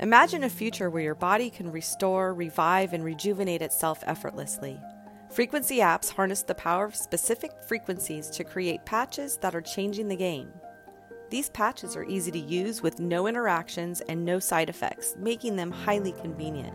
[0.00, 4.80] Imagine a future where your body can restore, revive, and rejuvenate itself effortlessly.
[5.30, 10.16] Frequency apps harness the power of specific frequencies to create patches that are changing the
[10.16, 10.50] game.
[11.28, 15.70] These patches are easy to use with no interactions and no side effects, making them
[15.70, 16.74] highly convenient.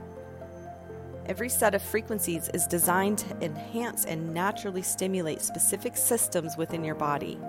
[1.26, 6.94] Every set of frequencies is designed to enhance and naturally stimulate specific systems within your
[6.94, 7.40] body.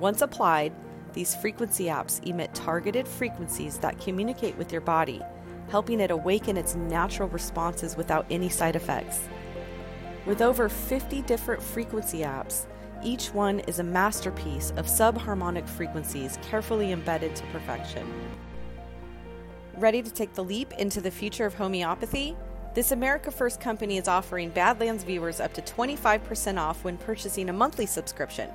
[0.00, 0.72] Once applied,
[1.12, 5.20] these frequency apps emit targeted frequencies that communicate with your body,
[5.68, 9.20] helping it awaken its natural responses without any side effects.
[10.26, 12.66] With over 50 different frequency apps,
[13.02, 18.06] each one is a masterpiece of subharmonic frequencies carefully embedded to perfection.
[19.76, 22.36] Ready to take the leap into the future of homeopathy?
[22.74, 27.52] This America First company is offering Badlands viewers up to 25% off when purchasing a
[27.52, 28.48] monthly subscription.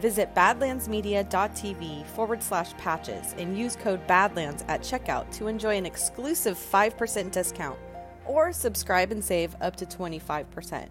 [0.00, 6.56] Visit badlandsmedia.tv forward slash patches and use code BADLANDS at checkout to enjoy an exclusive
[6.56, 7.78] 5% discount
[8.24, 10.88] or subscribe and save up to 25%.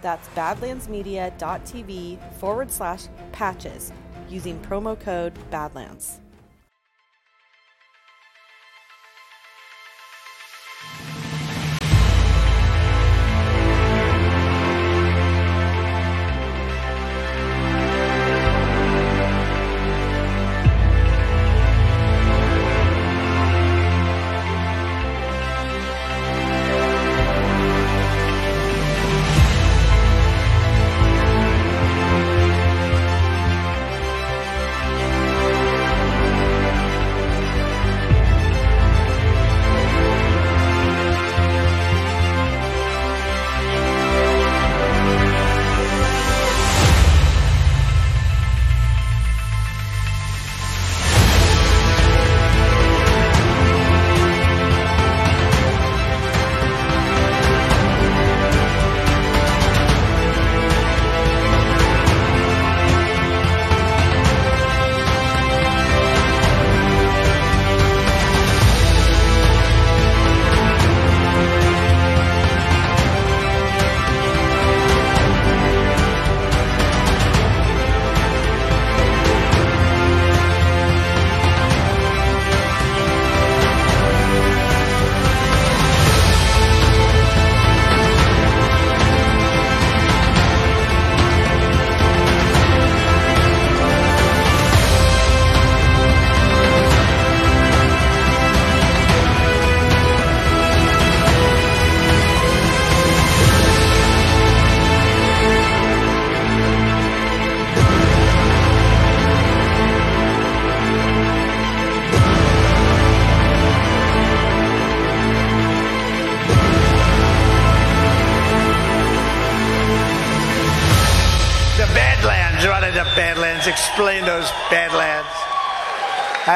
[0.00, 3.92] That's badlandsmedia.tv forward slash patches
[4.28, 6.20] using promo code BADLANDS.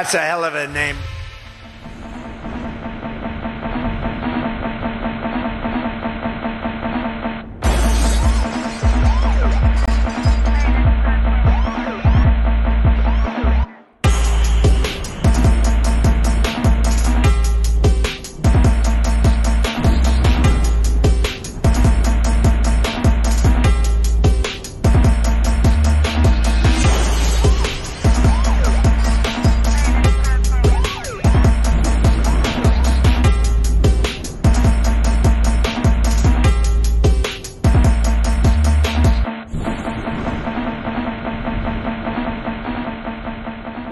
[0.00, 0.96] That's a hell of a name.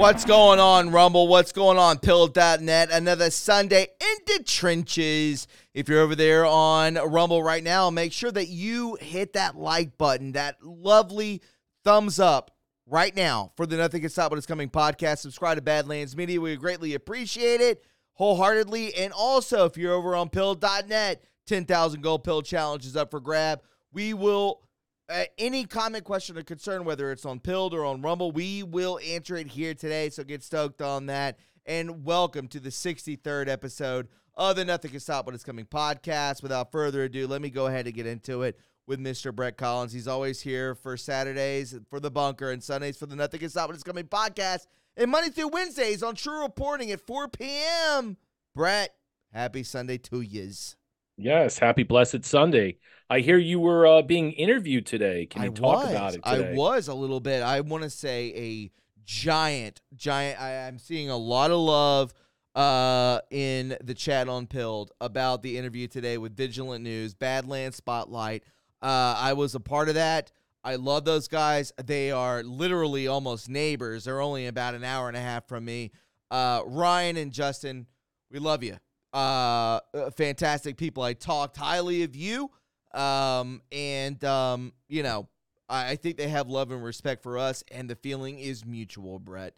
[0.08, 1.28] What's going on, Rumble?
[1.28, 2.90] What's going on, Pilled.net?
[2.90, 5.46] Another Sunday in the trenches.
[5.74, 9.98] If you're over there on Rumble right now, make sure that you hit that like
[9.98, 11.42] button, that lovely
[11.84, 12.52] thumbs up
[12.86, 15.18] right now for the Nothing Can Stop What Is Coming podcast.
[15.18, 16.40] Subscribe to Badlands Media.
[16.40, 17.84] We greatly appreciate it
[18.14, 18.94] wholeheartedly.
[18.94, 23.60] And also, if you're over on Pilled.net, 10,000 Gold Pill Challenge is up for grab.
[23.92, 24.62] We will
[25.08, 28.98] uh, any comment, question, or concern, whether it's on Pilled or on Rumble, we will
[29.06, 30.10] answer it here today.
[30.10, 31.38] So get stoked on that.
[31.64, 36.42] And welcome to the 63rd episode of the Nothing Can Stop What Is Coming podcast.
[36.42, 39.34] Without further ado, let me go ahead and get into it with Mr.
[39.34, 39.92] Brett Collins.
[39.92, 43.68] He's always here for Saturdays for the bunker and Sundays for the Nothing Can Stop
[43.68, 44.66] What Is Coming podcast.
[44.96, 48.16] And Monday through Wednesdays on True Reporting at 4 p.m.
[48.54, 48.94] Brett,
[49.32, 50.77] happy Sunday to yous.
[51.18, 52.78] Yes, happy blessed Sunday.
[53.10, 55.26] I hear you were uh, being interviewed today.
[55.26, 55.90] Can you I talk was.
[55.90, 56.52] about it today?
[56.52, 57.42] I was a little bit.
[57.42, 58.70] I want to say a
[59.04, 60.40] giant, giant.
[60.40, 62.14] I, I'm seeing a lot of love
[62.54, 68.44] uh, in the chat on Pilled about the interview today with Vigilant News, Badlands Spotlight.
[68.80, 70.30] Uh, I was a part of that.
[70.62, 71.72] I love those guys.
[71.82, 74.04] They are literally almost neighbors.
[74.04, 75.90] They're only about an hour and a half from me.
[76.30, 77.86] Uh, Ryan and Justin,
[78.30, 78.76] we love you.
[79.12, 81.02] Uh, uh, fantastic people.
[81.02, 82.50] I talked highly of you.
[82.94, 85.28] Um, and, um, you know,
[85.68, 89.18] I, I think they have love and respect for us, and the feeling is mutual,
[89.18, 89.54] Brett.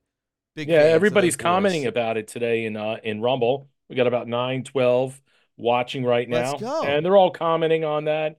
[0.57, 3.69] Big yeah, everybody's commenting about it today in uh, in Rumble.
[3.89, 5.21] We got about 9, 12
[5.57, 6.83] watching right now, Let's go.
[6.83, 8.39] and they're all commenting on that.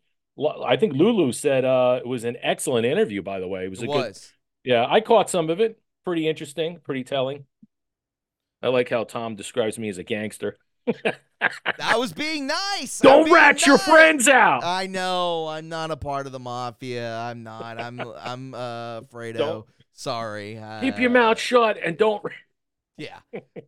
[0.66, 3.22] I think Lulu said uh, it was an excellent interview.
[3.22, 4.34] By the way, it was It a was.
[4.64, 4.72] good.
[4.72, 5.80] Yeah, I caught some of it.
[6.04, 7.46] Pretty interesting, pretty telling.
[8.62, 10.58] I like how Tom describes me as a gangster.
[11.80, 13.00] I was being nice.
[13.00, 14.64] Don't being rat your friends out.
[14.64, 15.48] I know.
[15.48, 17.18] I'm not a part of the mafia.
[17.18, 17.80] I'm not.
[17.80, 18.00] I'm.
[18.00, 19.38] I'm uh, Fredo.
[19.38, 20.60] Don't- Sorry.
[20.82, 22.24] Keep your Uh, mouth shut and don't.
[22.98, 23.18] Yeah,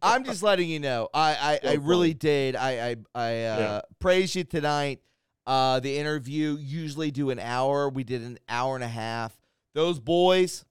[0.02, 1.10] I'm just letting you know.
[1.14, 2.56] I I, I really did.
[2.56, 3.82] I I I uh, Yeah.
[4.00, 5.00] praise you tonight.
[5.46, 7.90] Uh, the interview usually do an hour.
[7.90, 9.38] We did an hour and a half.
[9.74, 10.66] Those boys,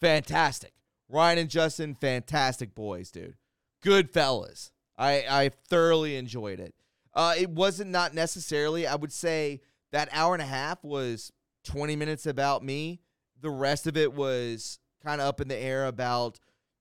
[0.00, 0.72] fantastic.
[1.08, 3.36] Ryan and Justin, fantastic boys, dude.
[3.82, 4.71] Good fellas.
[4.96, 6.74] I I thoroughly enjoyed it.
[7.14, 8.86] Uh, it wasn't not necessarily.
[8.86, 9.60] I would say
[9.90, 11.32] that hour and a half was
[11.64, 13.00] 20 minutes about me.
[13.40, 16.38] The rest of it was kind of up in the air about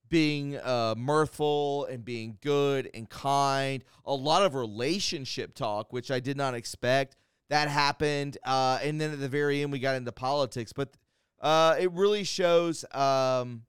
[0.09, 3.83] being uh, mirthful and being good and kind.
[4.05, 7.15] A lot of relationship talk, which I did not expect.
[7.49, 10.71] That happened, uh, and then at the very end, we got into politics.
[10.71, 10.95] But
[11.41, 13.63] uh, it really shows um,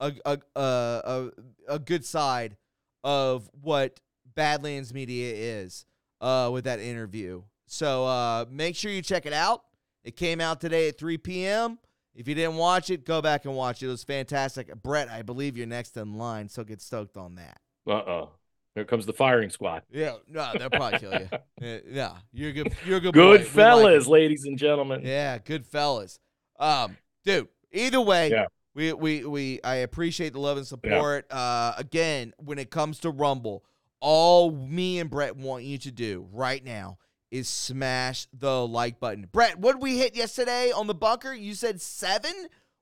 [0.00, 1.30] a, a, a a
[1.68, 2.56] a good side
[3.04, 4.00] of what
[4.34, 5.86] Badlands Media is
[6.20, 7.42] uh, with that interview.
[7.66, 9.62] So uh, make sure you check it out.
[10.04, 11.78] It came out today at 3 p.m.
[12.14, 13.86] If you didn't watch it, go back and watch it.
[13.86, 14.74] It was fantastic.
[14.82, 17.58] Brett, I believe you're next in line, so get stoked on that.
[17.86, 18.30] Uh oh.
[18.74, 19.82] Here comes the firing squad.
[19.90, 21.28] Yeah, no, they'll probably kill you.
[21.60, 22.72] Yeah, yeah, you're good.
[22.86, 23.14] You're a good.
[23.14, 23.32] Good boy.
[23.32, 25.00] We like fellas, ladies and gentlemen.
[25.04, 26.20] Yeah, good fellas.
[26.58, 27.48] Um, dude.
[27.72, 28.46] Either way, Yeah.
[28.78, 31.26] We we we I appreciate the love and support.
[31.30, 33.64] Uh, again, when it comes to Rumble,
[34.00, 36.98] all me and Brett want you to do right now
[37.30, 39.28] is smash the like button.
[39.32, 41.34] Brett, what did we hit yesterday on the bunker?
[41.34, 42.32] You said seven.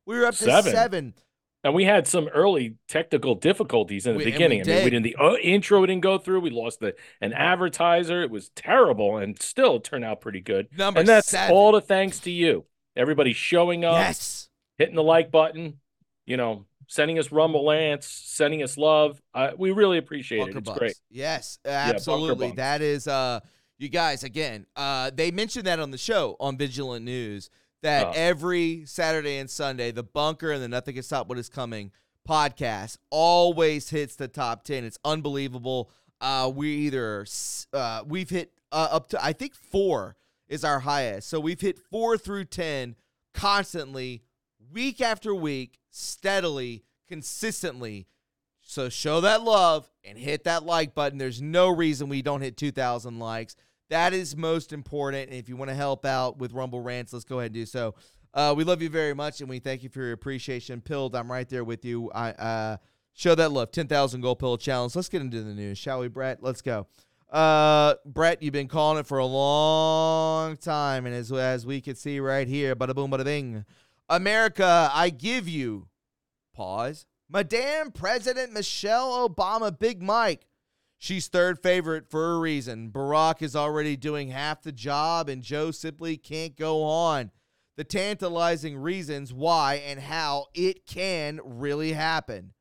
[0.04, 0.72] We were up to Seven.
[0.72, 1.14] seven.
[1.64, 4.60] And we had some early technical difficulties in the We- beginning.
[4.60, 4.90] I mean, we did.
[4.90, 6.40] didn't the uh, intro didn't go through.
[6.40, 8.22] We lost the an advertiser.
[8.22, 10.68] It was terrible, and still turned out pretty good.
[10.76, 11.56] Number and that's seven.
[11.56, 12.66] all the thanks to you.
[12.94, 14.48] Everybody showing up, yes.
[14.78, 15.80] hitting the like button,
[16.26, 19.20] you know, sending us rumble rants, sending us love.
[19.34, 20.58] Uh, we really appreciate Bunker it.
[20.58, 20.78] It's Bucks.
[20.78, 20.94] great.
[21.10, 22.48] Yes, absolutely.
[22.48, 22.56] Bucks.
[22.56, 23.40] that is uh
[23.78, 24.66] you guys again.
[24.76, 27.50] Uh they mentioned that on the show on Vigilant News
[27.82, 28.12] that Oh.
[28.14, 31.92] every Saturday and Sunday the Bunker and the Nothing Can Stop What Is Coming
[32.28, 34.84] podcast always hits the top 10.
[34.84, 35.90] It's unbelievable.
[36.20, 37.26] Uh we either
[37.72, 40.16] uh we've hit uh, up to I think 4
[40.48, 41.28] is our highest.
[41.28, 42.96] So we've hit 4 through 10
[43.34, 44.22] constantly
[44.72, 48.06] week after week, steadily, consistently.
[48.60, 51.18] So show that love and hit that like button.
[51.18, 53.56] There's no reason we don't hit 2,000 likes.
[53.90, 55.30] That is most important.
[55.30, 57.66] And if you want to help out with Rumble Rants, let's go ahead and do
[57.66, 57.94] so.
[58.34, 60.82] Uh, we love you very much, and we thank you for your appreciation.
[60.82, 62.10] Pilled, I'm right there with you.
[62.10, 62.76] I uh,
[63.14, 63.70] show that love.
[63.70, 64.94] 10,000 gold pill challenge.
[64.94, 66.42] Let's get into the news, shall we, Brett?
[66.42, 66.86] Let's go.
[67.30, 71.96] Uh, Brett, you've been calling it for a long time, and as as we can
[71.96, 73.64] see right here, bada boom, bada bing.
[74.08, 75.88] America, I give you
[76.54, 77.06] pause.
[77.28, 80.46] Madame President Michelle Obama, Big Mike.
[80.98, 82.90] She's third favorite for a reason.
[82.90, 87.30] Barack is already doing half the job, and Joe simply can't go on.
[87.76, 92.54] The tantalizing reasons why and how it can really happen.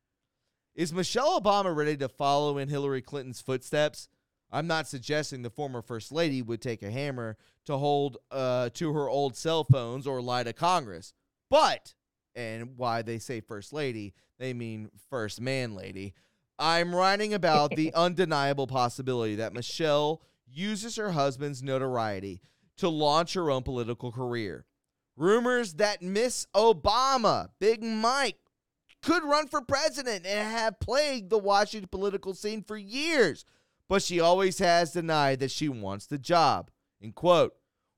[0.74, 4.10] Is Michelle Obama ready to follow in Hillary Clinton's footsteps?
[4.52, 8.94] I'm not suggesting the former First Lady would take a hammer to hold uh, to
[8.94, 11.14] her old cell phones or lie to Congress.
[11.50, 11.94] But,
[12.36, 16.14] and why they say First Lady, they mean First Man Lady.
[16.58, 22.42] I'm writing about the undeniable possibility that Michelle uses her husband's notoriety
[22.78, 24.66] to launch her own political career.
[25.18, 28.38] Rumors that Miss Obama, Big Mike,
[29.02, 33.46] could run for president and have plagued the Washington political scene for years,
[33.88, 36.72] but she always has denied that she wants the job.
[37.00, 37.54] In quote,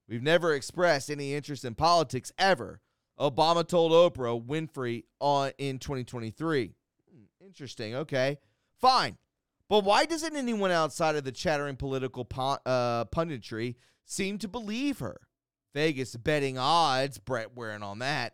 [0.07, 2.81] we've never expressed any interest in politics ever.
[3.19, 6.73] Obama told Oprah Winfrey on in 2023.
[7.11, 7.95] Hmm, Interesting.
[7.95, 8.37] Okay,
[8.79, 9.17] fine.
[9.69, 14.99] But why doesn't anyone outside of the chattering political pun- uh, punditry seem to believe
[14.99, 15.19] her?
[15.73, 18.33] Vegas betting odds, Brett wearing on that,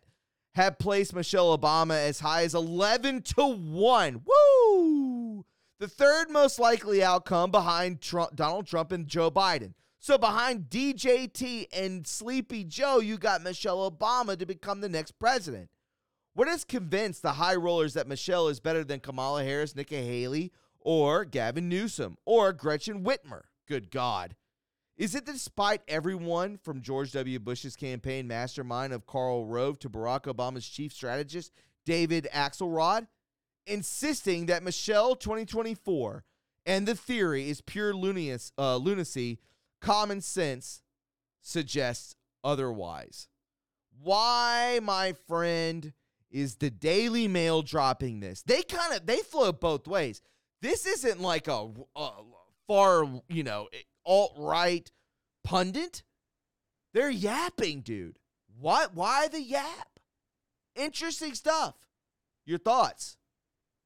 [0.54, 4.22] have placed Michelle Obama as high as 11 to 1.
[4.24, 5.44] Woo!
[5.80, 9.74] The third most likely outcome behind Trump, Donald Trump and Joe Biden.
[10.04, 15.70] So behind DJT and Sleepy Joe, you got Michelle Obama to become the next president.
[16.34, 20.52] What has convinced the high rollers that Michelle is better than Kamala Harris, Nikki Haley,
[20.78, 23.44] or Gavin Newsom, or Gretchen Whitmer?
[23.66, 24.36] Good God.
[24.98, 27.38] Is it despite everyone from George W.
[27.38, 31.50] Bush's campaign mastermind of Karl Rove to Barack Obama's chief strategist,
[31.86, 33.06] David Axelrod,
[33.66, 36.24] insisting that Michelle 2024
[36.66, 39.38] and the theory is pure lunacy, uh, lunacy
[39.84, 40.82] common sense
[41.40, 43.28] suggests otherwise.
[44.02, 45.92] Why, my friend,
[46.30, 48.42] is the Daily Mail dropping this?
[48.42, 50.20] They kind of they float both ways.
[50.62, 52.10] This isn't like a, a
[52.66, 53.68] far, you know,
[54.04, 54.90] alt right
[55.44, 56.02] pundit.
[56.92, 58.18] They're yapping, dude.
[58.58, 58.94] What?
[58.94, 60.00] Why the yap?
[60.74, 61.74] Interesting stuff.
[62.46, 63.16] Your thoughts?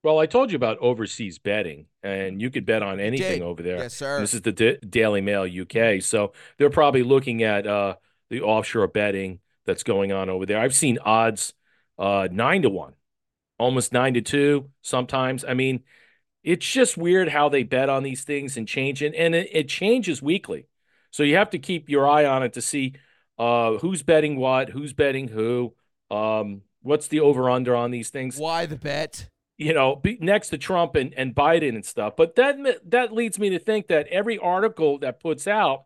[0.02, 3.78] Well, I told you about overseas betting, and you could bet on anything over there.
[3.78, 4.20] Yes, sir.
[4.20, 7.96] This is the D- Daily Mail UK, so they're probably looking at uh,
[8.30, 10.60] the offshore betting that's going on over there.
[10.60, 11.52] I've seen odds
[11.98, 12.94] uh, nine to one,
[13.58, 14.70] almost nine to two.
[14.82, 15.82] Sometimes, I mean,
[16.44, 19.68] it's just weird how they bet on these things and change it, and it, it
[19.68, 20.68] changes weekly.
[21.10, 22.94] So you have to keep your eye on it to see
[23.38, 25.74] uh, who's betting what, who's betting who,
[26.10, 29.28] um, what's the over under on these things Why the bet?
[29.58, 32.14] You know, be next to Trump and, and Biden and stuff.
[32.16, 32.56] But that
[32.90, 35.84] that leads me to think that every article that puts out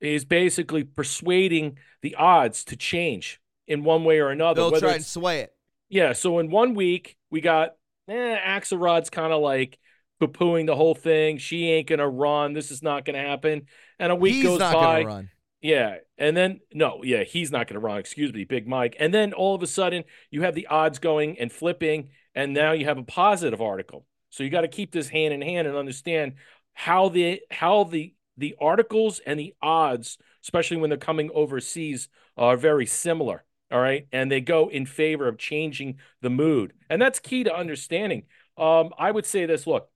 [0.00, 4.62] is basically persuading the odds to change in one way or another.
[4.62, 5.54] They'll whether try and sway it.
[5.88, 6.14] yeah.
[6.14, 7.74] So in one week we got
[8.08, 9.78] eh, Axelrod's kind of like
[10.18, 11.36] poo-pooing the whole thing.
[11.36, 12.54] She ain't gonna run.
[12.54, 13.66] This is not gonna happen.
[13.98, 15.28] And a week He's goes not by.
[15.60, 15.96] Yeah.
[16.16, 17.98] And then, no, yeah, he's not going to run.
[17.98, 18.96] Excuse me, Big Mike.
[19.00, 22.72] And then all of a sudden, you have the odds going and flipping, and now
[22.72, 24.06] you have a positive article.
[24.30, 26.34] So you got to keep this hand in hand and understand
[26.72, 32.56] how the how the the articles and the odds, especially when they're coming overseas, are
[32.56, 33.44] very similar.
[33.72, 37.54] All right, and they go in favor of changing the mood, and that's key to
[37.54, 38.24] understanding.
[38.56, 39.88] Um, I would say this: Look,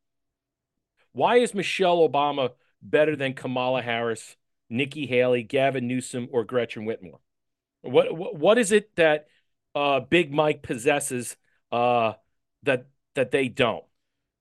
[1.13, 2.51] why is Michelle Obama
[2.83, 4.37] better than Kamala Harris?
[4.71, 7.19] Nikki Haley, Gavin Newsom, or Gretchen Whitmer?
[7.83, 9.29] What what, what is it that
[9.75, 11.37] uh, Big Mike possesses
[11.73, 12.15] uh,
[12.65, 13.85] that that they don't?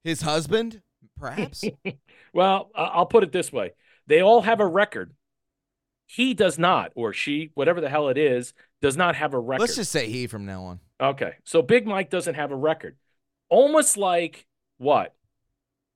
[0.03, 0.81] His husband,
[1.19, 1.63] perhaps.
[2.33, 3.71] Well, I'll put it this way:
[4.05, 5.13] they all have a record.
[6.05, 9.61] He does not, or she, whatever the hell it is, does not have a record.
[9.61, 10.79] Let's just say he from now on.
[11.01, 11.33] Okay.
[11.43, 12.95] So Big Mike doesn't have a record.
[13.49, 14.45] Almost like
[14.77, 15.15] what?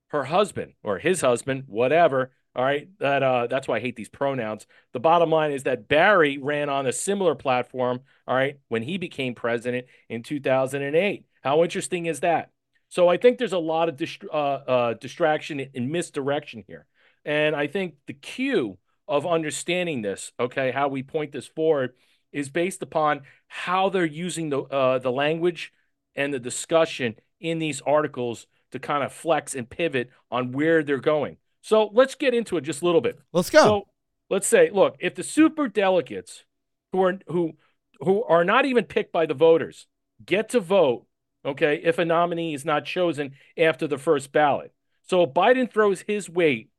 [0.08, 2.32] Her husband or his husband, whatever.
[2.54, 2.90] All right.
[3.00, 4.68] That uh that's why I hate these pronouns.
[4.92, 8.98] The bottom line is that Barry ran on a similar platform, all right, when he
[8.98, 11.26] became president in 2008.
[11.44, 12.52] How interesting is that?
[12.90, 16.86] So I think there's a lot of dist- uh, uh, distraction and misdirection here.
[17.24, 18.78] And I think the cue
[19.08, 21.94] of understanding this, okay, how we point this forward
[22.34, 25.72] is based upon how they're using the uh, the language
[26.16, 31.00] and the discussion in these articles to kind of flex and pivot on where they're
[31.00, 31.38] going.
[31.62, 33.20] So let's get into it just a little bit.
[33.32, 33.64] Let's go.
[33.64, 33.88] So
[34.30, 36.44] let's say, look, if the super delegates
[36.92, 37.54] who are who
[38.00, 39.88] who are not even picked by the voters
[40.26, 41.06] get to vote,
[41.46, 44.74] okay, if a nominee is not chosen after the first ballot.
[45.04, 46.70] So if Biden throws his weight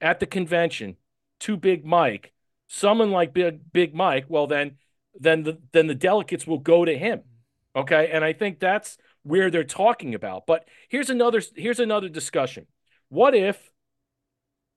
[0.00, 0.96] at the convention
[1.40, 2.32] to Big Mike,
[2.66, 4.76] someone like Big Big Mike, well then
[5.14, 7.22] then the then the delegates will go to him.
[7.76, 8.10] Okay?
[8.10, 10.46] And I think that's where they're talking about.
[10.46, 12.66] But here's another here's another discussion.
[13.08, 13.70] What if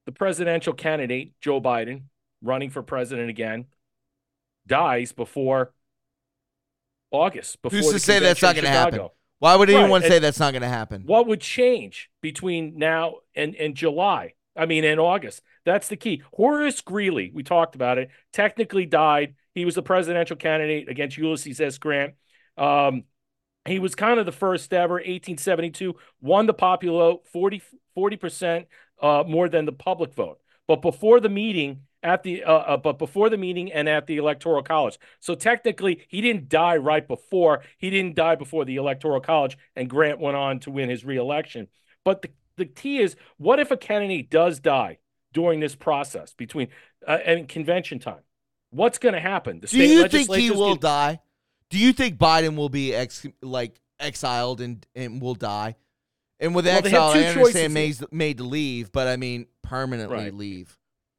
[0.08, 2.04] the presidential candidate, Joe Biden,
[2.42, 3.66] running for president again,
[4.66, 5.74] dies before
[7.12, 9.02] August, before Who's to say that's not going to happen?
[9.40, 11.04] Why would Right, anyone and- say that's not going to happen?
[11.06, 14.34] What would change between now and, and July?
[14.56, 15.44] I mean, in August.
[15.66, 16.24] That's the key.
[16.34, 19.36] Horace Greeley, we talked about it, technically died.
[19.54, 21.78] He was the presidential candidate against Ulysses S.
[21.78, 22.14] Grant.
[22.58, 23.04] Um,
[23.66, 27.62] he was kind of the first ever, 1872, won the popular vote 40,
[27.96, 28.66] 40%
[29.02, 30.40] uh, more than the public vote.
[30.68, 34.18] But before the meeting, at the uh, uh, but before the meeting and at the
[34.18, 34.98] electoral college.
[35.20, 37.64] So technically, he didn't die right before.
[37.78, 41.68] He didn't die before the electoral college, and Grant went on to win his reelection.
[42.04, 45.00] But the, the key is, what if a candidate does die
[45.34, 46.70] during this process between
[47.08, 48.22] uh, and convention time?
[48.70, 49.60] What's going to happen?
[49.60, 51.20] The Do you think he will get- die?
[51.70, 55.76] Do you think Biden will be ex like exiled and and will die?
[56.40, 60.34] And with Well, exile, I understand made, made to leave, but I mean permanently Right.
[60.34, 60.78] leave.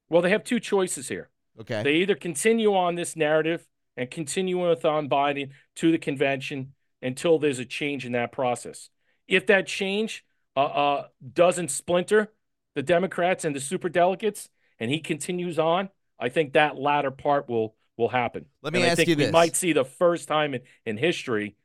[0.08, 1.28] Well, they have two choices here.
[1.60, 1.82] Okay.
[1.82, 7.38] They either continue on this narrative and continue with on Biden to the convention until
[7.38, 8.90] there's a change in that process.
[9.26, 10.24] If that change
[10.56, 12.32] uh, uh, doesn't splinter
[12.74, 14.48] the Democrats and the super delegates,
[14.78, 18.46] and he continues on, I think that latter part will will happen.
[18.62, 19.32] Let me and ask I think you we this.
[19.32, 21.56] might see the first time in, in history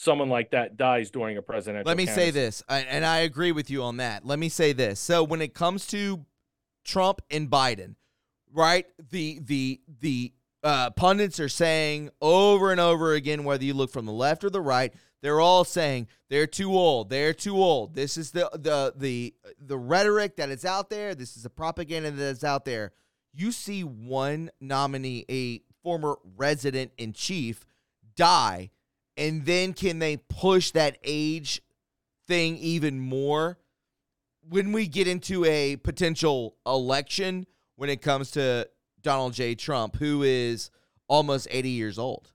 [0.00, 1.88] someone like that dies during a presidential.
[1.88, 4.24] Let me say this, I- and I agree with you on that.
[4.24, 5.00] Let me say this.
[5.00, 6.24] So when it comes to
[6.84, 7.96] Trump and Biden,
[8.52, 8.86] right?
[9.10, 14.06] The the the uh, pundits are saying over and over again, whether you look from
[14.06, 17.10] the left or the right, they're all saying they're too old.
[17.10, 17.94] They're too old.
[17.94, 21.16] This is the the the the rhetoric that is out there.
[21.16, 22.92] This is the propaganda that is out there.
[23.34, 27.64] You see one nominee, a former resident in chief,
[28.16, 28.70] die,
[29.18, 31.60] and then can they push that age
[32.26, 33.58] thing even more?
[34.48, 37.46] When we get into a potential election,
[37.76, 38.68] when it comes to
[39.02, 39.54] Donald J.
[39.54, 40.70] Trump, who is
[41.08, 42.32] almost 80 years old.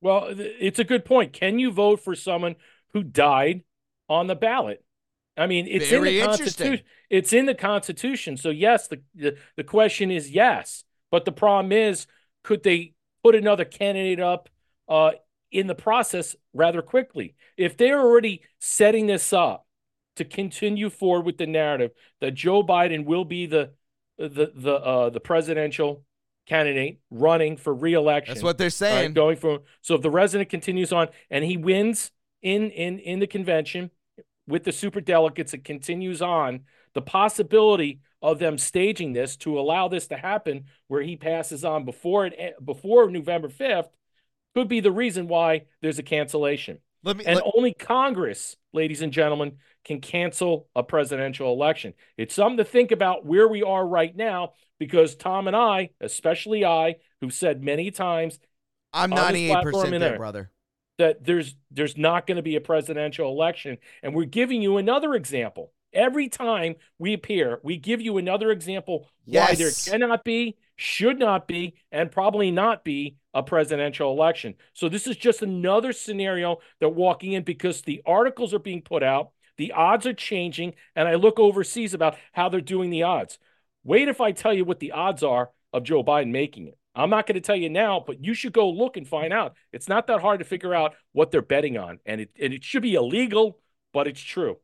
[0.00, 1.32] Well, it's a good point.
[1.32, 2.56] Can you vote for someone
[2.92, 3.62] who died
[4.08, 4.84] on the ballot?
[5.36, 6.36] I mean, it's Very in the.
[6.36, 6.84] Constitution.
[7.08, 8.36] It's in the Constitution.
[8.36, 10.84] So yes, the, the the question is yes.
[11.10, 12.06] But the problem is,
[12.42, 14.48] could they put another candidate up
[14.88, 15.12] uh,
[15.50, 17.34] in the process rather quickly?
[17.56, 19.66] If they're already setting this up
[20.16, 23.72] to continue forward with the narrative that Joe Biden will be the
[24.18, 26.04] the the uh, the presidential
[26.46, 28.34] candidate running for reelection.
[28.34, 29.12] That's what they're All right, saying.
[29.14, 32.10] going from so if the resident continues on and he wins
[32.42, 33.90] in in in the convention
[34.46, 36.64] with the super delegates, it continues on.
[36.92, 41.84] The possibility of them staging this to allow this to happen, where he passes on
[41.84, 43.88] before it e, before November fifth,
[44.54, 46.78] could be the reason why there's a cancellation.
[47.02, 51.94] Let me And let- only Congress, ladies and gentlemen, can cancel a presidential election.
[52.18, 56.64] It's something to think about where we are right now because Tom and I, especially
[56.64, 58.38] I, who've said many times
[58.92, 60.18] I'm 98% in there, there.
[60.18, 60.50] brother.
[60.98, 65.14] that there's there's not going to be a presidential election and we're giving you another
[65.14, 71.18] example every time we appear we give you another example why there cannot be should
[71.18, 76.58] not be and probably not be a presidential election so this is just another scenario
[76.80, 81.06] that walking in because the articles are being put out the odds are changing and
[81.06, 83.38] i look overseas about how they're doing the odds
[83.84, 87.10] wait if i tell you what the odds are of joe biden making it I'm
[87.10, 89.54] not going to tell you now, but you should go look and find out.
[89.72, 92.64] It's not that hard to figure out what they're betting on, and it and it
[92.64, 93.58] should be illegal,
[93.92, 94.58] but it's true.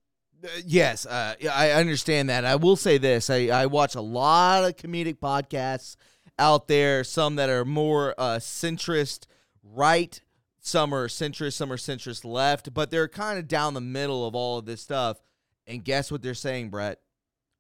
[0.45, 2.45] Uh, yes, uh, I understand that.
[2.45, 5.97] I will say this: I, I watch a lot of comedic podcasts
[6.39, 7.05] out there.
[7.05, 9.27] Some that are more uh, centrist
[9.63, 10.21] right,
[10.61, 14.35] some are centrist, some are centrist left, but they're kind of down the middle of
[14.35, 15.21] all of this stuff.
[15.67, 17.01] And guess what they're saying, Brett?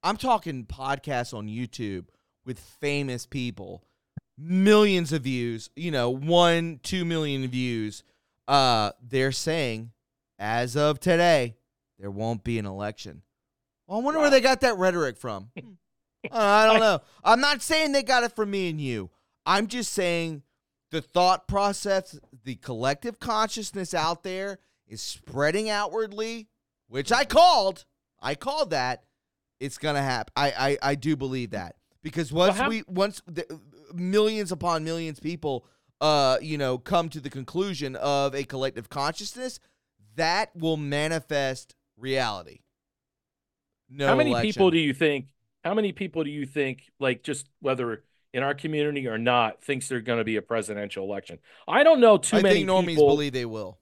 [0.03, 2.07] I'm talking podcasts on YouTube
[2.45, 3.83] with famous people,
[4.39, 5.71] millions of views.
[5.75, 8.05] You know, one, two million views.
[8.47, 9.91] Uh, they're saying,
[10.39, 11.57] as of today,
[11.99, 13.23] there won't be an election.
[13.87, 15.51] Well, I wonder where they got that rhetoric from.
[16.27, 16.35] Hmm.
[16.35, 17.01] Uh, I don't know.
[17.23, 19.11] I'm not saying they got it from me and you.
[19.45, 20.43] I'm just saying
[20.91, 26.49] the thought process, the collective consciousness out there is spreading outwardly,
[26.89, 27.85] which I called.
[28.21, 29.05] I called that.
[29.61, 30.33] It's gonna happen.
[30.35, 33.47] I I, I do believe that because once how- we once the,
[33.95, 35.65] millions upon millions people
[36.01, 39.61] uh you know come to the conclusion of a collective consciousness
[40.17, 42.61] that will manifest reality.
[43.89, 44.53] No how many election.
[44.53, 45.27] people do you think?
[45.65, 49.89] How many people do you think, like just whether in our community or not, thinks
[49.89, 51.39] there's going to be a presidential election?
[51.67, 53.09] I don't know too I many think normies people.
[53.09, 53.79] believe they will.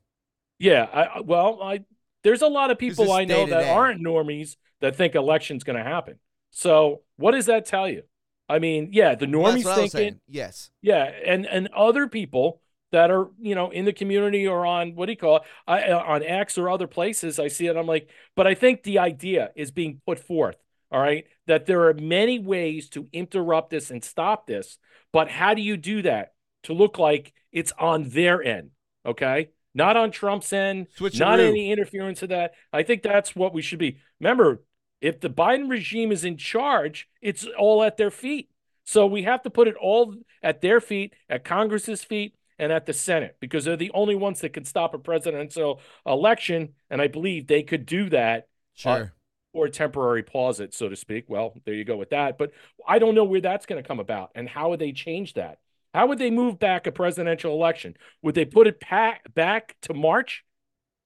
[0.58, 1.84] Yeah, I, well, I
[2.22, 5.84] there's a lot of people I know that aren't normies that think election's going to
[5.84, 6.18] happen.
[6.50, 8.02] So what does that tell you?
[8.48, 10.20] I mean, yeah, the normies that's what I was thinking.
[10.28, 10.70] Yes.
[10.82, 12.60] yeah, and and other people
[12.94, 15.82] that are you know in the community or on what do you call it I,
[15.90, 17.40] uh, on X or other places.
[17.40, 17.76] I see it.
[17.76, 20.56] I'm like, but I think the idea is being put forth.
[20.92, 24.78] All right, that there are many ways to interrupt this and stop this,
[25.12, 28.70] but how do you do that to look like it's on their end?
[29.04, 30.86] Okay, not on Trump's end,
[31.18, 32.52] not any interference of that.
[32.72, 33.98] I think that's what we should be.
[34.20, 34.62] Remember,
[35.00, 38.50] if the Biden regime is in charge, it's all at their feet.
[38.84, 42.86] So we have to put it all at their feet, at Congress's feet, and at
[42.86, 46.74] the Senate, because they're the only ones that can stop a presidential election.
[46.90, 49.12] And I believe they could do that uh, Sure.
[49.52, 51.24] or temporary pause it, so to speak.
[51.28, 52.38] Well, there you go with that.
[52.38, 52.52] But
[52.86, 55.58] I don't know where that's going to come about and how would they change that?
[55.92, 57.96] How would they move back a presidential election?
[58.22, 60.44] Would they put it pa- back to March?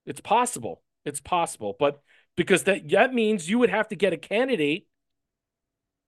[0.06, 0.82] It's possible.
[1.04, 1.76] It's possible.
[1.78, 2.00] But
[2.36, 4.86] because that, that means you would have to get a candidate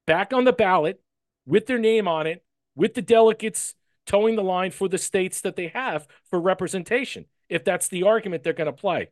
[0.06, 1.00] back on the ballot
[1.46, 2.42] with their name on it,
[2.74, 3.74] with the delegates
[4.10, 8.42] towing the line for the states that they have for representation, if that's the argument
[8.42, 9.10] they're going to play.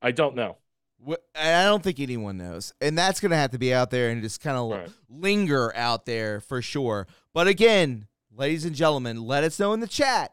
[0.00, 0.58] I don't know.
[1.34, 2.72] I don't think anyone knows.
[2.80, 4.88] And that's going to have to be out there and just kind of Right.
[5.08, 7.08] linger out there for sure.
[7.34, 10.32] But again, ladies and gentlemen, let us know in the chat.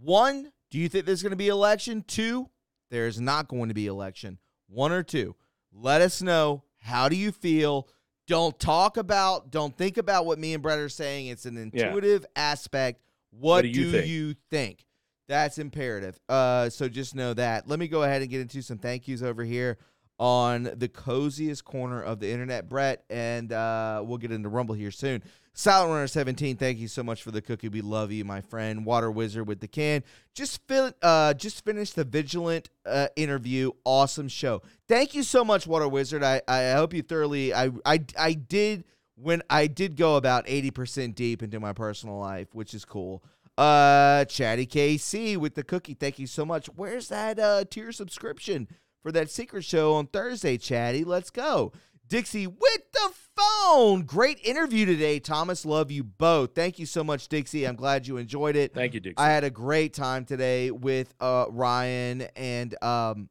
[0.00, 2.02] One, do you think there's going to be election?
[2.06, 2.48] Two,
[2.90, 4.38] there's not going to be election.
[4.68, 5.36] One or two.
[5.70, 6.62] Let us know.
[6.80, 7.88] How do you feel?
[8.26, 11.26] Don't talk about, don't think about what me and Brett are saying.
[11.28, 11.86] It's an Yeah.
[11.86, 13.00] intuitive aspect.
[13.30, 14.06] What, do do, you think?
[14.08, 14.84] you think?
[15.28, 16.18] That's imperative.
[16.28, 17.68] Uh, so just know that.
[17.68, 19.78] Let me go ahead and get into some thank yous over here
[20.18, 24.90] on the coziest corner of the internet, Brett, and uh, we'll get into Rumble here
[24.90, 25.22] soon.
[25.58, 27.70] Silent Runner 17, thank you so much for the cookie.
[27.70, 28.84] We love you, my friend.
[28.84, 30.04] Water Wizard with the can.
[30.34, 33.70] Just fill, uh, just finished the Vigilant uh, interview.
[33.84, 34.60] Awesome show.
[34.86, 36.22] Thank you so much, Water Wizard.
[36.22, 37.54] I, I hope you thoroughly.
[37.54, 42.48] I, I I did when I did go about 80% deep into my personal life,
[42.54, 43.24] which is cool.
[43.56, 45.94] Uh Chatty KC with the cookie.
[45.94, 46.66] Thank you so much.
[46.76, 48.68] Where's that uh tier subscription
[49.06, 51.04] for that secret show on Thursday, Chatty?
[51.04, 51.70] Let's go.
[52.08, 54.02] Dixie with the phone.
[54.02, 55.64] Great interview today, Thomas.
[55.64, 56.56] Love you both.
[56.56, 57.68] Thank you so much, Dixie.
[57.68, 58.74] I'm glad you enjoyed it.
[58.74, 59.16] Thank you, Dixie.
[59.16, 63.28] I had a great time today with uh, Ryan and um,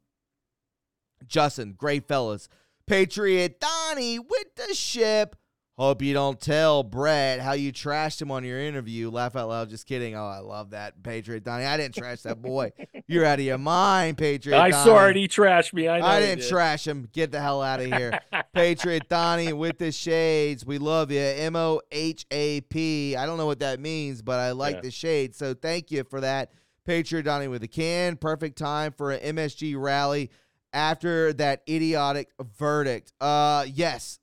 [1.28, 1.74] Justin.
[1.74, 2.48] Great fellas.
[2.88, 5.36] Patriot Donnie with the ship.
[5.78, 9.10] Hope you don't tell Brett how you trashed him on your interview.
[9.12, 9.70] Laugh out loud.
[9.70, 10.16] Just kidding.
[10.16, 11.04] Oh, I love that.
[11.04, 11.66] Patriot Donnie.
[11.66, 12.72] I didn't trash that boy.
[13.08, 14.84] You're out of your mind, Patriot I Donnie.
[14.86, 15.18] saw it.
[15.18, 15.90] He trashed me.
[15.90, 16.06] I know.
[16.06, 16.48] I didn't did.
[16.50, 17.10] trash him.
[17.12, 18.18] Get the hell out of here.
[18.54, 20.66] Patriot Donnie with the shades.
[20.66, 21.20] We love you.
[21.20, 23.18] M O H A P.
[23.18, 24.82] I don't know what that means, but I like Yeah.
[24.82, 25.38] the shades.
[25.38, 26.52] So thank you for that.
[26.86, 28.16] Patriot Donnie with a can.
[28.16, 30.32] Perfect time for an MSG rally
[30.72, 33.12] after that idiotic verdict.
[33.20, 34.20] Uh yes.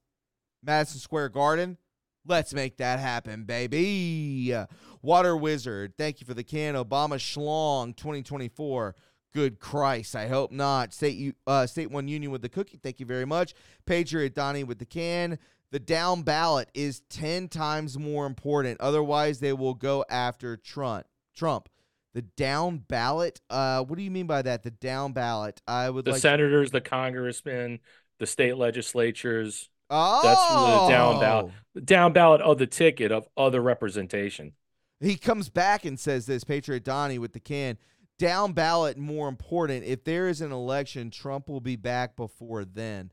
[0.63, 1.79] Madison Square Garden.
[2.27, 4.55] Let's make that happen, baby.
[5.03, 6.75] Water Wizard, thank you for the can.
[6.75, 8.95] Obama Schlong 2024.
[9.35, 10.93] Good Christ, I hope not.
[10.93, 12.79] State uh, State One Union with the cookie.
[12.81, 13.55] Thank you very much.
[13.87, 15.39] Patriot Donnie with the can.
[15.73, 18.79] The down ballot is 10 times more important.
[18.81, 21.07] Otherwise, they will go after Trump.
[21.35, 21.71] Trump.
[22.13, 23.41] The down ballot?
[23.49, 24.63] Uh, what do you mean by that?
[24.63, 25.63] The down ballot.
[25.67, 27.81] I would The like senators, the congressmen,
[28.19, 31.53] the state legislatures, Oh, That's the down ballot.
[31.85, 34.53] down ballot of the ticket of other representation.
[35.01, 37.77] He comes back and says this, Patriot Donnie with the can.
[38.19, 39.85] Down ballot more important.
[39.85, 43.11] If there is an election, Trump will be back before then.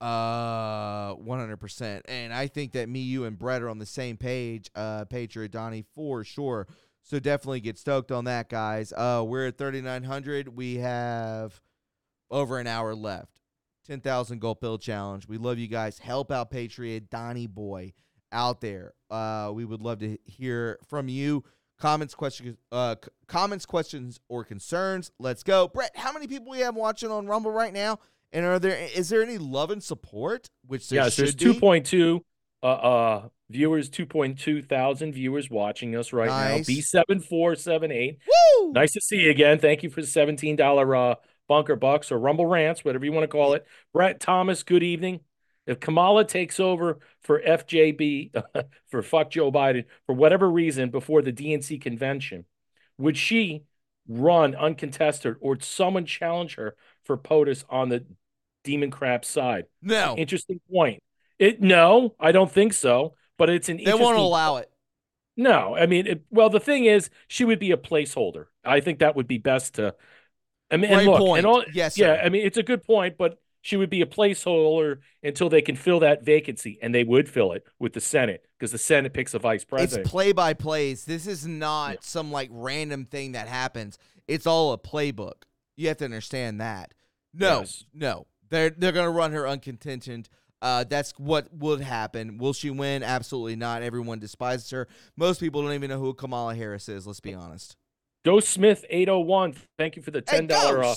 [0.00, 2.00] Uh 100%.
[2.08, 5.52] And I think that me, you, and Brett are on the same page, uh, Patriot
[5.52, 6.66] Donnie, for sure.
[7.02, 8.92] So definitely get stoked on that, guys.
[8.96, 10.48] Uh we're at 3900.
[10.56, 11.60] We have
[12.30, 13.39] over an hour left.
[13.90, 15.26] 10,000 gold pill challenge.
[15.26, 15.98] We love you guys.
[15.98, 17.92] Help out Patriot Donnie boy
[18.30, 18.92] out there.
[19.10, 21.42] Uh, we would love to hear from you.
[21.76, 22.94] Comments, questions, uh,
[23.26, 25.10] comments, questions, or concerns.
[25.18, 25.90] Let's go, Brett.
[25.96, 27.98] How many people we have watching on Rumble right now?
[28.32, 30.50] And are there is there any love and support?
[30.64, 31.54] Which there yes, there's should be?
[31.54, 32.20] 2.2
[32.62, 36.68] uh, uh, viewers, 2.2 thousand viewers watching us right Nice.
[36.68, 37.02] now.
[37.02, 38.18] B7478.
[38.60, 38.72] Woo!
[38.72, 39.58] Nice to see you again.
[39.58, 41.16] Thank you for the $17 uh,
[41.50, 43.66] bunker bucks or rumble rants, whatever you want to call it.
[43.92, 45.18] Brett Thomas, good evening.
[45.66, 48.40] If Kamala takes over for FJB,
[48.88, 52.44] for fuck Joe Biden, for whatever reason before the DNC convention,
[52.98, 53.64] would she
[54.08, 58.06] run uncontested or would someone challenge her for POTUS on the
[58.62, 59.64] Demon Crab side?
[59.82, 61.02] No, Interesting point.
[61.40, 63.14] It no, I don't think so.
[63.38, 64.70] But it's an they won't allow it.
[65.36, 68.44] no, I mean, it, well, the thing is, she would be a placeholder.
[68.64, 69.96] I think that would be best to.
[70.70, 71.38] I mean, and look, point.
[71.38, 72.20] and all, Yes, yeah, sir.
[72.24, 75.76] I mean, it's a good point, but she would be a placeholder until they can
[75.76, 79.34] fill that vacancy, and they would fill it with the Senate because the Senate picks
[79.34, 80.00] a vice president.
[80.06, 81.04] It's play by plays.
[81.04, 81.98] This is not Yeah.
[82.02, 83.98] some like random thing that happens.
[84.28, 85.42] It's all a playbook.
[85.76, 86.94] You have to understand that.
[87.34, 87.84] No, Yes.
[87.92, 90.28] no, they're they're gonna run her uncontentioned.
[90.62, 92.36] Uh, that's what would happen.
[92.36, 93.02] Will she win?
[93.02, 93.82] Absolutely not.
[93.82, 94.88] Everyone despises her.
[95.16, 97.06] Most people don't even know who Kamala Harris is.
[97.06, 97.76] Let's be honest.
[98.24, 99.54] Ghost Smith eight hundred one.
[99.78, 100.94] Thank you for the ten dollar uh!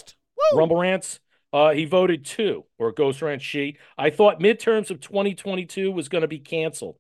[0.54, 1.20] Rumble rants.
[1.52, 3.78] Uh, he voted two, or Ghost Rant she.
[3.96, 6.98] I thought midterms of 2022 was going to be canceled.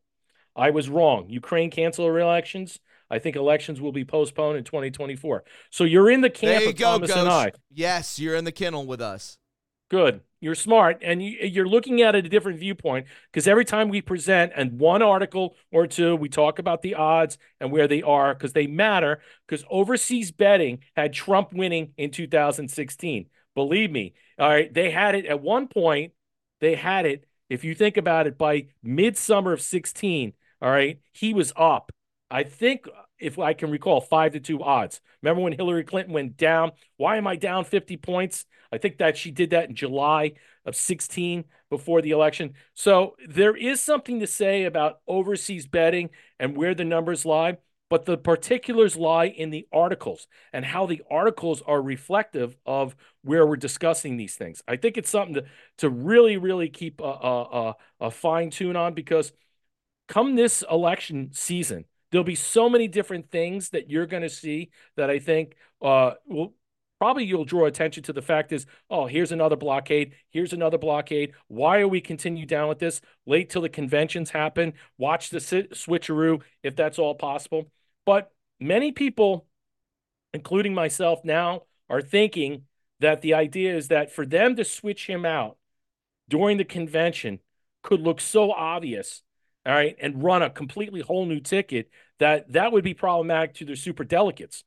[0.55, 1.27] I was wrong.
[1.29, 2.79] Ukraine cancel her elections.
[3.09, 5.43] I think elections will be postponed in 2024.
[5.71, 7.19] So you're in the camp There you of go, Thomas Ghost.
[7.19, 7.51] and I.
[7.71, 9.39] Yes, you're in the kennel with us.
[9.89, 10.21] Good.
[10.43, 14.01] You're smart, and you, you're looking at it a different viewpoint because every time we
[14.01, 18.33] present and one article or two, we talk about the odds and where they are
[18.33, 19.21] because they matter.
[19.47, 23.27] Because overseas betting had Trump winning in 2016.
[23.55, 24.15] Believe me.
[24.37, 26.11] All right, they had it at one point.
[26.59, 27.25] They had it.
[27.49, 31.93] If you think about it, by midsummer of 16, all right, he was up.
[32.29, 32.89] I think
[33.23, 35.01] if I can recall, five to two odds.
[35.21, 36.71] Remember when Hillary Clinton went down?
[36.97, 38.45] Why am I down 50 points?
[38.71, 40.33] I think that she did that in July
[40.65, 42.53] of 16 before the election.
[42.73, 46.09] So there is something to say about overseas betting
[46.39, 47.57] and where the numbers lie,
[47.89, 53.45] but the particulars lie in the articles and how the articles are reflective of where
[53.45, 54.63] we're discussing these things.
[54.67, 55.45] I think it's something to,
[55.77, 59.31] to really, really keep a, a, a fine tune on because
[60.07, 64.69] come this election season, there'll be so many different things that you're going to see
[64.97, 66.53] that I think uh, will
[66.99, 70.13] probably you'll draw attention to the fact is, oh, here's another blockade.
[70.29, 71.33] Here's another blockade.
[71.47, 73.01] Why are we continue down with this?
[73.25, 74.73] Late till the conventions happen.
[74.99, 77.71] Watch the switcheroo if that's all possible.
[78.05, 79.47] But many people,
[80.35, 82.65] including myself now, are thinking
[82.99, 85.57] that the idea is that for them to switch him out
[86.29, 87.39] during the convention
[87.81, 89.23] could look so obvious
[89.65, 93.65] all right, and run a completely whole new ticket, that that would be problematic to
[93.65, 94.63] their super delegates.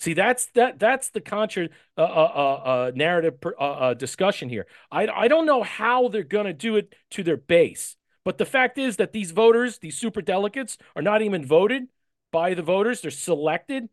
[0.00, 4.66] See, that's that that's the contra uh, uh, uh, uh narrative uh, uh, discussion here.
[4.90, 8.44] I I don't know how they're going to do it to their base, but the
[8.44, 11.84] fact is that these voters, these super delegates, are not even voted
[12.32, 13.88] by the voters; they're selected.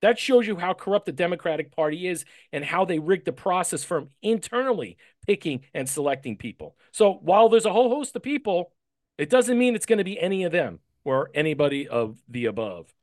[0.00, 3.82] That shows you how corrupt the Democratic Party is and how they rigged the process
[3.82, 6.76] from internally picking and selecting people.
[6.92, 8.70] So while there's a whole host of people,
[9.18, 12.94] it doesn't mean it's going to be any of them or anybody of the above.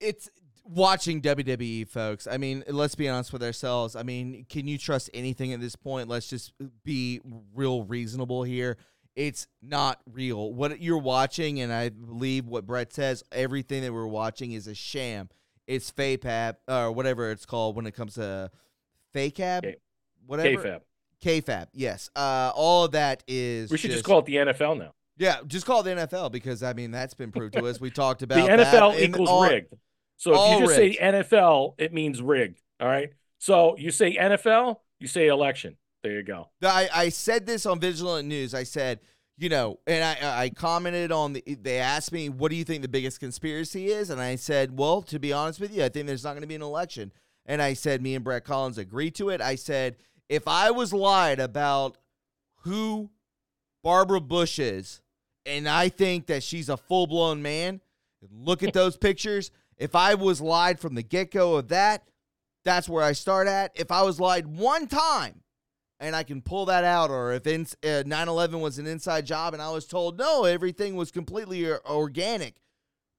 [0.00, 0.28] It's
[0.64, 2.26] watching WWE, folks.
[2.26, 3.96] I mean, let's be honest with ourselves.
[3.96, 6.08] I mean, can you trust anything at this point?
[6.08, 6.52] Let's just
[6.84, 7.20] be
[7.54, 8.76] real reasonable here.
[9.14, 10.52] It's not real.
[10.52, 14.74] What you're watching, and I believe what Brett says, everything that we're watching is a
[14.74, 15.30] sham.
[15.66, 18.50] It's FAPAB or whatever it's called when it comes to
[19.14, 19.76] FACAB, K-
[20.26, 20.62] whatever.
[20.62, 20.80] kayfabe.
[21.24, 22.10] kayfabe, yes.
[22.14, 23.70] Uh, all of that is.
[23.70, 24.92] We should just, just call it the NFL now.
[25.18, 27.80] Yeah, just call it the NFL because I mean that's been proved to us.
[27.80, 29.74] We talked about the NFL equals all, rigged.
[30.16, 30.96] So if you just rigged.
[30.96, 32.60] say NFL, it means rigged.
[32.80, 33.10] All right.
[33.38, 35.76] So you say NFL, you say election.
[36.02, 36.50] There you go.
[36.62, 38.54] I, I said this on Vigilant News.
[38.54, 39.00] I said,
[39.36, 41.42] you know, and I, I commented on the.
[41.60, 45.02] They asked me, "What do you think the biggest conspiracy is?" And I said, "Well,
[45.02, 47.12] to be honest with you, I think there's not going to be an election."
[47.46, 49.40] And I said, me and Brett Collins agreed to it.
[49.40, 49.96] I said,
[50.28, 51.96] if I was lied about
[52.62, 53.10] who
[53.82, 55.00] Barbara Bush is,
[55.46, 57.80] and I think that she's a full blown man.
[58.30, 59.50] Look at those pictures.
[59.78, 62.02] If I was lied from the get go of that,
[62.64, 63.72] that's where I start at.
[63.74, 65.42] If I was lied one time
[66.00, 69.54] and I can pull that out, or if 9 uh, 11 was an inside job
[69.54, 72.56] and I was told, no, everything was completely organic,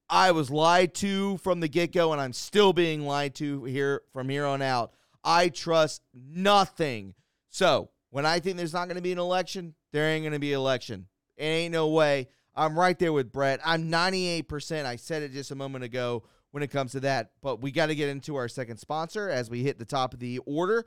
[0.10, 4.02] I was lied to from the get go and I'm still being lied to here
[4.12, 4.94] from here on out.
[5.24, 7.14] I trust nothing.
[7.50, 10.40] So when I think there's not going to be an election, there ain't going to
[10.40, 11.08] be an election.
[11.38, 12.28] It ain't no way.
[12.56, 13.60] I'm right there with Brett.
[13.64, 14.86] I'm 98%.
[14.86, 17.32] I said it just a moment ago when it comes to that.
[17.42, 20.20] But we got to get into our second sponsor as we hit the top of
[20.20, 20.86] the order.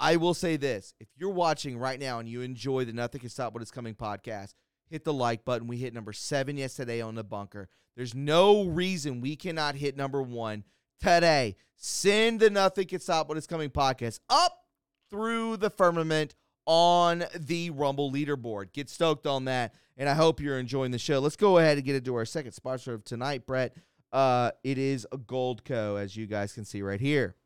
[0.00, 3.30] I will say this if you're watching right now and you enjoy the Nothing Can
[3.30, 4.54] Stop What Is Coming podcast,
[4.90, 5.68] hit the like button.
[5.68, 7.68] We hit number seven yesterday on the bunker.
[7.96, 10.64] There's no reason we cannot hit number one
[11.00, 11.54] today.
[11.76, 14.64] Send the Nothing Can Stop What Is Coming podcast up
[15.08, 16.34] through the firmament
[16.66, 18.72] on the Rumble leaderboard.
[18.72, 21.20] Get stoked on that and I hope you're enjoying the show.
[21.20, 23.76] Let's go ahead and get into our second sponsor of tonight, Brett.
[24.12, 27.36] Uh, it is a Goldco, as you guys can see right here.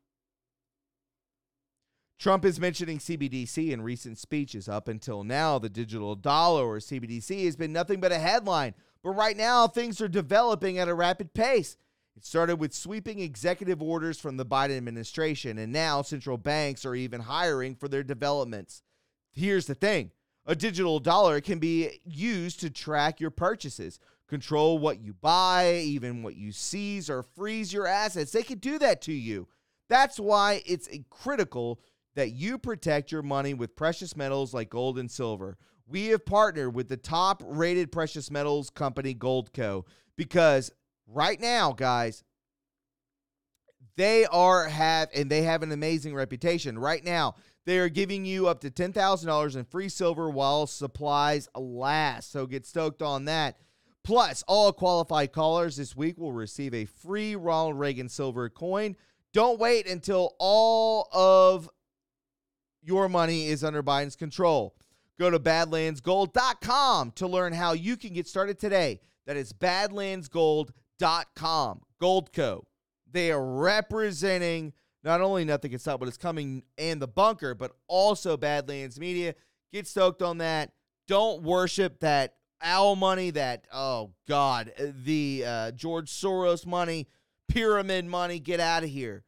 [2.19, 4.71] Trump is mentioning CBDC in recent speeches.
[4.71, 8.73] Up until now, the digital dollar or CBDC has been nothing but a headline.
[9.03, 11.77] But right now, things are developing at a rapid pace.
[12.17, 16.95] It started with sweeping executive orders from the Biden administration, and now central banks are
[16.95, 18.81] even hiring for their developments.
[19.31, 20.13] Here's the thing
[20.47, 26.23] a digital dollar can be used to track your purchases, control what you buy, even
[26.23, 28.33] what you seize or freeze your assets.
[28.33, 29.49] They can do that to you.
[29.89, 31.81] That's why it's critical
[32.15, 35.59] that you protect your money with precious metals like gold and silver.
[35.87, 39.85] We have partnered with the top rated precious metals company, Goldco,
[40.17, 40.73] because
[41.07, 42.25] right now, guys,
[43.97, 46.79] they are have and they have an amazing reputation.
[46.79, 52.31] Right now, they are giving you up to $10,000 in free silver while supplies last.
[52.31, 53.59] So get stoked on that.
[54.05, 58.95] Plus, all qualified callers this week will receive a free Ronald Reagan silver coin.
[59.33, 61.69] Don't wait until all of
[62.83, 64.77] your money is under Biden's control.
[65.19, 69.01] Go to badlandsgold.com to learn how you can get started today.
[69.27, 71.81] That is badlandsgold.com.
[72.01, 72.63] Goldco.
[73.11, 74.73] They are representing
[75.07, 79.37] not only Nothing Can Stop What Is Coming and The Bunker, but also Badlands Media.
[79.73, 80.73] Get stoked on that.
[81.07, 84.73] Don't worship that owl money, that, oh God,
[85.05, 87.07] the uh, George Soros money.
[87.49, 88.41] pyramid money.
[88.41, 89.23] Get out of here.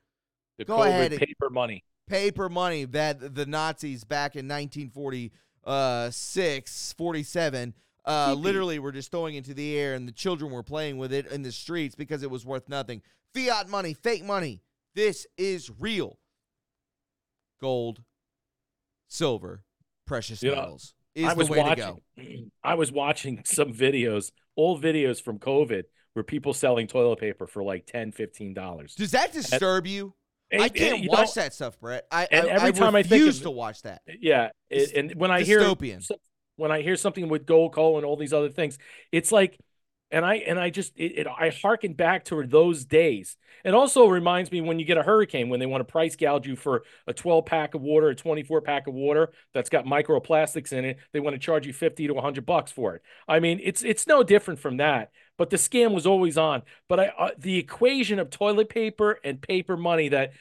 [0.58, 1.12] The Go COVID ahead.
[1.12, 1.84] paper money.
[2.08, 9.54] Paper money that the Nazis back in 1946, 47, uh, literally were just throwing into
[9.54, 12.44] the air, and the children were playing with it in the streets because it was
[12.44, 13.00] worth nothing.
[13.32, 14.60] Fiat money, fake money.
[14.98, 16.18] This is real.
[17.60, 18.02] Gold,
[19.06, 19.62] silver,
[20.08, 21.84] precious You know, metals is I the was way to watching.
[22.16, 22.24] go.
[22.64, 25.84] I was watching some videos, old videos from COVID,
[26.14, 28.12] where people selling toilet paper for like 10
[28.54, 28.96] dollars.
[28.96, 30.14] Does that disturb you?
[30.52, 32.04] I can't watch know, that stuff, Brett.
[32.10, 34.02] I, and I, every I time I think refuse of- to watch that.
[34.20, 36.04] Yeah, it, and when I hear dystopian.
[36.56, 38.76] when I hear something with gold coal and all these other things,
[39.12, 39.60] it's like,
[40.10, 43.36] and I and I just it, it I harken back to those days.
[43.64, 46.46] It also reminds me when you get a hurricane when they want to price gouge
[46.46, 50.72] you for a 12 pack of water, a 24 pack of water that's got microplastics
[50.72, 50.98] in it.
[51.12, 53.02] They want to charge you 50 to 100 bucks for it.
[53.26, 55.10] I mean, it's it's no different from that.
[55.36, 56.62] But the scam was always on.
[56.88, 60.32] But I uh, the equation of toilet paper and paper money that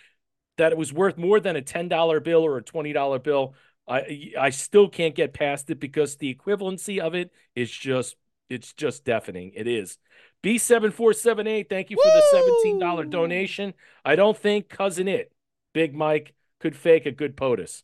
[0.58, 3.54] that it was worth more than a $10 bill or a $20 bill.
[3.88, 8.16] I I still can't get past it because the equivalency of it is just
[8.50, 9.52] it's just deafening.
[9.56, 9.98] It is.
[10.44, 13.74] B7478, thank you for the $17 donation.
[14.06, 15.32] I don't think cousin it,
[15.74, 17.84] Big Mike, could fake a good POTUS.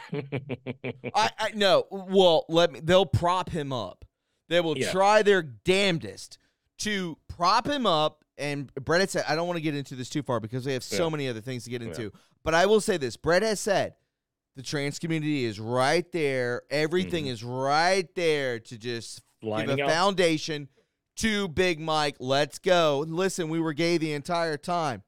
[0.12, 1.84] I, I no.
[1.90, 2.80] Well, let me.
[2.80, 4.04] They'll prop him up.
[4.48, 4.90] They will Yeah.
[4.92, 6.38] try their damnedest
[6.78, 8.24] to prop him up.
[8.38, 10.72] And Brett had said, I don't want to get into this too far because we
[10.72, 11.10] have so Yeah.
[11.10, 11.88] many other things to get Yeah.
[11.88, 12.12] into.
[12.44, 13.94] But I will say this: Brett has said
[14.56, 16.62] the trans community is right there.
[16.70, 17.30] Everything Mhm.
[17.30, 19.90] is right there to just give Lining a up.
[19.90, 20.68] foundation
[21.16, 22.16] to Big Mike.
[22.18, 23.04] Let's go.
[23.06, 25.02] Listen, we were gay the entire time.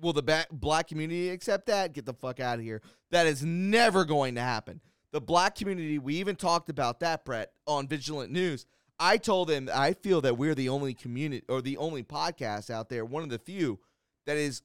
[0.00, 1.92] Will the black community accept that?
[1.92, 2.82] Get the fuck out of here.
[3.10, 4.80] That is never going to happen.
[5.12, 8.66] The black community, we even talked about that, Brett, on Vigilant News.
[8.98, 12.88] I told them I feel that we're the only community or the only podcast out
[12.88, 13.78] there, one of the few
[14.26, 14.62] that is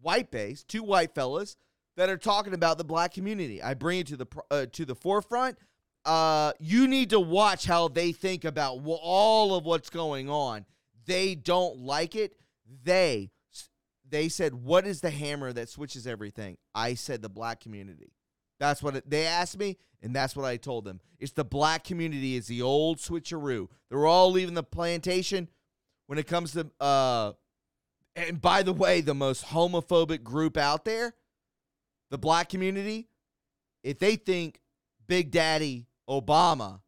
[0.00, 1.56] white based, two white fellas
[1.96, 3.62] that are talking about the black community.
[3.62, 5.56] I bring it to the uh, to the forefront.
[6.04, 10.66] Uh, you need to watch how they think about all of what's going on.
[11.06, 12.36] They don't like it.
[12.82, 13.30] They
[14.08, 18.12] they said, "What is the hammer that switches everything?" I said, "The black community."
[18.60, 21.00] That's what it, they asked me, and that's what I told them.
[21.18, 23.68] It's the black community is the old switcheroo.
[23.88, 25.48] They're all leaving the plantation.
[26.06, 27.32] When it comes to, uh,
[28.14, 31.14] and by the way, the most homophobic group out there,
[32.10, 33.08] the black community,
[33.82, 34.60] if they think
[35.06, 36.80] Big Daddy Obama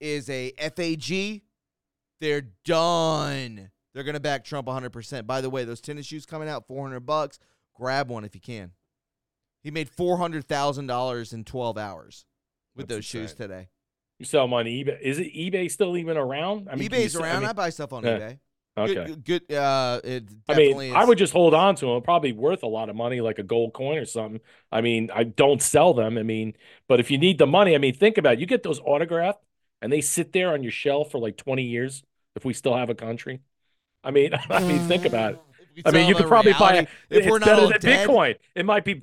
[0.00, 1.42] is a FAG,
[2.20, 3.70] they're done.
[3.94, 5.26] They're gonna back Trump 100%.
[5.26, 7.38] By the way, those tennis shoes coming out 400 bucks.
[7.74, 8.72] Grab one if you can.
[9.62, 12.26] He made $400,000 in 12 hours
[12.76, 13.68] with That's those shoes today.
[14.18, 15.00] You sell them on eBay.
[15.00, 16.68] Is it eBay still even around?
[16.70, 17.44] I mean, eBay's around.
[17.44, 18.18] I, I buy stuff on Yeah.
[18.18, 18.38] eBay.
[18.76, 18.94] Okay.
[19.06, 19.52] Good, good.
[19.52, 22.02] Uh, it I mean, I would just hold on to them.
[22.02, 24.40] Probably worth a lot of money, like a gold coin or something.
[24.72, 26.18] I mean, I don't sell them.
[26.18, 26.54] I mean,
[26.88, 28.40] but if you need the money, I mean, think about it.
[28.40, 29.40] You get those autographed,
[29.80, 32.02] and they sit there on your shelf for like twenty years.
[32.36, 33.40] If we still have a country,
[34.02, 35.40] I mean, I mean, think about it.
[35.84, 37.30] I mean, you could probably buy reality- it.
[37.30, 38.36] We're not better than dead, Bitcoin.
[38.54, 39.02] It might be.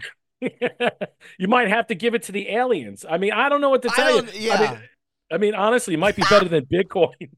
[1.37, 3.05] you might have to give it to the aliens.
[3.07, 4.21] I mean, I don't know what to tell you.
[4.23, 4.71] don't- I yeah.
[4.71, 4.79] mean,
[5.31, 7.29] I mean, honestly, it might be better than Bitcoin.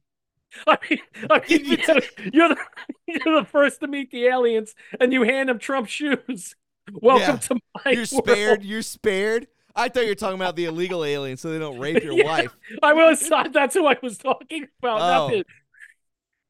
[0.68, 2.00] I mean, I mean Yeah.
[2.32, 2.58] you're, the,
[3.08, 6.56] you're the first to meet the aliens, and you hand them Trump shoes.
[6.92, 7.38] Welcome Yeah.
[7.38, 8.08] to my you're world.
[8.08, 8.64] spared.
[8.64, 9.48] You're spared.
[9.76, 12.26] I thought you were talking about the illegal aliens, so they don't rape your Yeah.
[12.26, 12.56] wife.
[12.84, 13.28] I was.
[13.52, 15.32] That's who I was talking about.
[15.32, 15.44] Oh.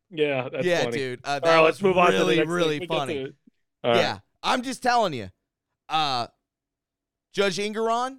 [0.09, 0.97] yeah, that's yeah, funny.
[0.97, 1.19] dude.
[1.23, 2.55] Uh, All right, let's move on to the really, next thing.
[2.55, 3.13] really funny.
[3.15, 3.35] to it.
[3.83, 3.99] All right.
[3.99, 5.29] Yeah, I'm just telling you.
[5.89, 6.27] Uh,
[7.33, 8.17] Judge Engoron,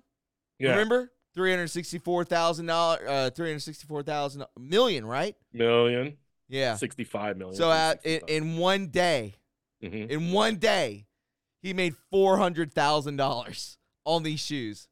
[0.58, 5.36] yeah, remember three hundred sixty-four thousand dollars, uh, three hundred sixty-four thousand million, right?
[5.52, 6.16] million,
[6.48, 6.76] Yeah.
[6.76, 7.56] sixty-five million.
[7.56, 9.34] So uh, in, in one day,
[9.82, 10.08] Mhm.
[10.08, 11.06] in one day,
[11.62, 13.76] he made four hundred thousand dollars
[14.06, 14.88] on these shoes.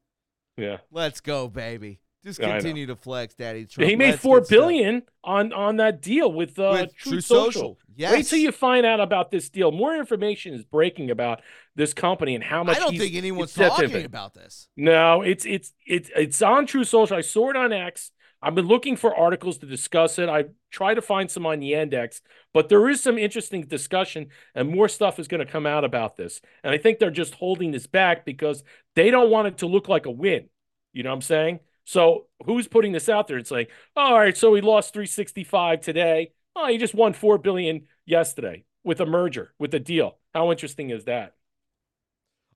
[0.56, 2.00] yeah, Let's go, baby.
[2.24, 3.90] Just continue to flex, Daddy Trump.
[3.90, 5.02] he made Let's four get stuff.
[5.24, 7.78] on on that deal with uh, with Truth Social.
[7.94, 8.12] Yes.
[8.12, 9.72] Wait till you find out about this deal.
[9.72, 11.42] More information is breaking about
[11.74, 12.76] this company and how much.
[12.76, 14.06] I don't think anyone's talking in.
[14.06, 14.68] about this.
[14.76, 17.16] No, it's it's it's it's on True Social.
[17.16, 18.12] I saw it on X.
[18.40, 20.28] I've been looking for articles to discuss it.
[20.28, 22.20] I try to find some on Yandex,
[22.52, 26.16] but there is some interesting discussion, and more stuff is going to come out about
[26.16, 26.40] this.
[26.64, 28.64] And I think they're just holding this back because
[28.96, 30.48] they don't want it to look like a win.
[30.92, 31.60] You know what I'm saying?
[31.84, 33.38] So who's putting this out there?
[33.38, 36.32] It's like, all right, so he lost 365 today.
[36.54, 40.18] Oh, he just won four billion yesterday with a merger, with a deal.
[40.34, 41.34] How interesting is that?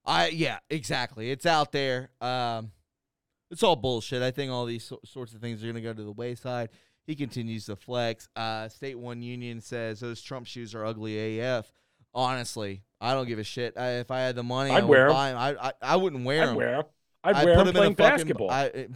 [0.05, 1.31] I yeah, exactly.
[1.31, 2.11] It's out there.
[2.21, 2.71] Um,
[3.51, 4.23] it's all bullshit.
[4.23, 6.71] I think all these so- sorts of things are gonna go to the wayside.
[7.07, 8.29] He continues to flex.
[8.37, 11.73] Uh, State One Union says those Trump shoes are ugly AF.
[12.15, 13.77] Honestly, I don't give a shit.
[13.77, 15.13] I, if I had the money, I'd I would wear 'em.
[15.13, 15.37] buy 'em.
[15.39, 16.57] I, I I wouldn't wear I'd them.
[16.57, 16.85] wear 'em.
[17.27, 18.51] I'd I'd wear them 'em in a playing fucking- basketball.
[18.51, 18.87] I,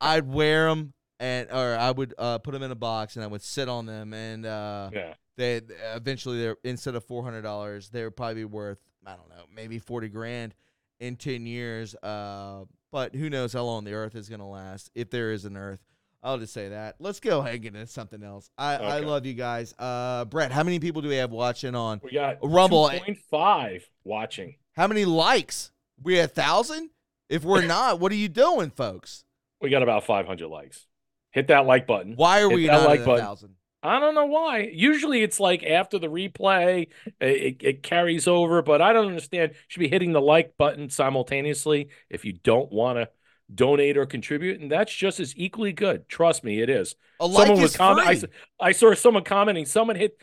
[0.00, 3.28] I'd wear them and or I would uh, put them in a box and I
[3.28, 5.14] would sit on them and uh, yeah.
[5.36, 5.60] they
[5.94, 9.44] eventually they're instead of four hundred dollars they would probably be worth I don't know
[9.54, 10.54] maybe forty grand
[11.00, 11.94] in ten years.
[12.02, 15.56] Uh, but who knows how long the Earth is gonna last if there is an
[15.56, 15.80] Earth.
[16.22, 16.96] I'll just say that.
[16.98, 18.50] Let's go ahead and get into something else.
[18.58, 19.74] I, I love you guys.
[19.78, 22.00] Uh, Brett, how many people do we have watching on?
[22.02, 22.88] We got Rumble.
[22.88, 24.56] 2.5 watching.
[24.72, 25.70] How many likes?
[26.02, 26.90] We a thousand?
[27.28, 29.24] If we're not, what are you doing, folks?
[29.60, 30.86] We got about 500 likes.
[31.30, 32.14] Hit that like button.
[32.14, 33.54] Why are Hit we not like at a thousand?
[33.82, 34.70] I don't know why.
[34.72, 36.88] Usually it's like after the replay,
[37.20, 39.52] it, it, carries over, but I don't understand.
[39.52, 43.08] You should be hitting the like button simultaneously if you don't want to
[43.54, 46.08] donate or contribute, and that's just as equally good.
[46.08, 46.96] Trust me, it is.
[47.20, 48.24] A like someone is was comment.
[48.58, 49.66] I, I saw someone commenting.
[49.66, 50.20] Someone hit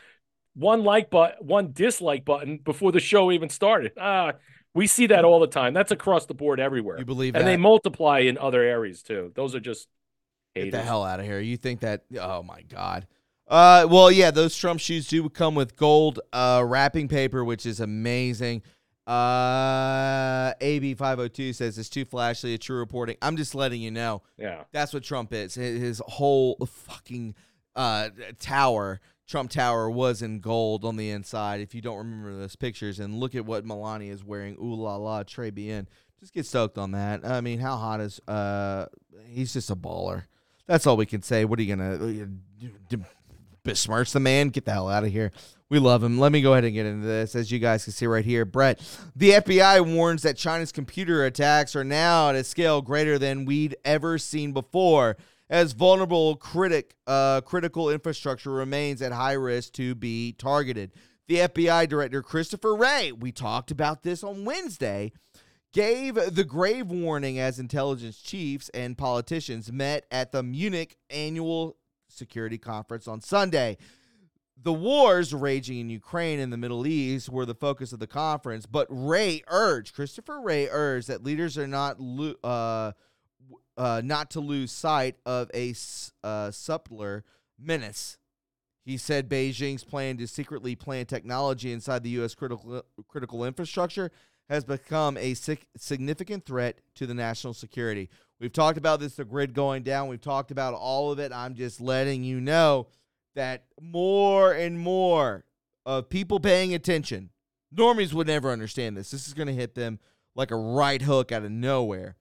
[0.54, 3.92] one like button, one dislike button before the show even started.
[3.98, 4.32] Ah,
[4.74, 5.72] we see that all the time.
[5.74, 7.50] That's across the board everywhere, You believe and that?
[7.50, 9.32] they multiply in other areas too.
[9.34, 9.88] Those are just
[10.54, 11.40] Get the hell out of here.
[11.40, 13.06] You think that oh my god.
[13.48, 17.80] Uh well yeah, those Trump shoes do come with gold uh wrapping paper, which is
[17.80, 18.62] amazing.
[19.06, 23.16] Uh AB five oh two says it's too flashy, a true reporting.
[23.22, 24.22] I'm just letting you know.
[24.38, 25.54] Yeah, That's what Trump is.
[25.54, 27.34] His his whole fucking
[27.76, 28.10] uh
[28.40, 31.60] tower, Trump Tower was in gold on the inside.
[31.60, 34.96] If you don't remember those pictures and look at what Melania is wearing, ooh la
[34.96, 35.88] la, Trey bien.
[36.20, 37.24] Just get stoked on that.
[37.24, 38.86] I mean, how hot is uh
[39.26, 40.24] he's just a baller.
[40.66, 41.44] That's all we can say.
[41.44, 42.26] What are you gonna
[42.92, 42.96] uh,
[43.62, 44.48] besmirch the man?
[44.48, 45.32] Get the hell out of here.
[45.70, 46.18] We love him.
[46.18, 47.34] Let me go ahead and get into this.
[47.34, 48.80] As you guys can see right here, Brett,
[49.16, 53.76] the FBI warns that China's computer attacks are now at a scale greater than we'd
[53.84, 55.16] ever seen before,
[55.50, 60.92] as vulnerable critic uh, critical infrastructure remains at high risk to be targeted.
[61.26, 65.12] The FBI director Christopher Wray, we talked about this on Wednesday,
[65.72, 71.76] gave the grave warning as intelligence chiefs and politicians met at the Munich annual
[72.08, 73.76] security conference on Sunday.
[74.62, 78.66] The wars raging in Ukraine and the Middle East were the focus of the conference,
[78.66, 81.98] but Wray urged, Christopher Wray urged that leaders are not
[82.44, 82.92] uh,
[83.76, 85.74] uh, not to lose sight of a
[86.22, 87.24] uh, subtler
[87.58, 88.18] menace.
[88.84, 92.34] He said Beijing's plan to secretly plant technology inside the U.S.
[92.34, 94.10] critical critical infrastructure
[94.48, 98.10] has become a sig- significant threat to the national security.
[98.40, 100.08] We've talked about this, the grid going down.
[100.08, 101.32] We've talked about all of it.
[101.32, 102.88] I'm just letting you know
[103.34, 105.44] that more and more
[105.86, 107.30] of people paying attention,
[107.74, 109.10] normies would never understand this.
[109.10, 109.98] This is going to hit them
[110.34, 112.16] like a right hook out of nowhere.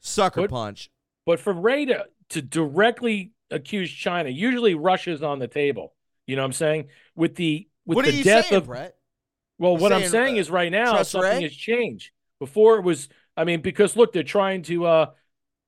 [0.00, 0.90] Sucker But- punch.
[1.24, 5.94] but for Wray to to directly accuse China, usually Russia's on the table.
[6.26, 6.88] You know what I'm saying?
[7.14, 8.96] With the with what the are you death saying, of Brett?
[9.58, 11.42] Well, You what I'm saying, saying uh, is right now something Wray?
[11.42, 12.10] has changed.
[12.40, 15.10] Before it was, I mean, because look, they're trying to, uh,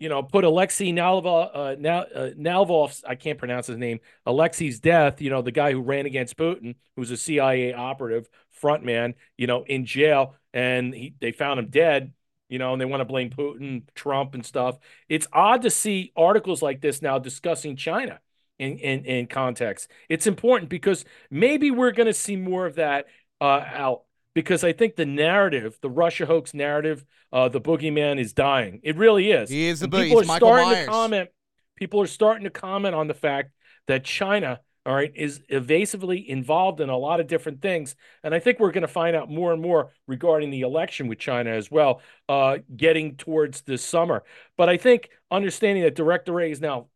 [0.00, 4.78] you know, put Alexei Nalva, uh, Nal, uh, Nalvov's, I can't pronounce his name, Alexei's
[4.80, 8.28] death, you know, the guy who ran against Putin, who's a CIA operative,
[8.62, 12.12] frontman, you know, in jail, and he, they found him dead,
[12.48, 14.78] you know, and they want to blame Putin, Trump, and stuff.
[15.08, 18.20] It's odd to see articles like this now discussing China
[18.58, 19.90] in in, in context.
[20.08, 23.06] It's important because maybe we're going to see more of that
[23.40, 24.02] uh, out
[24.34, 28.80] because I think the narrative, the Russia hoax narrative, uh, the boogeyman is dying.
[28.82, 29.50] It really is.
[29.50, 30.04] He is the boogie.
[30.04, 30.86] People are Michael starting Myers.
[30.86, 31.30] to comment.
[31.76, 33.50] People are starting to comment on the fact
[33.86, 38.38] that China, all right, is evasively involved in a lot of different things, and I
[38.38, 41.70] think we're going to find out more and more regarding the election with China as
[41.70, 44.24] well, uh, getting towards this summer.
[44.56, 46.86] But I think understanding that Director Wray is now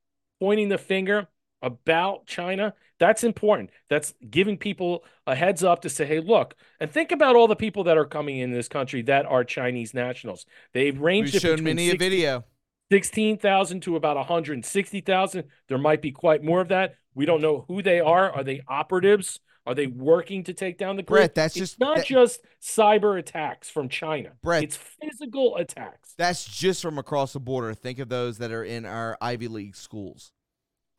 [0.41, 1.29] pointing the finger
[1.61, 3.69] about China, that's important.
[3.91, 7.57] That's giving people a heads up to say, hey, look, and think about all the
[7.57, 10.47] people that are coming in this country that are Chinese nationals.
[10.73, 12.45] They've We've ranged it shown between many a video.
[12.91, 15.45] 16,000 to about 160,000.
[15.69, 16.97] There might be quite more of that.
[17.15, 18.31] We don't know who they are.
[18.31, 19.41] Are they operatives?
[19.65, 21.19] Are they working to take down the grid?
[21.19, 24.33] Brett, that's it's just- not that- just cyber attacks from China.
[24.43, 24.65] Brett.
[24.65, 26.15] it's physical attacks.
[26.19, 27.73] That's just from across the border.
[27.75, 30.33] Think of those that are in our Ivy League schools.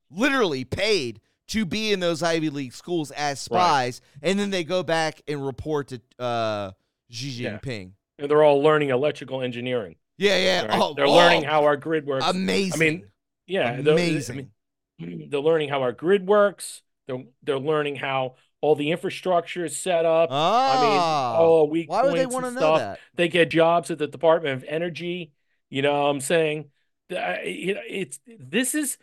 [0.10, 4.82] Literally paid to be in those Ivy League schools as spies, and then they go
[4.82, 6.72] back and report to uh,
[7.10, 7.58] Xi Yeah.
[7.58, 7.92] Jinping.
[8.20, 9.96] and they're all learning electrical engineering.
[10.18, 10.66] Yeah, yeah.
[10.68, 10.80] right?
[10.80, 12.26] Oh, they're oh, learning how our grid works.
[12.26, 12.74] amazing.
[12.76, 13.08] I mean,
[13.48, 14.36] yeah, they're- I amazing.
[14.38, 14.52] mean,
[15.30, 16.82] they're learning how our grid works.
[17.08, 20.30] They're they're learning how all the infrastructure is set up.
[20.32, 23.00] I mean, ah, all weak why would they points want to know that?
[23.16, 25.32] They get jobs at the Department of Energy.
[25.70, 26.70] You know what I'm saying?
[27.10, 28.98] The- you know, It's this is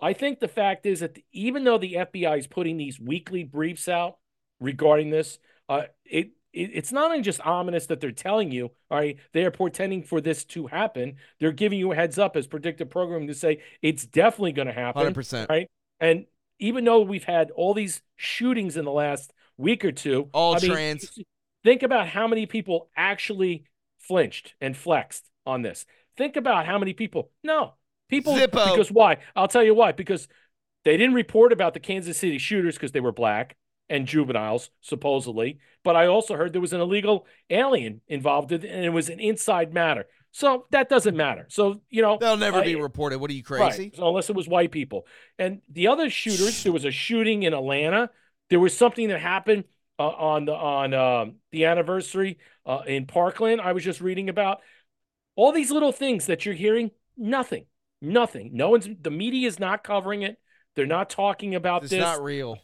[0.00, 3.88] I think the fact is that even though the FBI is putting these weekly briefs
[3.88, 4.18] out
[4.60, 9.16] regarding this, uh, it it's not only just ominous that they're telling you, all right,
[9.32, 11.16] they are portending for this to happen.
[11.40, 14.74] They're giving you a heads up as predictive programming to say it's definitely going to
[14.74, 15.14] happen.
[15.14, 15.48] 100%.
[15.48, 15.70] Right.
[15.98, 16.26] And
[16.58, 20.60] even though we've had all these shootings in the last week or two, All I
[20.60, 21.18] mean, trans.
[21.64, 23.64] think about how many people actually
[23.98, 25.86] flinched and flexed on this.
[26.16, 27.30] Think about how many people.
[27.42, 27.74] No,
[28.08, 28.34] people.
[28.34, 28.72] Zippo.
[28.72, 29.18] Because why?
[29.34, 29.92] I'll tell you why.
[29.92, 30.28] Because
[30.84, 33.56] they didn't report about the Kansas City shooters because they were black
[33.92, 35.58] and juveniles, supposedly.
[35.84, 39.10] But I also heard there was an illegal alien involved, in it, and it was
[39.10, 40.06] an inside matter.
[40.32, 41.46] So that doesn't matter.
[41.50, 43.18] So you know They'll never uh, be reported.
[43.18, 43.82] What are you crazy?
[43.84, 43.96] Right.
[43.96, 45.06] So unless it was white people.
[45.38, 48.10] And the other shooters, there was a shooting in Atlanta.
[48.48, 49.64] There was something that happened
[49.98, 53.60] uh, on the on um, the anniversary uh, in Parkland.
[53.60, 54.60] I was just reading about
[55.36, 56.92] all these little things that you're hearing.
[57.18, 57.66] Nothing,
[58.00, 58.52] nothing.
[58.54, 60.38] No one's the media is not covering it.
[60.76, 62.00] They're not talking about It's this.
[62.00, 62.58] not real.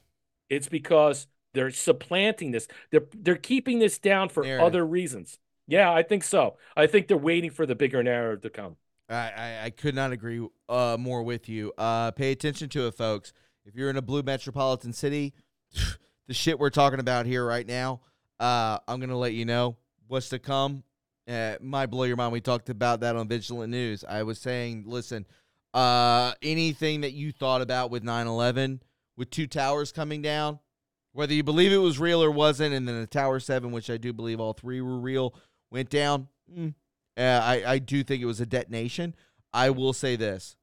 [0.48, 2.68] It's because they're supplanting this.
[2.90, 4.66] They're they're keeping this down for Narrative.
[4.66, 5.38] other reasons.
[5.66, 6.56] Yeah, I think so.
[6.76, 8.76] I think they're waiting for the bigger narrative to come.
[9.10, 11.72] I, I, I could not agree uh, more with you.
[11.76, 13.32] Uh, pay attention to it, folks.
[13.64, 15.34] If you're in a blue metropolitan city,
[16.26, 18.00] the shit we're talking about here right now,
[18.40, 19.76] uh, I'm gonna let you know
[20.06, 20.84] what's to come.
[21.28, 22.32] Uh, might blow your mind.
[22.32, 24.04] We talked about that on Vigilant News.
[24.08, 25.26] I was saying, listen,
[25.74, 28.80] uh, anything that you thought about with 9/11,
[29.18, 30.60] with two towers coming down,
[31.12, 33.96] whether you believe it was real or wasn't, and then the Tower Seven, which I
[33.96, 35.34] do believe all three were real,
[35.70, 36.28] went down.
[36.50, 36.74] Mm,
[37.16, 39.16] uh, I, I do think it was a detonation.
[39.52, 40.56] I will say this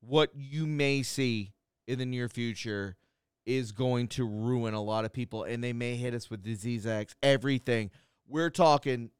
[0.00, 1.52] what you may see
[1.86, 2.96] in the near future
[3.44, 6.86] is going to ruin a lot of people, and they may hit us with disease
[6.86, 7.90] X, everything.
[8.26, 9.10] We're talking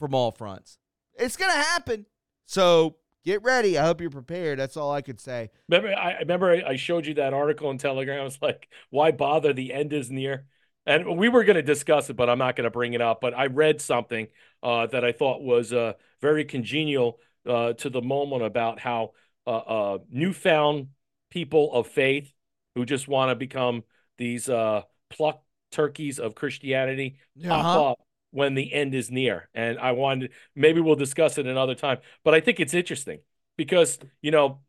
[0.00, 0.78] from all fronts.
[1.14, 2.06] It's going to happen.
[2.44, 2.96] So
[3.28, 3.78] get ready.
[3.78, 4.58] I hope you're prepared.
[4.58, 5.50] That's all I could say.
[5.68, 8.20] Remember, I I remember I- I showed you that article in Telegram.
[8.22, 9.52] I was like, "Why bother?
[9.52, 10.46] The end is near."
[10.86, 13.20] And we were going to discuss it, but I'm not going to bring it up.
[13.20, 14.28] But I read something
[14.62, 19.12] uh, that I thought was uh, very congenial uh, to the moment about how
[19.46, 20.88] uh, uh, newfound
[21.30, 22.32] people of faith
[22.74, 23.84] who just want to become
[24.16, 27.90] these uh, plucked turkeys of Christianity pop Uh-huh.
[27.90, 28.00] up
[28.30, 29.48] when the end is near.
[29.54, 31.98] And I wanted, maybe we'll discuss it another time.
[32.24, 33.20] But I think it's interesting
[33.56, 34.60] because, you know,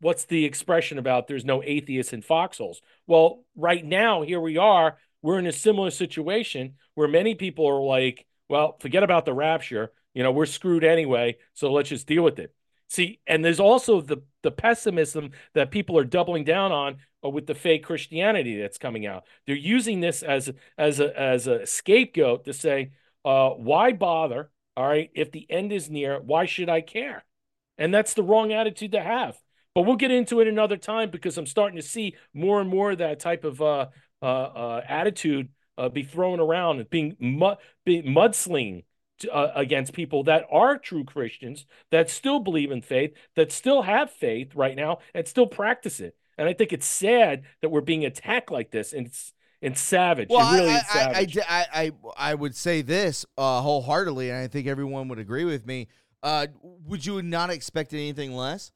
[0.00, 2.80] what's the expression about there's no atheists in foxholes?
[3.06, 4.98] Well, right now, here we are.
[5.22, 9.92] We're in a similar situation where many people are like, well, forget about the rapture.
[10.14, 11.38] You know, we're screwed anyway.
[11.54, 12.54] So let's just deal with it.
[12.88, 17.46] See, and there's also the the pessimism that people are doubling down on uh, with
[17.46, 19.24] the fake Christianity that's coming out.
[19.46, 22.92] They're using this as as a as a scapegoat to say,
[23.24, 24.50] uh, why bother?
[24.76, 27.24] All right, if the end is near, why should I care?
[27.78, 29.38] And that's the wrong attitude to have.
[29.74, 32.92] But we'll get into it another time because I'm starting to see more and more
[32.92, 33.86] of that type of uh,
[34.20, 35.48] uh, uh, attitude
[35.78, 38.84] uh, be thrown around and being mud, mudslinging
[39.20, 43.82] to, uh, against people that are true Christians, that still believe in faith, that still
[43.82, 46.16] have faith right now, and still practice it.
[46.38, 50.28] And I think it's sad that we're being attacked like this, and it's and savage.
[50.28, 51.38] Well, it really I, is I, I, savage.
[51.38, 55.66] I, I, I would say this uh, wholeheartedly, and I think everyone would agree with
[55.66, 55.88] me.
[56.22, 58.72] Uh, would you not expect anything less?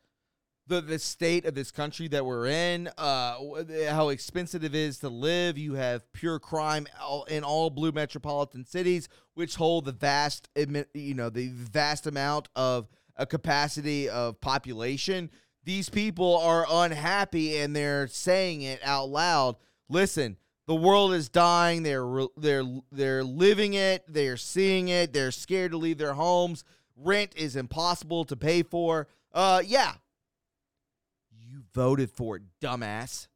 [0.69, 3.37] The the state of this country that we're in, uh,
[3.89, 5.57] how expensive it is to live.
[5.57, 6.89] You have pure crime
[7.29, 10.49] in all blue metropolitan cities, which hold the vast,
[10.93, 15.31] you know, the vast amount of a capacity of population.
[15.67, 19.57] These people are unhappy and they're saying it out loud.
[19.89, 20.37] Listen,
[20.69, 21.83] the world is dying.
[21.83, 22.63] They're they're
[22.93, 24.05] they're living it.
[24.07, 25.13] They're seeing it.
[25.13, 26.63] They're scared to leave their homes.
[26.97, 29.09] Rent is impossible to pay for.
[29.33, 29.95] Uh, yeah.
[31.37, 33.27] You voted for it, dumbass.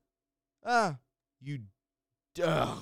[0.65, 0.99] Ah,
[1.41, 1.59] you.
[2.43, 2.79] Ugh.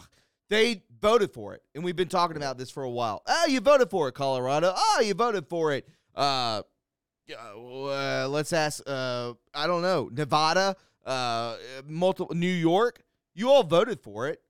[0.51, 3.23] They voted for it, and we've been talking about this for a while.
[3.27, 4.75] Oh, you voted for it, Colorado.
[4.77, 5.87] Oh, you voted for it.
[6.15, 6.63] Uh,
[7.37, 8.83] uh let's ask.
[8.87, 10.77] Uh, I don't know, Nevada.
[11.05, 11.57] Uh,
[11.87, 13.03] multiple New York.
[13.35, 14.43] You all voted for it.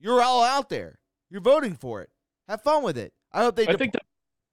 [0.00, 0.98] You're all out there.
[1.30, 2.10] You're voting for it.
[2.48, 3.12] Have fun with it.
[3.32, 3.66] I hope they.
[3.66, 4.02] I think that,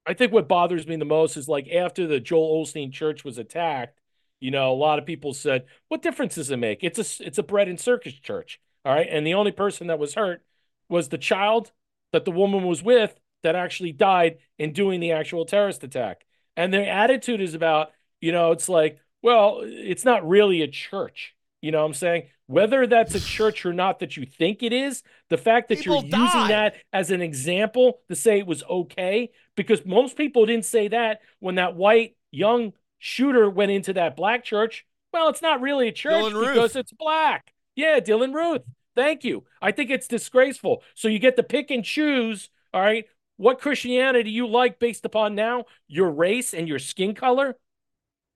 [0.06, 3.38] I think what bothers me the most is like after the Joel Osteen church was
[3.38, 4.00] attacked,
[4.40, 6.82] you know, a lot of people said, "What difference does it make?
[6.82, 9.98] It's a it's a bread and circus church, all right." And the only person that
[9.98, 10.42] was hurt
[10.88, 11.72] was the child
[12.12, 16.24] that the woman was with that actually died in doing the actual terrorist attack.
[16.56, 17.90] And their attitude is about,
[18.20, 21.34] you know, it's like, well, it's not really a church.
[21.60, 22.24] You know what I'm saying?
[22.46, 26.04] Whether that's a church or not that you think it is, the fact that People
[26.04, 26.50] you're using died.
[26.50, 31.20] that as an example to say it was okay, because most people didn't say that
[31.40, 34.84] when that white young shooter went into that black church.
[35.12, 37.52] Well, it's not really a church because it's black.
[37.76, 38.62] Yeah, Dylan Roof.
[38.94, 39.44] Thank you.
[39.60, 40.82] I think it's disgraceful.
[40.94, 43.06] So you get to pick and choose, all right,
[43.36, 47.56] what Christianity you like based upon now your race and your skin color.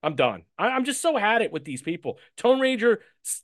[0.02, 0.42] I'm done.
[0.56, 2.18] I, am just so had it with these people.
[2.36, 3.00] Tone Ranger,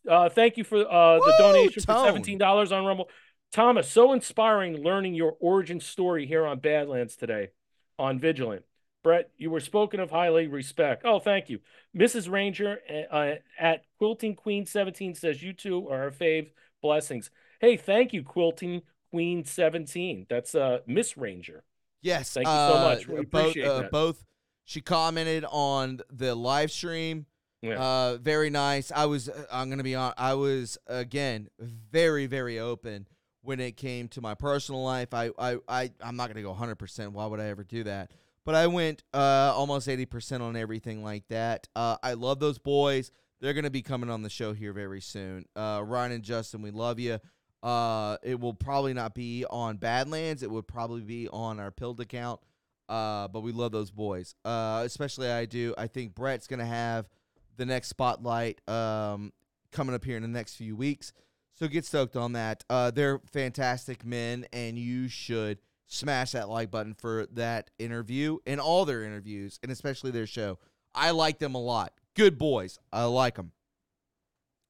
[0.09, 1.97] uh, thank you for uh, the Woo, donation Tone.
[1.97, 3.09] for seventeen dollars on Rumble.
[3.53, 7.51] Thomas, so inspiring learning your origin story here on Badlands today
[7.99, 8.65] on Vigilant.
[9.05, 11.03] Brett, you were spoken of highly respect.
[11.05, 11.61] Oh, thank you.
[11.97, 12.29] Mrs.
[12.29, 12.79] Ranger
[13.13, 16.51] uh, at Quilting Queen 17 says, You two are our fave
[16.83, 17.31] blessings.
[17.61, 18.83] Hey, thank you, Quilting
[19.15, 20.27] Queen 17.
[20.29, 21.63] That's uh, Miss Ranger.
[22.03, 22.33] Yes.
[22.33, 23.07] Thank you so uh, much.
[23.07, 23.91] We both, appreciate uh, that.
[23.93, 24.25] both.
[24.65, 27.27] She commented on the live stream.
[27.63, 27.79] Yeah.
[27.79, 28.91] Uh, very nice.
[28.91, 29.29] I was.
[29.29, 30.15] uh, I'm gonna be on.
[30.19, 33.07] I was again very, very open
[33.43, 35.15] when it came to my personal life.
[35.15, 36.75] I, I, I I'm not gonna go 100.
[36.75, 38.11] percent Why would I ever do that?
[38.45, 41.69] But I went uh almost 80 percent on everything like that.
[41.77, 43.13] Uh, I love those boys.
[43.41, 45.45] They're gonna be coming on the show here very soon.
[45.55, 47.21] Uh, Ryan and Justin, we love you.
[47.65, 50.43] Uh, it will probably not be on Badlands.
[50.43, 52.41] It would probably be on our Pilled account.
[52.89, 54.35] Uh, but we love those boys.
[54.45, 55.75] Uh, especially I do.
[55.79, 57.09] I think Brett's gonna have
[57.57, 59.33] the next spotlight um
[59.73, 61.13] coming up here in the next few weeks.
[61.55, 62.65] So get stoked on that.
[62.69, 68.61] Uh, they're fantastic men, and you should smash that like button for that interview and
[68.61, 70.59] all their interviews, and especially their show.
[70.95, 71.93] I like them a lot.
[72.15, 72.79] Good boys.
[72.93, 73.53] I like them.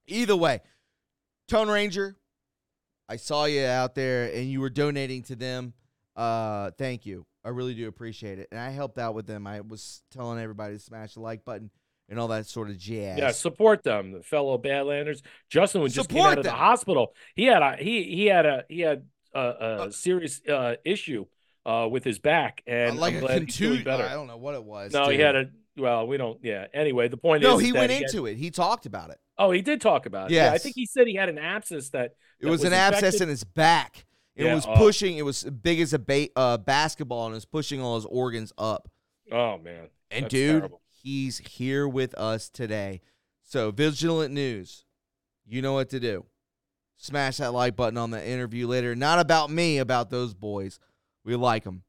[0.07, 0.61] Either way,
[1.49, 2.17] Tone Ranger,
[3.09, 5.75] I saw you out there and you were donating to them.
[6.17, 7.27] Uh, thank you.
[7.45, 8.49] I really do appreciate it.
[8.51, 9.47] And I helped out with them.
[9.47, 11.71] I was telling everybody to smash the like button
[12.09, 13.19] and all that sort of jazz.
[13.19, 15.23] Yeah, support them, the fellow Badlanders.
[15.51, 17.15] Justin was just came Support out of the hospital.
[17.35, 21.27] He had a he he had a he had a, a serious uh, issue
[21.67, 24.05] uh, with his back, Uh, and like I'm a glad he's doing better.
[24.05, 24.93] I don't know what it was.
[24.93, 26.07] No, he had a well.
[26.07, 26.39] We don't.
[26.43, 26.67] Yeah.
[26.75, 28.37] Anyway, the point No, is, No, he that went had- into it.
[28.37, 29.19] He talked about it.
[29.39, 30.35] oh, he did talk about it.
[30.35, 32.07] Yeah, I think he said he had an abscess that
[32.41, 33.05] It that was, an infected.
[33.05, 34.07] abscess in his back.
[34.37, 34.75] It Yeah, was oh.
[34.77, 35.17] pushing.
[35.17, 38.53] It was big as a ba- uh, basketball, and it was pushing all his organs
[38.59, 38.89] up.
[39.33, 40.81] Oh man, And That's dude, terrible.
[41.03, 43.01] he's here with us today.
[43.43, 44.85] So vigilant news,
[45.47, 46.27] you know what to do.
[46.97, 48.95] Smash that like button on the interview later.
[48.95, 50.79] Not about me, about those boys.
[51.25, 51.83] We like them.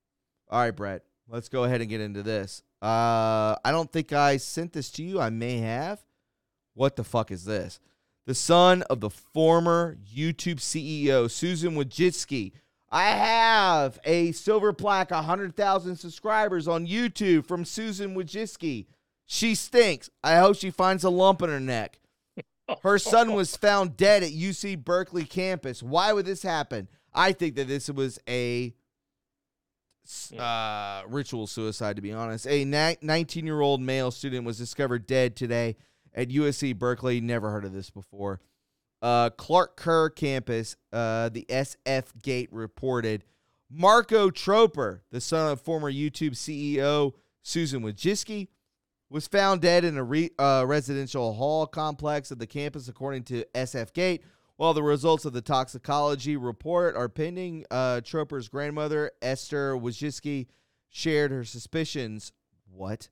[0.49, 1.03] All right, Brett.
[1.27, 2.61] Let's go ahead and get into this.
[2.85, 5.19] Uh, I don't think I sent this to you.
[5.19, 6.05] I may have.
[6.75, 7.79] What the fuck is this?
[8.27, 12.51] The son of the former YouTube CEO Susan Wojcicki.
[12.91, 18.85] I have a silver plaque, 100,000 subscribers on YouTube from Susan Wojcicki.
[19.25, 20.11] She stinks.
[20.23, 21.97] I hope she finds a lump in her neck.
[22.83, 25.81] Her son was found dead at UC Berkeley campus.
[25.81, 26.87] Why would this happen?
[27.15, 28.75] I think that this was a
[30.37, 32.47] uh, ritual suicide, to be honest.
[32.47, 35.75] A 19 year old male student was discovered dead today
[36.13, 37.21] at USC Berkeley.
[37.21, 38.39] Never heard of this before.
[39.01, 43.23] Uh, Clark Kerr campus, uh, the SF Gate reported
[43.69, 48.47] Marco Troper, the son of former YouTube CEO Susan Wojcicki,
[49.09, 53.45] was found dead in a re- uh, residential hall complex of the campus, according to
[53.53, 54.23] SF Gate.
[54.57, 60.47] While the results of the toxicology report are pending, uh, Troper's grandmother, Esther Wojcicki,
[60.89, 62.31] shared her suspicions.
[62.71, 63.09] What?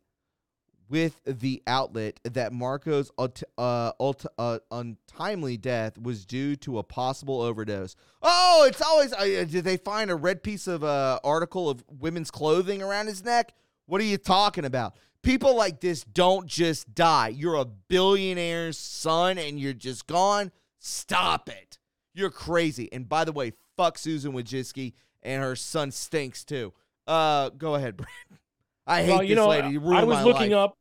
[0.89, 3.91] With the outlet that Marco's uh,
[4.37, 7.95] uh, untimely death was due to a possible overdose.
[8.21, 9.11] Oh, it's always.
[9.11, 13.23] Uh, did they find a red piece of uh, article of women's clothing around his
[13.23, 13.53] neck?
[13.85, 14.95] What are you talking about?
[15.23, 17.29] People like this don't just die.
[17.29, 20.51] You're a billionaire's son and you're just gone.
[20.86, 21.77] Stop it.
[22.13, 22.91] You're crazy.
[22.91, 24.91] And by the way, fuck Susan Wojcicki
[25.23, 26.73] and her son stinks too.
[27.07, 28.09] Uh, go ahead, Brad.
[28.86, 29.69] I hate well, this you know, lady.
[29.69, 30.71] You I was looking life.
[30.71, 30.77] up.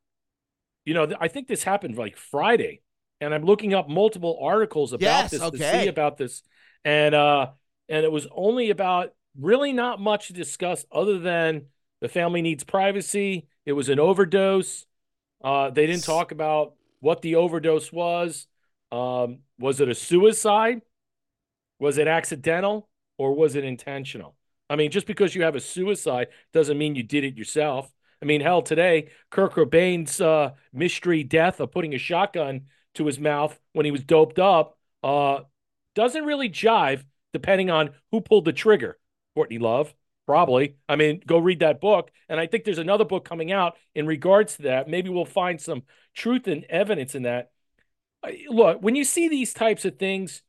[0.85, 2.81] You know, I think this happened like Friday,
[3.21, 6.43] and I'm looking up multiple articles about Yes, this to see about this,
[6.85, 7.51] and uh,
[7.89, 11.67] and it was only about really not much to discuss other than
[12.01, 13.47] the family needs privacy.
[13.65, 14.85] It was an overdose.
[15.45, 18.49] Uh, they didn't talk about what the overdose was.
[18.93, 20.83] Um, was it a suicide?
[21.81, 22.89] Was it accidental
[23.19, 24.37] or was it intentional?
[24.71, 27.93] I mean, just because you have a suicide doesn't mean you did it yourself.
[28.23, 33.19] I mean, hell, today, Kurt Cobain's uh, mystery death of putting a shotgun to his
[33.19, 35.41] mouth when he was doped up uh,
[35.95, 38.99] doesn't really jive depending on who pulled the trigger.
[39.35, 39.93] Courtney Love,
[40.27, 40.77] probably.
[40.89, 42.11] I mean, go read that book.
[42.29, 44.89] And I think there's another book coming out in regards to that.
[44.89, 45.83] Maybe we'll find some
[46.15, 47.52] truth and evidence in that.
[48.23, 50.43] I- Look, when you see these types of things,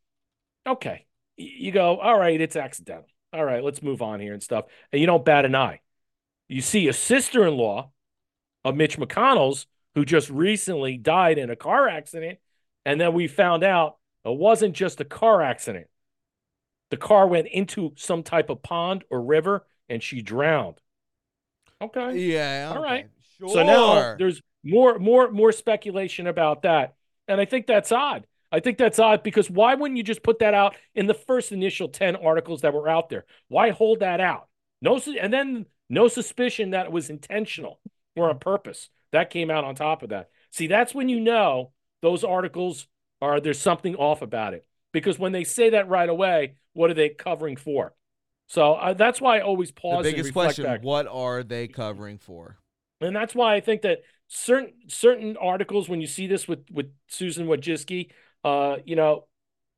[0.65, 1.05] okay,
[1.37, 3.07] you go, all right, it's accidental.
[3.31, 4.65] All right, let's move on here and stuff.
[4.91, 5.81] And you don't bat an eye.
[6.47, 7.91] You see a sister in law
[8.63, 9.65] of Mitch McConnell's
[9.95, 12.39] who just recently died in a car accident.
[12.85, 15.87] And then we found out it wasn't just a car accident.
[16.91, 20.79] The car went into some type of pond or river and she drowned.
[21.81, 22.17] Okay.
[22.19, 22.67] Yeah.
[22.69, 22.83] All okay.
[22.83, 23.07] right.
[23.39, 23.49] Sure.
[23.49, 26.93] So now there's more more more speculation about that.
[27.27, 28.25] And I think that's odd.
[28.51, 31.51] I think that's odd because why wouldn't you just put that out in the first
[31.51, 33.25] initial 10 articles that were out there?
[33.47, 34.47] Why hold that out?
[34.81, 37.79] No and then no suspicion that it was intentional
[38.15, 38.89] or on purpose.
[39.11, 40.29] That came out on top of that.
[40.51, 41.71] See, that's when you know
[42.01, 42.87] those articles
[43.21, 44.67] are there's something off about it.
[44.91, 47.95] Because when they say that right away, what are they covering for?
[48.47, 50.03] So uh, that's why I always pause.
[50.03, 50.83] the biggest question: back.
[50.83, 52.57] What are they covering for?
[53.01, 53.99] And that's why I think that
[54.33, 58.11] certain certain articles, when you see this with with Susan Wojcicki,
[58.43, 59.27] uh, you know,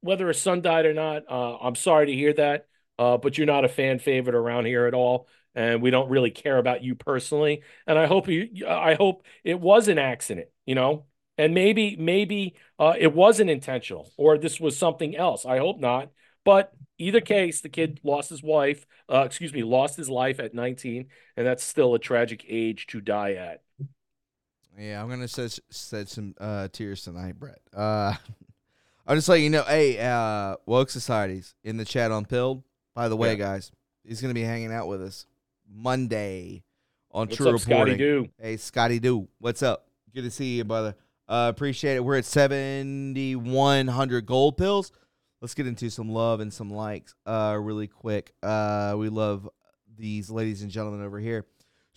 [0.02, 2.68] whether a son died or not, uh, I'm sorry to hear that,
[3.00, 6.32] uh, but you're not a fan favorite around here at all, and we don't really
[6.32, 7.64] care about you personally.
[7.88, 11.06] And I hope you, I hope it was an accident, you know,
[11.38, 15.46] and maybe maybe uh, it wasn't intentional or this was something else.
[15.46, 16.12] I hope not,
[16.44, 20.54] but either case, the kid lost his wife, uh, excuse me, lost his life at
[20.54, 23.62] 19, and that's still a tragic age to die at.
[24.78, 27.60] Yeah, I'm gonna shed, shed some uh, tears tonight, Brett.
[27.74, 28.14] Uh,
[29.08, 32.64] I'm just letting you know, hey, uh, woke societies in the chat on Pilled.
[32.94, 33.36] By the way, Yeah.
[33.36, 33.72] guys,
[34.04, 35.26] he's gonna be hanging out with us
[35.70, 36.64] Monday
[37.12, 37.98] on What's True up, Scotty Reporting.
[37.98, 38.28] Doo?
[38.40, 39.88] Hey, Scotty Doo, what's up?
[40.14, 40.96] Good to see you, brother.
[41.28, 42.04] Uh, appreciate it.
[42.04, 44.92] We're at 7,100 gold pills.
[45.42, 48.34] Let's get into some love and some likes uh, really quick.
[48.44, 49.50] Uh, we love
[49.98, 51.46] these ladies and gentlemen over here.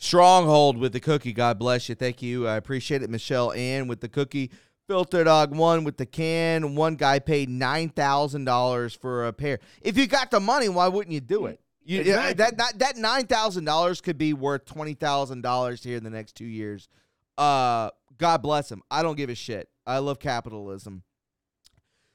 [0.01, 1.33] Stronghold with the cookie.
[1.33, 1.95] God bless you.
[1.97, 2.47] Thank you.
[2.47, 3.11] I appreciate it.
[3.11, 4.51] Michelle Ann with the cookie.
[4.87, 6.77] Filter Dog one with the can.
[6.77, 9.59] One guy paid nine thousand dollars for a pair.
[9.83, 11.61] If you got the money, why wouldn't you do it?
[11.85, 12.35] You, yeah, Exactly.
[12.35, 16.11] that that that nine thousand dollars could be worth twenty thousand dollars here in the
[16.11, 16.89] next two years.
[17.37, 18.83] Uh, God bless him.
[18.91, 19.69] I don't give a shit.
[19.85, 21.03] I love capitalism.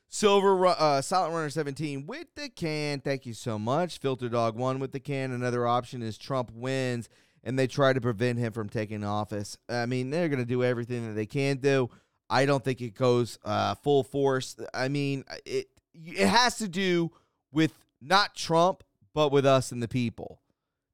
[0.08, 3.00] Silver uh, Silent Runner 17 with the can.
[3.00, 3.98] Thank you so much.
[3.98, 5.32] Filter Dog 1 with the can.
[5.32, 7.10] Another option is Trump wins
[7.44, 9.58] and they try to prevent him from taking office.
[9.70, 11.90] I mean, they're going to do everything that they can do.
[12.30, 14.56] I don't think it goes uh, full force.
[14.74, 17.12] I mean, it it has to do
[17.52, 18.84] with not Trump,
[19.14, 20.40] but with us and the people.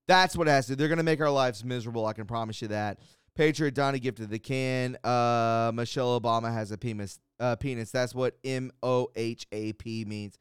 [0.08, 0.76] That's what it has to.
[0.76, 2.06] They're going to make our lives miserable.
[2.06, 3.00] I can promise you that.
[3.36, 4.97] Patriot Donnie gifted the can.
[5.04, 7.20] Uh, Michelle Obama has a penis.
[7.39, 7.91] Uh, penis.
[7.91, 10.38] That's what M O H A P means.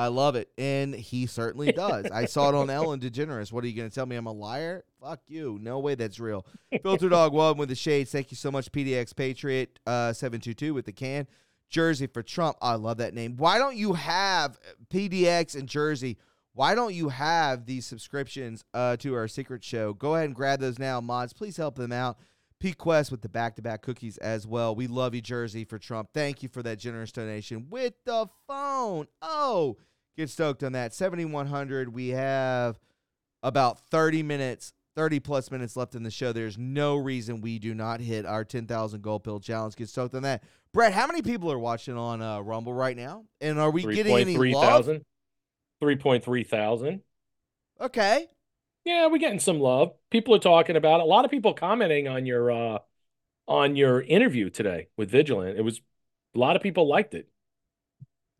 [0.00, 2.06] I love it, and he certainly does.
[2.06, 3.52] I saw it on Ellen DeGeneres.
[3.52, 4.16] What are you going to tell me?
[4.16, 4.82] I'm a liar?
[4.98, 5.58] Fuck you.
[5.60, 5.94] No way.
[5.94, 6.46] That's real.
[6.82, 8.10] Filter Dog One with the shades.
[8.10, 11.26] Thank you so much, PDX Patriot uh, seven two two with the can.
[11.68, 12.56] Jersey for Trump.
[12.62, 13.36] I love that name.
[13.36, 16.16] Why don't you have PDX and Jersey?
[16.54, 19.92] Why don't you have these subscriptions uh, to our secret show?
[19.92, 21.34] Go ahead and grab those now, mods.
[21.34, 22.16] Please help them out.
[22.58, 24.74] Pete Quest with the back to back cookies as well.
[24.74, 26.10] We love you, Jersey, for Trump.
[26.14, 29.06] Thank you for that generous donation with the phone.
[29.22, 29.76] Oh,
[30.20, 30.94] get stoked on that.
[30.94, 31.92] 7,100.
[31.92, 32.78] We have
[33.42, 36.32] about 30 minutes, 30 plus minutes left in the show.
[36.32, 39.76] There's no reason we do not hit our 10,000 gold pill challenge.
[39.76, 40.44] Get stoked on that.
[40.72, 43.24] Brett, how many people are watching on uh, Rumble right now?
[43.40, 44.64] And are we getting any 3.3 love?
[44.64, 45.04] thousand.
[45.82, 47.00] 3.3 thousand.
[47.80, 48.26] Okay.
[48.84, 49.94] Yeah, we're getting some love.
[50.10, 51.04] People are talking about it.
[51.04, 52.78] A lot of people commenting on your uh
[53.48, 55.58] on your interview today with Vigilant.
[55.58, 55.80] It was
[56.34, 57.28] a lot of people liked it.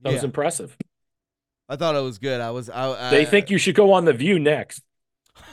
[0.03, 0.77] That was impressive.
[1.71, 2.41] I thought it was good.
[2.41, 2.69] I was.
[2.69, 4.83] I, I, They think you should go on the View next.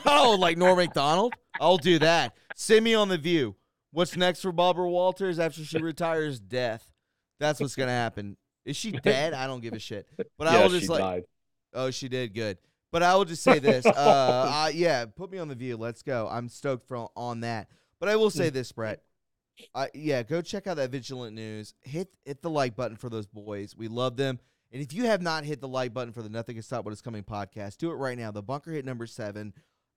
[0.05, 1.33] Oh, like Norm Macdonald?
[1.61, 2.33] I'll do that.
[2.55, 3.55] Send me on the view.
[3.91, 6.39] What's next for Barbara Walters after she retires?
[6.39, 6.91] Death.
[7.39, 8.35] That's what's gonna happen.
[8.65, 9.33] Is she dead?
[9.33, 10.07] I don't give a shit.
[10.37, 10.99] But I yeah, will she just like.
[10.99, 11.23] died.
[11.73, 12.57] Oh, she did good.
[12.91, 13.85] But I will just say this.
[13.85, 15.77] Uh, uh, yeah, put me on the view.
[15.77, 16.27] Let's go.
[16.29, 17.69] I'm stoked for on that.
[17.99, 19.01] But I will say this, Brett.
[19.73, 21.73] Uh, yeah, go check out that Vigilant News.
[21.81, 23.75] Hit hit the like button for those boys.
[23.75, 24.39] We love them.
[24.71, 26.91] And if you have not hit the like button for the Nothing Can Stop What
[26.91, 28.31] Is Coming podcast, do it right now.
[28.31, 29.53] The Bunker hit number seven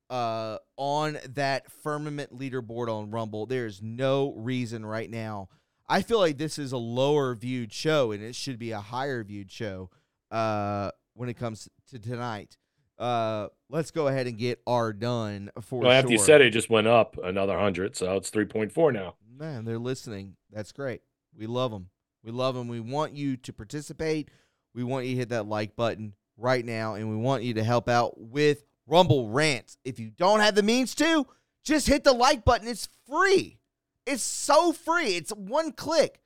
[0.09, 3.47] uh, on that firmament leaderboard on Rumble.
[3.47, 5.49] There's no reason right now.
[5.89, 9.25] I feel like this is a lower viewed show, and it should be a higher
[9.25, 9.91] viewed show
[10.31, 12.57] uh, when it comes to tonight.
[12.97, 16.51] Uh, let's go ahead and get our done for Well, after you said it, it
[16.51, 19.15] just went up another hundred, so it's three point four now.
[19.37, 20.37] Man, they're listening.
[20.53, 21.01] That's great.
[21.37, 21.89] We love them.
[22.23, 22.69] We love them.
[22.69, 24.29] We want you to participate.
[24.75, 27.65] We want you to hit that like button right now, and we want you to
[27.65, 29.79] help out with Rumble Rants.
[29.85, 31.27] If you don't have the means to,
[31.65, 32.69] just hit the like button.
[32.69, 33.59] It's free.
[34.07, 35.17] It's so free.
[35.17, 36.21] It's one click.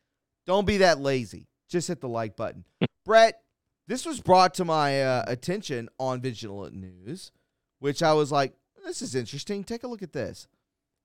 [0.46, 1.48] Don't be that lazy.
[1.68, 2.64] Just hit the like button.
[3.04, 3.40] Brett,
[3.86, 7.32] this was brought to my uh, attention on Vigilant News,
[7.80, 9.64] which I was like, this is interesting.
[9.64, 10.46] Take a look at this.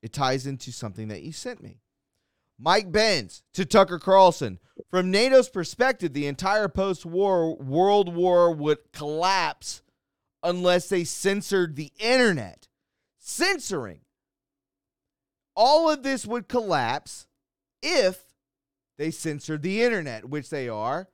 [0.01, 1.81] It ties into something that you sent me.
[2.59, 4.59] Mike Benz to Tucker Carlson.
[4.91, 9.81] From NATO's perspective, the entire post war world war would collapse
[10.43, 12.67] unless they censored the internet.
[13.17, 14.01] Censoring.
[15.55, 17.27] All of this would collapse
[17.81, 18.23] if
[18.97, 21.07] they censored the internet, which they are.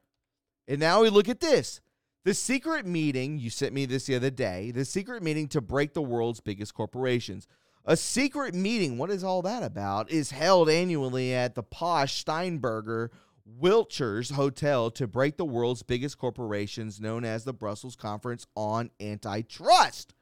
[0.68, 1.82] And now we look at this.
[2.24, 5.94] The secret meeting, you sent me this the other day, the secret meeting to break
[5.94, 7.48] the world's biggest corporations.
[7.88, 13.12] A secret meeting, what is all that about, is held annually at the posh Steinberger
[13.62, 20.16] Wiltshires Hotel to break the world's biggest corporations, known as the Brussels Conference on Antitrust.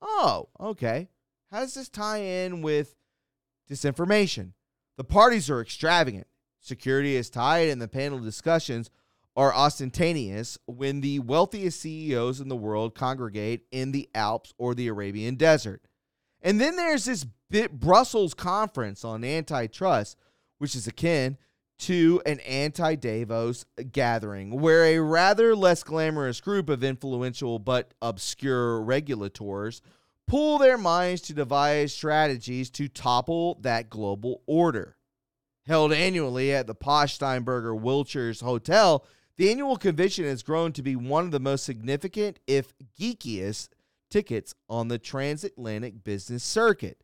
[0.00, 1.10] Oh, okay.
[1.50, 2.96] How does this tie in with
[3.70, 4.52] disinformation?
[4.96, 6.26] The parties are extravagant.
[6.60, 8.88] Security is tight, and the panel discussions
[9.36, 14.88] are ostentatious when the wealthiest CEOs in the world congregate in the Alps or the
[14.88, 15.82] Arabian Desert.
[16.42, 20.16] And then there's this bit Brussels conference on antitrust,
[20.58, 21.38] which is akin
[21.80, 28.80] to an anti Davos gathering, where a rather less glamorous group of influential but obscure
[28.80, 29.82] regulators
[30.28, 34.96] pool their minds to devise strategies to topple that global order.
[35.66, 39.04] Held annually at the posh Steinberger Wiltshires Hotel,
[39.36, 43.68] the annual convention has grown to be one of the most significant, if geekiest,
[44.12, 47.02] tickets on the transatlantic business circuit.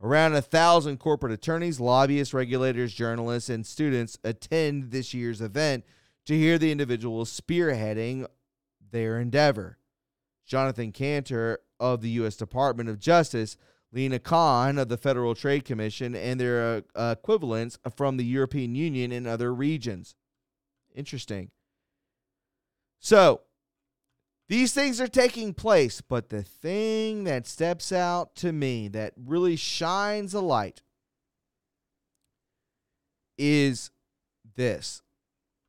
[0.00, 5.84] Around a thousand corporate attorneys, lobbyists, regulators, journalists, and students attend this year's event
[6.26, 8.26] to hear the individuals spearheading
[8.90, 9.78] their endeavor.
[10.46, 12.36] Jonathan Kanter of the U.S.
[12.36, 13.56] Department of Justice,
[13.92, 19.12] Lina Khan of the Federal Trade Commission, and their uh, equivalents from the European Union
[19.12, 20.14] and other regions.
[20.94, 21.50] Interesting.
[23.00, 23.42] So,
[24.48, 29.56] these things are taking place, but the thing that steps out to me that really
[29.56, 30.82] shines a light
[33.36, 33.90] is
[34.56, 35.02] this.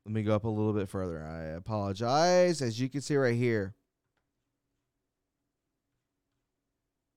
[0.06, 1.22] Let me go up a little bit further.
[1.22, 2.62] I apologize.
[2.62, 3.74] As you can see right here,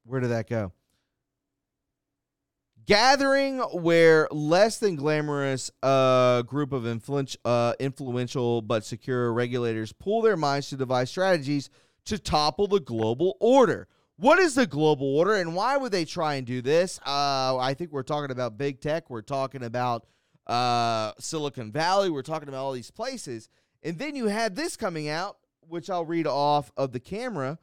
[0.06, 0.74] where did that go?
[2.86, 10.22] Gathering where less than glamorous uh, group of influ- uh, influential but secure regulators pool
[10.22, 11.70] their minds to devise strategies
[12.06, 13.88] to topple the global order.
[14.18, 17.00] What is the global order and why would they try and do this?
[17.06, 19.10] Uh, I think we're talking about big tech.
[19.10, 20.06] We're talking about
[20.46, 22.10] uh, Silicon Valley.
[22.10, 23.50] We're talking about all these places.
[23.82, 27.58] And then you had this coming out, which I'll read off of the camera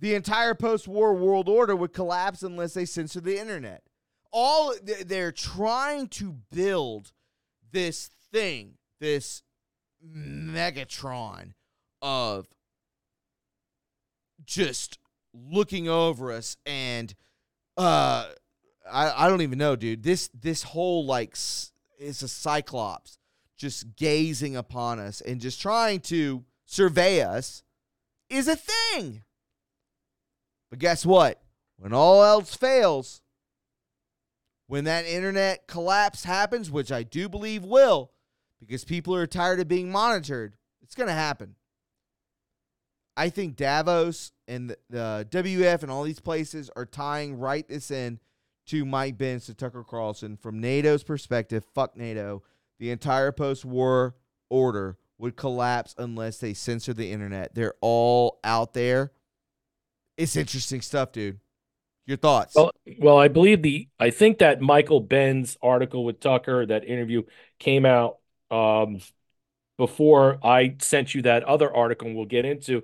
[0.00, 3.82] the entire post-war world order would collapse unless they censor the internet.
[4.32, 4.74] All
[5.04, 7.12] they're trying to build
[7.70, 9.42] this thing, this
[10.04, 11.52] megatron
[12.00, 12.48] of
[14.44, 14.98] just
[15.34, 17.14] looking over us and
[17.76, 18.26] uh
[18.90, 21.36] I, I don't even know dude this this whole like
[21.98, 23.18] is a cyclops
[23.56, 27.62] just gazing upon us and just trying to survey us
[28.28, 29.22] is a thing
[30.70, 31.42] but guess what?
[31.76, 33.22] When all else fails,
[34.66, 38.12] when that internet collapse happens, which I do believe will,
[38.60, 41.56] because people are tired of being monitored, it's going to happen.
[43.16, 47.90] I think Davos and the, the, WF and all these places are tying right this
[47.90, 48.20] in
[48.66, 50.36] to Mike Benz to Tucker Carlson.
[50.36, 52.42] From NATO's perspective, fuck NATO.
[52.78, 54.14] The entire post war
[54.48, 57.54] order would collapse unless they censor the internet.
[57.54, 59.12] They're all out there
[60.16, 61.38] it's interesting stuff, dude.
[62.06, 62.56] Your thoughts?
[62.56, 67.22] Well, well, I believe the I think that Michael Benz article with Tucker, that interview
[67.58, 68.16] came out
[68.50, 68.98] um,
[69.78, 72.82] before I sent you that other article we'll get into.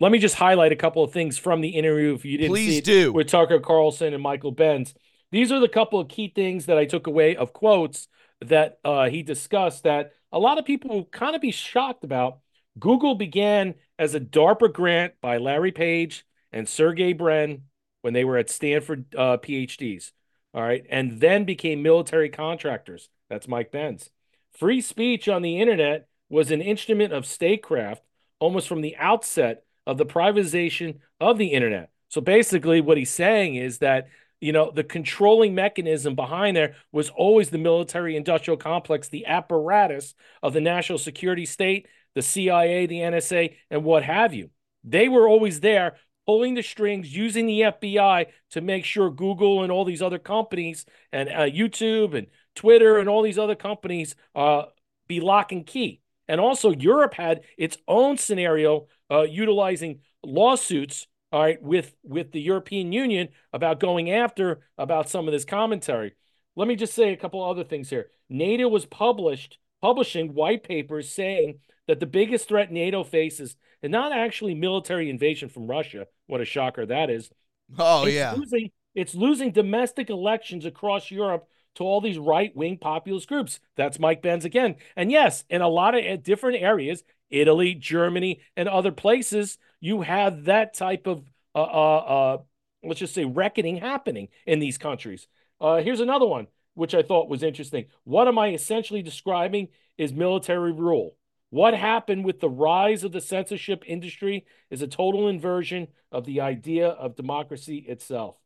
[0.00, 2.76] Let me just highlight a couple of things from the interview if you didn't Please
[2.76, 3.12] see do.
[3.12, 4.94] with Tucker Carlson and Michael Benz.
[5.32, 8.08] These are the couple of key things that I took away of quotes
[8.42, 12.38] that uh, he discussed that a lot of people will kind of be shocked about.
[12.78, 17.62] Google began as a DARPA grant by Larry Page and Sergey Brin
[18.02, 20.12] when they were at Stanford uh, PhDs.
[20.54, 20.84] All right.
[20.88, 23.08] And then became military contractors.
[23.28, 24.10] That's Mike Benz.
[24.58, 28.02] Free speech on the internet was an instrument of statecraft
[28.38, 31.90] almost from the outset of the privatization of the internet.
[32.08, 34.08] So basically, what he's saying is that
[34.40, 40.14] you know the controlling mechanism behind there was always the military industrial complex the apparatus
[40.42, 44.50] of the national security state the cia the nsa and what have you
[44.84, 45.96] they were always there
[46.28, 50.84] pulling the strings, using the FBI to make sure Google and all these other companies
[51.10, 54.64] and uh, YouTube and Twitter and all these other companies uh,
[55.06, 56.02] be lock and key.
[56.28, 62.42] And also, Europe had its own scenario uh, utilizing lawsuits, all right, with with the
[62.42, 66.14] European Union about going after about some of this commentary.
[66.56, 68.10] let me just say a couple other things here.
[68.28, 74.12] NATO was published publishing white papers saying that the biggest threat NATO faces is not
[74.12, 76.06] actually military invasion from Russia.
[76.26, 77.30] What a shocker that is.
[77.78, 78.34] Oh it's yeah.
[78.34, 83.60] Losing, it's losing domestic elections across Europe to all these right wing populist groups.
[83.76, 84.76] That's Mike Benz again.
[84.96, 90.02] And yes, in a lot of uh, different areas, Italy, Germany, and other places, you
[90.02, 91.22] have that type of,
[91.54, 92.38] uh, uh, uh,
[92.82, 95.28] let's just say, reckoning happening in these countries.
[95.60, 96.48] Uh, here's another one,
[96.78, 97.86] which I thought was interesting.
[98.04, 99.68] What am I essentially describing
[99.98, 101.16] is military rule.
[101.50, 106.40] What happened with the rise of the censorship industry is a total inversion of the
[106.40, 108.36] idea of democracy itself.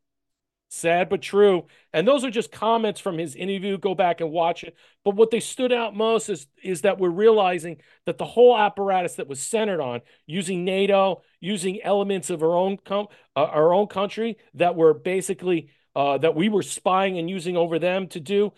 [0.69, 1.67] Sad but true.
[1.93, 3.77] And those are just comments from his interview.
[3.77, 4.75] Go back and watch it.
[5.05, 7.77] But what they stood out most is, is that we're realizing
[8.07, 12.77] that the whole apparatus that was centered on using NATO, using elements of our own
[12.77, 17.57] com- uh, our own country that were basically uh, that we were spying and using
[17.57, 18.53] over them to do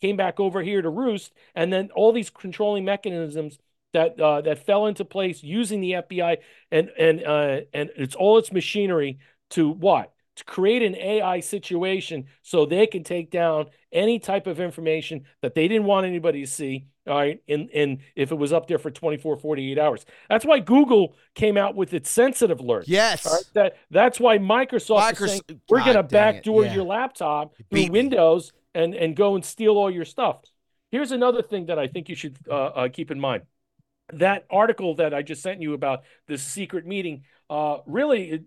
[0.00, 1.32] came back over here to roost.
[1.54, 3.58] And then all these controlling mechanisms
[3.94, 6.38] that uh, that fell into place using the FBI
[6.70, 9.18] and and uh, and it's all its machinery
[9.50, 14.58] to what to create an AI situation so they can take down any type of
[14.58, 16.86] information that they didn't want anybody to see.
[17.06, 17.40] All right.
[17.48, 20.06] And, and if it was up there for 24, 48 hours.
[20.28, 22.84] That's why Google came out with its sensitive alert.
[22.88, 23.26] Yes.
[23.26, 23.44] Right?
[23.52, 26.74] That, that's why Microsoft, Microsoft saying, we're going to backdoor yeah.
[26.74, 30.40] your laptop through Windows and, and go and steal all your stuff.
[30.90, 33.42] Here's another thing that I think you should uh, uh, keep in mind.
[34.12, 38.44] That article that I just sent you about this secret meeting uh, really it,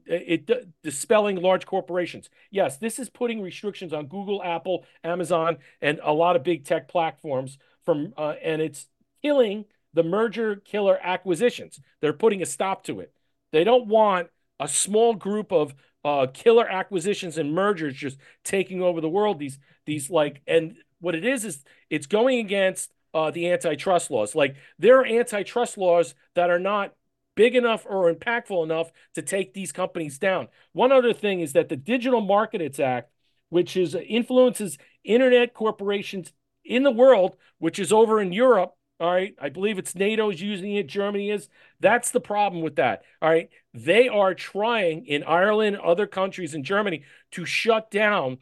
[0.50, 2.30] it, dispelling large corporations.
[2.50, 6.88] Yes, this is putting restrictions on Google, Apple, Amazon, and a lot of big tech
[6.88, 8.88] platforms from, uh, and it's
[9.22, 11.80] killing the merger killer acquisitions.
[12.02, 13.14] They're putting a stop to it.
[13.52, 14.28] They don't want
[14.60, 15.74] a small group of
[16.04, 19.40] uh, killer acquisitions and mergers just taking over the world.
[19.40, 24.36] These these like and what it is is it's going against uh, the antitrust laws.
[24.36, 26.94] Like there are antitrust laws that are not
[27.38, 30.50] big enough or impactful enough to take these companies down.
[30.74, 33.10] One other thing is that the Digital Markets Act,
[33.48, 36.34] which is influences internet corporations
[36.66, 38.74] in the world, which is over in Europe.
[39.00, 39.36] All right.
[39.40, 40.88] I believe it's NATO's using it.
[40.88, 41.48] Germany is.
[41.80, 43.04] That's the problem with that.
[43.22, 43.50] All right.
[43.74, 48.40] They are trying in Ireland, other countries in Germany to shut down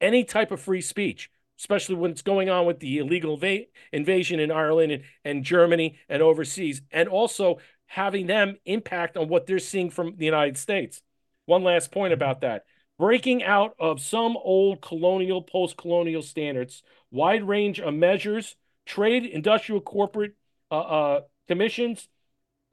[0.00, 4.40] any type of free speech, especially when it's going on with the illegal va- invasion
[4.40, 6.80] in Ireland and, and Germany and overseas.
[6.90, 11.00] And also having them impact on what they're seeing from the United States.
[11.46, 12.64] One last point about that
[12.98, 18.54] breaking out of some old colonial, post colonial standards, wide range of measures,
[18.86, 20.34] trade, industrial, corporate
[20.70, 22.08] uh, uh, commissions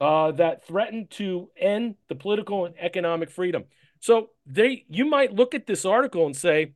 [0.00, 3.64] uh, that threaten to end the political and economic freedom.
[4.00, 6.74] So they, you might look at this article and say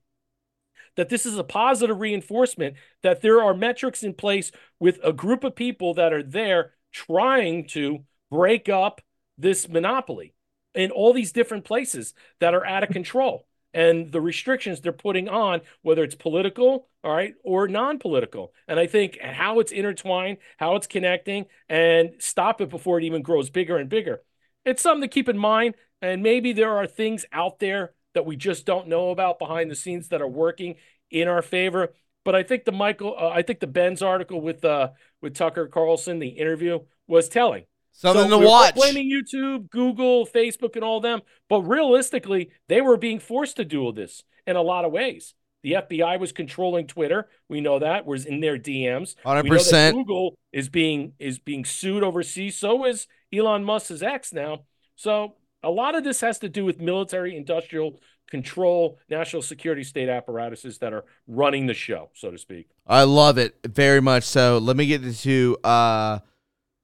[0.96, 5.44] that this is a positive reinforcement that there are metrics in place with a group
[5.44, 9.00] of people that are there trying to break up
[9.38, 10.34] this monopoly
[10.74, 13.46] in all these different places that are out of control
[13.76, 18.54] and the restrictions they're putting on, whether it's political, all right, or non political.
[18.66, 23.20] And I think how it's intertwined, how it's connecting, and stop it before it even
[23.20, 24.22] grows bigger and bigger.
[24.64, 25.74] It's something to keep in mind.
[26.00, 29.76] And maybe there are things out there that we just don't know about behind the
[29.76, 30.76] scenes that are working
[31.10, 31.92] in our favor.
[32.24, 35.68] But I think the Michael, uh, I think the Benz article with uh, with Tucker
[35.68, 37.64] Carlson, the interview was telling.
[37.96, 38.74] Something so to watch.
[38.74, 43.90] Blaming YouTube, Google, Facebook, and all them, but realistically, they were being forced to do
[43.90, 45.32] this in a lot of ways.
[45.62, 47.28] The FBI was controlling Twitter.
[47.48, 49.16] We know that was in their DMs.
[49.24, 49.96] Hundred percent.
[49.96, 52.58] Google is being is being sued overseas.
[52.58, 54.64] So is Elon Musk's X now.
[54.94, 57.98] So a lot of this has to do with military, industrial
[58.30, 62.68] control, national security state apparatuses that are running the show, so to speak.
[62.86, 64.24] I love it very much.
[64.24, 66.18] So let me get into Uh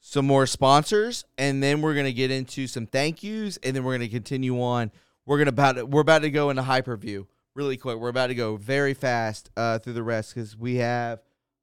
[0.05, 3.94] some more sponsors, and then we're gonna get into some thank yous, and then we're
[3.94, 4.90] gonna continue on.
[5.24, 7.98] We're gonna about we're about to go into hyperview really quick.
[7.98, 11.20] We're about to go very fast uh, through the rest because we have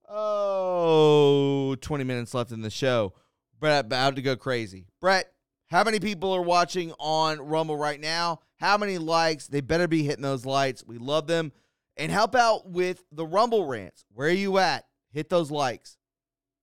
[0.08, 3.14] oh 20 minutes left in the show.
[3.60, 4.88] Brett about to go crazy.
[5.02, 5.32] Brett,
[5.68, 8.40] how many people are watching on Rumble right now?
[8.56, 9.48] How many likes?
[9.48, 10.84] They better be hitting those lights.
[10.86, 11.52] We love them.
[11.98, 14.06] And help out with the Rumble rants.
[14.14, 14.86] Where are you at?
[15.12, 15.98] Hit those likes.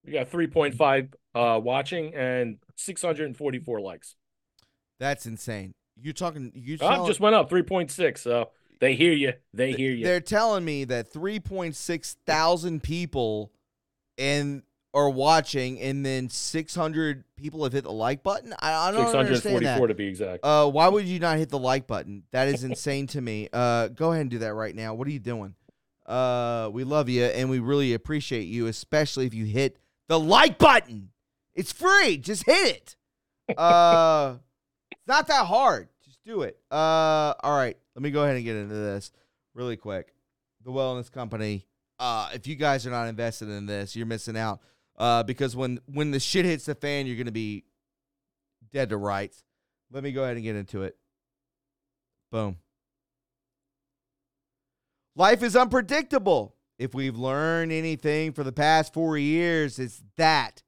[0.07, 4.17] We got 3.5 uh, watching and 644 likes.
[5.01, 5.75] That's insane.
[6.01, 6.53] You're talking.
[6.55, 8.19] You oh, just went up 3.6.
[8.19, 8.51] So
[8.81, 9.33] they hear you.
[9.53, 10.05] They hear you.
[10.05, 13.53] They're telling me that 3.6 thousand people
[14.19, 14.63] and
[14.95, 18.55] are watching, and then 600 people have hit the like button.
[18.61, 19.87] I, I don't understand that.
[19.87, 20.43] to be exact.
[20.43, 22.23] Uh, why would you not hit the like button?
[22.31, 23.49] That is insane to me.
[23.53, 24.95] Uh, go ahead and do that right now.
[24.95, 25.55] What are you doing?
[26.07, 29.79] Uh, we love you and we really appreciate you, especially if you hit
[30.09, 31.11] the like button.
[31.55, 32.19] It's free.
[32.19, 32.97] Just hit
[33.49, 33.57] it.
[33.59, 34.37] Uh,
[34.91, 35.89] it's not that hard.
[36.05, 36.59] Just do it.
[36.71, 37.77] Uh, all right.
[37.95, 39.13] Let me go ahead and get into this
[39.55, 40.13] really quick.
[40.65, 41.67] The Wellness Company.
[41.99, 44.61] Uh, if you guys are not invested in this, you're missing out.
[44.99, 47.65] Uh, because when when the shit hits the fan, you're gonna be
[48.73, 49.45] dead to rights.
[49.91, 50.97] Let me go ahead and get into it.
[52.33, 52.57] Boom.
[55.15, 56.56] Life is unpredictable.
[56.79, 60.62] If we've learned anything for the past four years, it's that.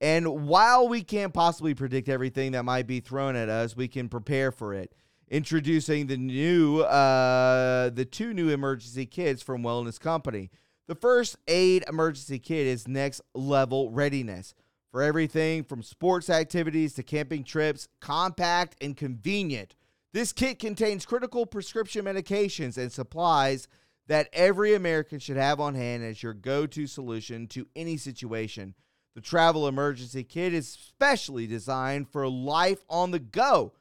[0.00, 4.08] And while we can't possibly predict everything that might be thrown at us, we can
[4.08, 4.94] prepare for it.
[5.28, 10.50] Introducing the new, uh, the two new emergency kits from Wellness Company.
[10.86, 14.54] The first aid emergency kit is next level readiness
[14.90, 19.74] for everything from sports activities to camping trips, compact and convenient.
[20.14, 23.68] This kit contains critical prescription medications and supplies
[24.08, 28.74] that every American should have on hand as your go to solution to any situation.
[29.14, 33.74] The travel emergency kit is specially designed for life on the go,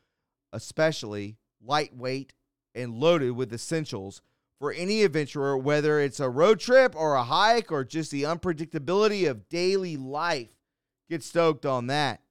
[0.51, 2.33] especially lightweight
[2.75, 4.21] and loaded with essentials
[4.59, 9.29] for any adventurer, whether it's a road trip or a hike or just the unpredictability
[9.29, 10.55] of daily life.
[11.09, 12.21] Get stoked on that.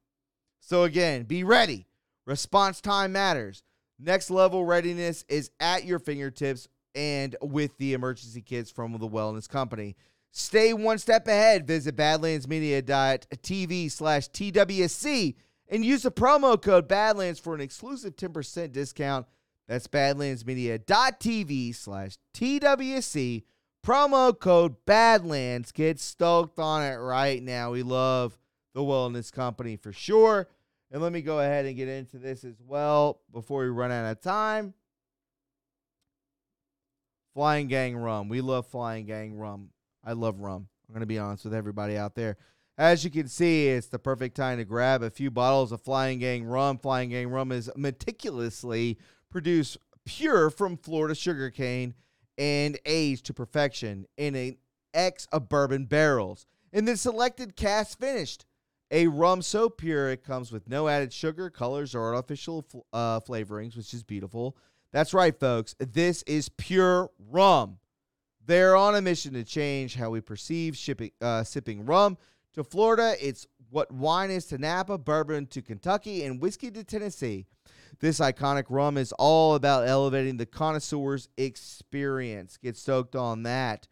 [0.59, 1.87] So, again, be ready.
[2.25, 3.63] Response time matters.
[3.97, 6.67] Next level readiness is at your fingertips
[6.97, 9.95] and with the emergency kits from the Wellness Company.
[10.31, 11.67] Stay one step ahead.
[11.67, 15.35] Visit badlandsmedia.tv slash TWSC
[15.69, 19.27] and use the promo code Badlands for an exclusive 10% discount.
[19.67, 23.43] That's badlandsmedia.tv slash TWSC.
[23.85, 25.71] Promo code Badlands.
[25.71, 27.71] Get stoked on it right now.
[27.71, 28.39] We love
[28.73, 30.47] the Wellness Company for sure.
[30.91, 34.09] And let me go ahead and get into this as well before we run out
[34.09, 34.73] of time.
[37.37, 38.29] Flying Gang Rum.
[38.29, 39.69] We love Flying Gang Rum.
[40.03, 40.67] I love rum.
[40.89, 42.35] I'm going to be honest with everybody out there.
[42.79, 46.17] As you can see, it's the perfect time to grab a few bottles of Flying
[46.17, 46.79] Gang Rum.
[46.79, 48.97] Flying Gang Rum is meticulously
[49.29, 51.93] produced pure from Florida sugarcane
[52.39, 54.57] and aged to perfection in an
[54.95, 56.47] X of bourbon barrels.
[56.73, 58.45] And then selected cask finished.
[58.89, 63.77] A rum so pure it comes with no added sugar, colors, or artificial uh, flavorings,
[63.77, 64.57] which is beautiful.
[64.91, 65.75] That's right, folks.
[65.79, 67.79] This is pure rum.
[68.45, 72.17] They're on a mission to change how we perceive shipping, uh, sipping rum.
[72.53, 77.45] To Florida, it's what wine is to Napa, bourbon to Kentucky, and whiskey to Tennessee.
[77.99, 82.57] This iconic rum is all about elevating the connoisseur's experience.
[82.57, 83.87] Get stoked on that.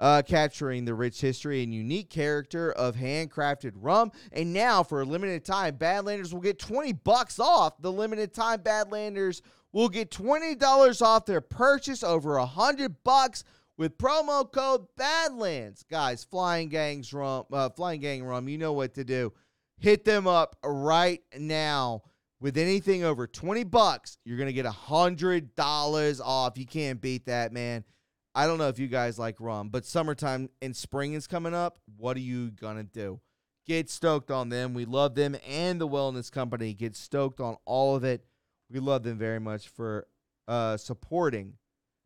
[0.00, 4.10] Uh, capturing the rich history and unique character of handcrafted rum.
[4.32, 7.80] And now, for a limited time, Badlanders will get 20 bucks off.
[7.80, 9.40] The limited time Badlanders
[9.74, 13.42] will get $20 off their purchase over a 100 bucks
[13.76, 15.84] with promo code Badlands.
[15.90, 19.32] Guys, Flying Gangs Rum, uh, Flying Gang Rum, you know what to do.
[19.76, 22.02] Hit them up right now.
[22.40, 26.58] With anything over 20 bucks, you're going to get a $100 off.
[26.58, 27.84] You can't beat that, man.
[28.34, 31.78] I don't know if you guys like rum, but summertime and spring is coming up.
[31.96, 33.20] What are you going to do?
[33.66, 34.74] Get stoked on them.
[34.74, 36.74] We love them and the Wellness Company.
[36.74, 38.24] Get stoked on all of it.
[38.70, 40.06] We love them very much for
[40.48, 41.54] uh, supporting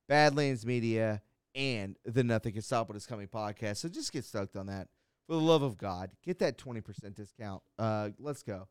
[0.09, 1.23] Badlands Media
[1.55, 3.79] and the Nothing Can Stop What Is Coming podcast.
[3.79, 4.89] So just get stoked on that.
[5.27, 7.63] For the love of God, get that 20% discount.
[7.79, 8.67] Uh, let's go.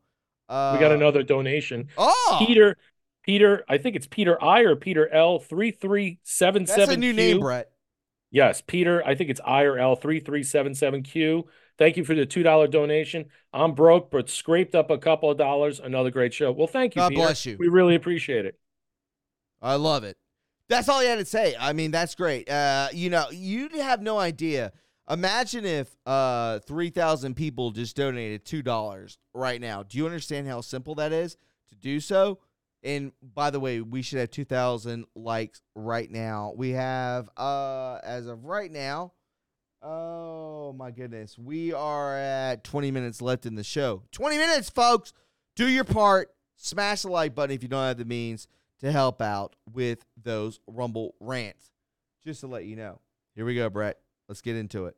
[0.48, 1.88] Uh, we got another donation.
[1.96, 2.76] Oh, Peter,
[3.22, 6.80] Peter, I think it's Peter I or Peter L three three seven seven.
[6.80, 7.70] That's a new name, Brett.
[8.30, 9.06] Yes, Peter.
[9.06, 11.46] I think it's I or L three three seven seven Q.
[11.78, 13.26] Thank you for the two dollar donation.
[13.52, 15.80] I'm broke, but scraped up a couple of dollars.
[15.80, 16.50] Another great show.
[16.50, 17.00] Well, thank you.
[17.00, 17.22] God Peter.
[17.22, 17.56] bless you.
[17.58, 18.58] We really appreciate it.
[19.62, 20.16] I love it.
[20.68, 21.56] That's all you had to say.
[21.58, 22.50] I mean, that's great.
[22.50, 24.72] Uh, you know, you have no idea.
[25.08, 29.82] Imagine if uh, 3,000 people just donated $2 right now.
[29.82, 31.38] Do you understand how simple that is
[31.70, 32.40] to do so?
[32.82, 36.52] And by the way, we should have 2,000 likes right now.
[36.54, 39.14] We have, uh, as of right now,
[39.82, 44.02] oh my goodness, we are at 20 minutes left in the show.
[44.12, 45.12] 20 minutes, folks.
[45.56, 46.34] Do your part.
[46.56, 48.48] Smash the like button if you don't have the means
[48.80, 51.72] to help out with those Rumble rants.
[52.24, 53.00] Just to let you know.
[53.34, 53.98] Here we go, Brett.
[54.28, 54.96] Let's get into it.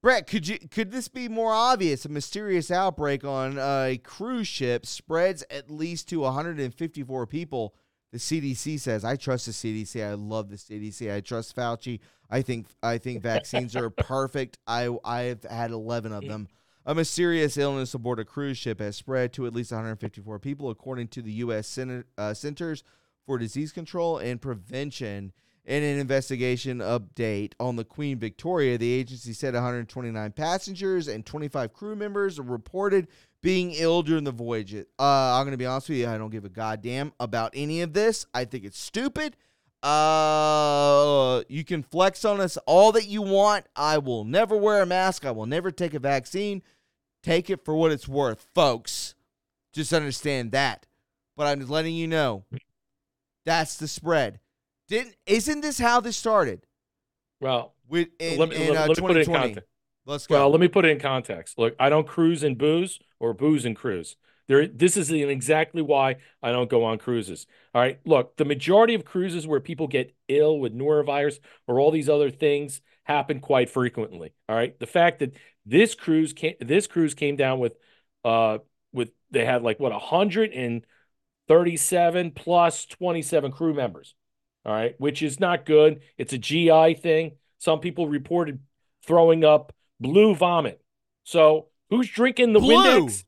[0.00, 2.04] Brett, could you could this be more obvious?
[2.04, 7.74] A mysterious outbreak on a cruise ship spreads at least to 154 people.
[8.12, 10.02] The CDC says, "I trust the CDC.
[10.02, 11.14] I love the CDC.
[11.14, 12.00] I trust Fauci.
[12.30, 14.58] I think I think vaccines are perfect.
[14.66, 16.48] I I've had 11 of them."
[16.86, 21.08] A mysterious illness aboard a cruise ship has spread to at least 154 people, according
[21.08, 21.66] to the U.S.
[21.66, 22.82] Center, uh, Centers
[23.26, 25.32] for Disease Control and Prevention.
[25.66, 31.74] In an investigation update on the Queen Victoria, the agency said 129 passengers and 25
[31.74, 33.06] crew members reported
[33.42, 34.74] being ill during the voyage.
[34.74, 37.82] Uh, I'm going to be honest with you, I don't give a goddamn about any
[37.82, 38.26] of this.
[38.34, 39.36] I think it's stupid.
[39.82, 43.66] Uh, you can flex on us all that you want.
[43.76, 45.24] I will never wear a mask.
[45.24, 46.62] I will never take a vaccine.
[47.22, 49.14] Take it for what it's worth, folks.
[49.72, 50.86] Just understand that.
[51.36, 52.44] But I'm just letting you know
[53.44, 54.40] that's the spread.
[54.88, 56.66] Didn't isn't this how this started?
[57.40, 59.46] Well, With in, let me, in, let, uh, let me put it in 2020.
[59.54, 59.67] context.
[60.08, 60.34] Let's go.
[60.36, 61.58] Well, let me put it in context.
[61.58, 64.16] Look, I don't cruise and booze or booze and cruise.
[64.46, 67.46] There, this is exactly why I don't go on cruises.
[67.74, 68.00] All right.
[68.06, 72.30] Look, the majority of cruises where people get ill with norovirus or all these other
[72.30, 74.32] things happen quite frequently.
[74.48, 74.80] All right.
[74.80, 75.34] The fact that
[75.66, 77.76] this cruise came, this cruise came down with,
[78.24, 78.60] uh,
[78.94, 84.14] with they had like what 137 plus 27 crew members.
[84.64, 86.00] All right, which is not good.
[86.18, 87.32] It's a GI thing.
[87.58, 88.60] Some people reported
[89.06, 90.80] throwing up blue vomit.
[91.24, 92.74] So who's drinking the Blue?
[92.74, 93.24] Windex?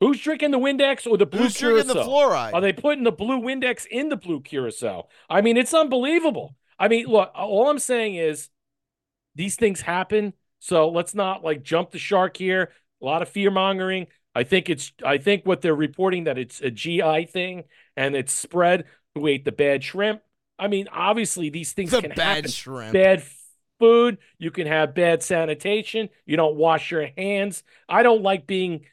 [0.00, 2.10] Who's drinking the Windex or the blue Who's drinking the curacao?
[2.10, 2.52] fluoride?
[2.54, 5.08] Are they putting the blue Windex in the blue curacao?
[5.30, 6.54] I mean, it's unbelievable.
[6.78, 8.50] I mean, look, all I'm saying is
[9.34, 10.34] these things happen.
[10.58, 12.72] So let's not like jump the shark here.
[13.00, 14.08] A lot of fear mongering.
[14.34, 17.64] I think it's, I think what they're reporting that it's a GI thing
[17.96, 18.84] and it's spread
[19.14, 20.20] who ate the bad shrimp.
[20.58, 22.92] I mean, obviously these things the can bad happen shrimp.
[22.92, 23.22] bad
[23.78, 24.18] food.
[24.38, 26.08] You can have bad sanitation.
[26.24, 27.62] You don't wash your hands.
[27.88, 28.86] I don't like being.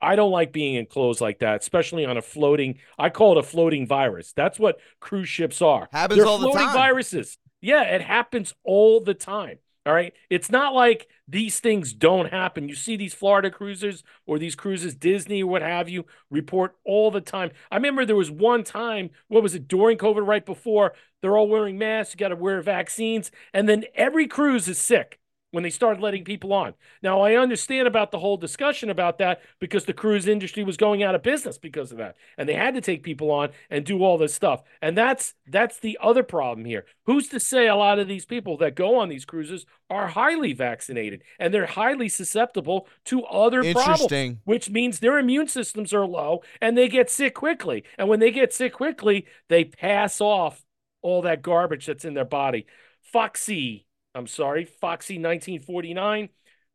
[0.00, 2.78] I don't like being in clothes like that, especially on a floating.
[2.98, 4.32] I call it a floating virus.
[4.32, 5.88] That's what cruise ships are.
[5.92, 6.74] Happens They're all the floating time.
[6.74, 7.38] viruses.
[7.60, 9.58] Yeah, it happens all the time.
[9.84, 10.12] All right.
[10.30, 12.68] It's not like these things don't happen.
[12.68, 17.10] You see these Florida cruisers or these cruises, Disney, or what have you, report all
[17.10, 17.50] the time.
[17.70, 21.48] I remember there was one time, what was it, during COVID, right before, they're all
[21.48, 23.32] wearing masks, you got to wear vaccines.
[23.52, 25.18] And then every cruise is sick
[25.52, 26.74] when they started letting people on.
[27.02, 31.02] Now, I understand about the whole discussion about that because the cruise industry was going
[31.02, 32.16] out of business because of that.
[32.36, 34.62] And they had to take people on and do all this stuff.
[34.80, 36.86] And that's that's the other problem here.
[37.04, 40.54] Who's to say a lot of these people that go on these cruises are highly
[40.54, 44.40] vaccinated and they're highly susceptible to other problems, Interesting.
[44.44, 47.84] which means their immune systems are low and they get sick quickly.
[47.98, 50.64] And when they get sick quickly, they pass off
[51.02, 52.66] all that garbage that's in their body.
[53.02, 56.28] Foxy, I'm sorry, Foxy 1949.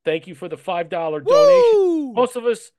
[0.05, 1.25] Thank you for the $5 donation.
[1.25, 2.13] Woo!
[2.13, 2.71] Most of us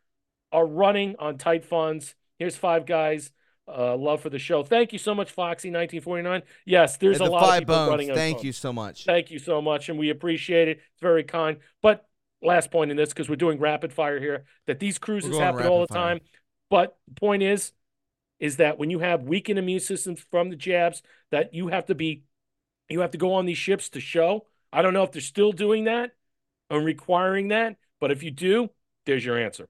[0.53, 2.15] are running on tight funds.
[2.39, 3.31] Here's five guys.
[3.71, 4.63] Uh, love for the show.
[4.63, 6.43] Thank you so much, Foxy 1949.
[6.65, 7.91] Yes, there's And a the lot of people bones.
[7.91, 8.45] running on Thank funds.
[8.47, 9.05] you so much.
[9.05, 10.79] Thank you so much, and we appreciate it.
[10.79, 11.59] It's very kind.
[11.83, 12.07] But
[12.41, 15.83] last point in this, because we're doing rapid fire here, that these cruises happen all
[15.83, 16.15] the fire.
[16.15, 16.21] time.
[16.71, 17.73] But the point is,
[18.41, 21.95] is that when you have weakened immune systems from the jabs, that you have to
[21.95, 22.23] be,
[22.89, 24.47] you have to go on these ships to show.
[24.73, 26.13] I don't know if they're still doing that
[26.71, 28.71] and requiring that, but if you do,
[29.07, 29.69] there's your answer.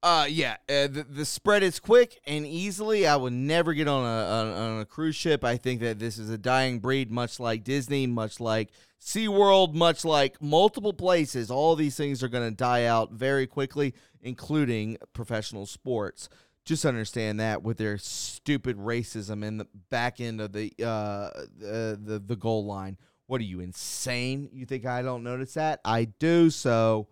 [0.00, 3.04] Uh, yeah, uh, the, the spread is quick and easily.
[3.04, 5.42] I would never get on a on, on a cruise ship.
[5.42, 8.70] I think that this is a dying breed, much like Disney, much like
[9.00, 11.50] SeaWorld, much like multiple places.
[11.50, 16.28] All these things are going to die out very quickly, including professional sports.
[16.64, 21.98] Just understand that with their stupid racism in the back end of the uh the
[22.00, 22.98] the, the goal line.
[23.28, 24.50] What are you insane?
[24.52, 25.80] You think I don't notice that?
[25.84, 26.50] I do.
[26.50, 27.06] So.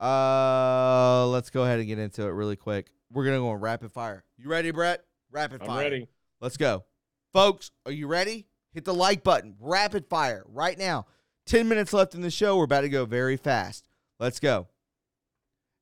[0.00, 2.90] Uh, let's go ahead and get into it really quick.
[3.12, 4.24] We're gonna go on rapid fire.
[4.36, 5.04] You ready, Brett?
[5.30, 5.84] Rapid I'm fire.
[5.84, 6.08] ready.
[6.40, 6.84] Let's go,
[7.32, 7.70] folks.
[7.86, 8.48] Are you ready?
[8.74, 9.54] Hit the like button.
[9.60, 11.06] Rapid fire right now.
[11.46, 12.56] Ten minutes left in the show.
[12.56, 13.84] We're about to go very fast.
[14.18, 14.66] Let's go.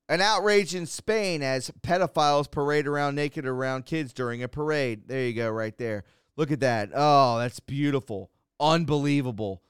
[0.07, 5.07] An outrage in Spain as pedophiles parade around naked around kids during a parade.
[5.07, 6.03] There you go, right there.
[6.35, 6.91] Look at that.
[6.93, 8.29] Oh, that's beautiful.
[8.61, 9.63] Unbelievable.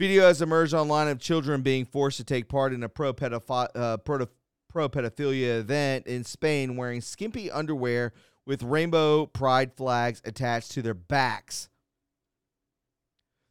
[0.00, 3.98] Video has emerged online of children being forced to take part in a pro uh,
[3.98, 8.14] pro pedophilia event in Spain wearing skimpy underwear
[8.46, 11.68] with rainbow pride flags attached to their backs.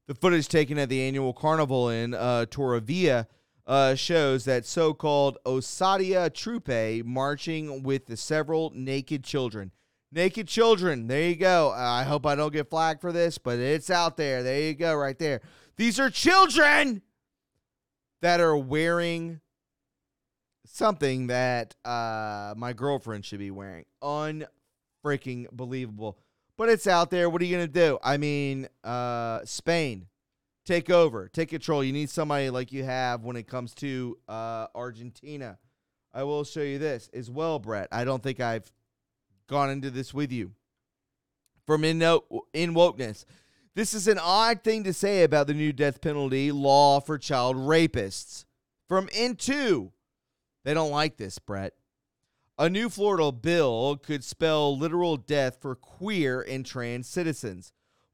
[0.08, 3.28] The footage taken at the annual carnival in uh, Torrevilla
[3.68, 9.72] uh, shows that so-called Osadia Trupe marching with the several naked children.
[10.12, 11.08] Naked children.
[11.08, 11.72] There you go.
[11.72, 14.44] I hope I don't get flagged for this, but it's out there.
[14.44, 15.42] There you go, right there.
[15.78, 17.02] These are children
[18.22, 19.40] that are wearing
[20.66, 23.86] something that uh, my girlfriend should be wearing.
[24.02, 26.18] Unfreaking believable.
[26.58, 27.30] But it's out there.
[27.30, 27.98] What are you gonna do?
[28.04, 30.08] I mean, uh, Spain,
[30.66, 31.84] take over, take control.
[31.84, 35.58] You need somebody like you have when it comes to uh, Argentina.
[36.14, 37.88] I will show you this as well, Brett.
[37.92, 38.72] I don't think I've
[39.52, 40.54] gone into this with you.
[41.68, 43.26] From in, uh, no- in wokeness,
[43.74, 47.56] This is an odd thing to say about the new death penalty law for child
[47.56, 48.44] rapists.
[48.90, 49.94] From Into,
[50.66, 51.74] they don't like this, Brett.
[52.58, 57.72] A new Florida bill could spell literal death for queer and trans citizens.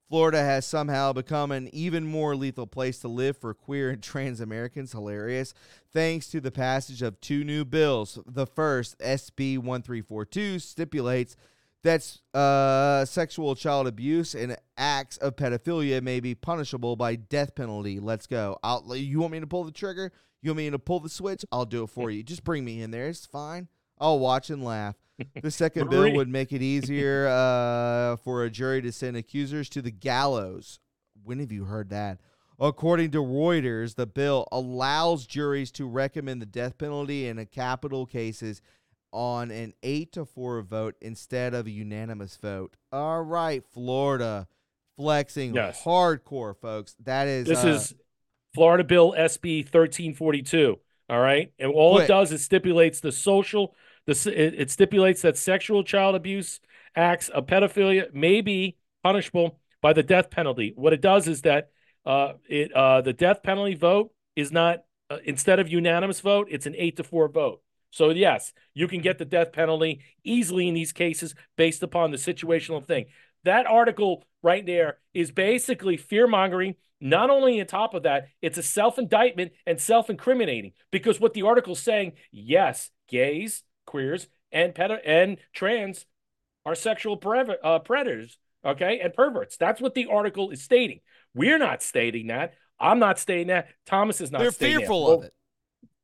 [0.10, 4.40] Florida has somehow become an even more lethal place to live for queer and trans
[4.40, 4.94] Americans.
[4.94, 5.54] Hilarious.
[5.92, 8.18] Thanks to the passage of two new bills.
[8.26, 11.36] The first, SB 1342, stipulates
[11.84, 18.00] that uh, sexual child abuse and acts of pedophilia may be punishable by death penalty.
[18.00, 18.58] Let's go.
[18.64, 20.12] I'll, you want me to pull the trigger?
[20.42, 21.44] You want me to pull the switch?
[21.52, 22.24] I'll do it for you.
[22.24, 23.08] Just bring me in there.
[23.08, 23.68] It's fine.
[24.00, 24.96] I'll watch and laugh.
[25.42, 29.82] The second bill would make it easier uh, for a jury to send accusers to
[29.82, 30.80] the gallows.
[31.24, 32.20] When have you heard that?
[32.60, 38.62] According to Reuters, the bill allows juries to recommend the death penalty in capital cases
[39.12, 42.76] on an 8 to 4 vote instead of a unanimous vote.
[42.92, 44.48] All right, Florida
[44.98, 45.84] flexing Yes.
[45.84, 46.96] hardcore, folks.
[47.04, 47.94] That is This uh, is
[48.56, 50.80] Florida Bill SB 1342.
[51.10, 51.52] All right.
[51.60, 52.06] And all Quick.
[52.06, 53.76] it does is stipulates the social,
[54.08, 56.60] it, it stipulates that sexual child abuse
[56.96, 60.74] acts of pedophilia may be punishable by the death penalty.
[60.76, 61.70] What it does is that
[62.06, 66.66] uh, it uh, the death penalty vote is not, uh, instead of unanimous vote, it's
[66.66, 67.62] an eight to four vote.
[67.92, 72.18] So, yes, you can get the death penalty easily in these cases based upon the
[72.18, 73.06] situational thing.
[73.44, 76.76] That article right there is basically fear mongering.
[77.00, 81.34] Not only on top of that, it's a self indictment and self incriminating because what
[81.34, 86.06] the article's saying, yes, gays, queers, and pedo- and trans
[86.66, 89.58] are sexual prev- uh, predators, okay, and perverts.
[89.58, 91.00] That's what the article is stating.
[91.34, 92.54] We're not stating that.
[92.80, 93.70] I'm not stating that.
[93.88, 94.42] Thomas is not.
[94.42, 94.80] they're stating that.
[94.82, 95.34] fearful Well, of it.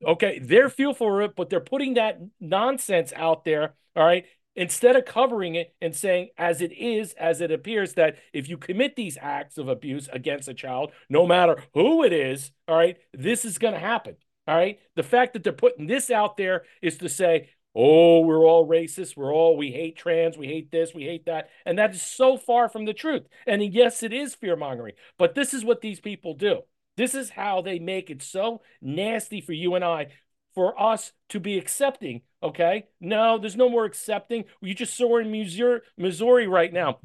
[0.06, 3.76] Okay, they're fearful for it, but they're putting that nonsense out there.
[3.96, 4.26] All right.
[4.56, 8.58] Instead of covering it and saying, as it is, as it appears, that if you
[8.58, 12.98] commit these acts of abuse against a child, no matter who it is, all right,
[13.14, 14.16] this is going to happen.
[14.48, 14.78] All right.
[14.96, 19.18] The fact that they're putting this out there is to say, oh, we're all racist.
[19.18, 20.38] We're all, we hate trans.
[20.38, 20.94] We hate this.
[20.94, 21.50] We hate that.
[21.66, 23.24] And that is so far from the truth.
[23.48, 26.62] And yes, it is fear mongering, but this is what these people do.
[26.98, 30.08] This is how they make it so nasty for you and I,
[30.54, 32.22] for us to be accepting.
[32.42, 32.86] Okay.
[33.02, 34.46] No, there's no more accepting.
[34.62, 37.00] You just saw in Missouri, Missouri right now.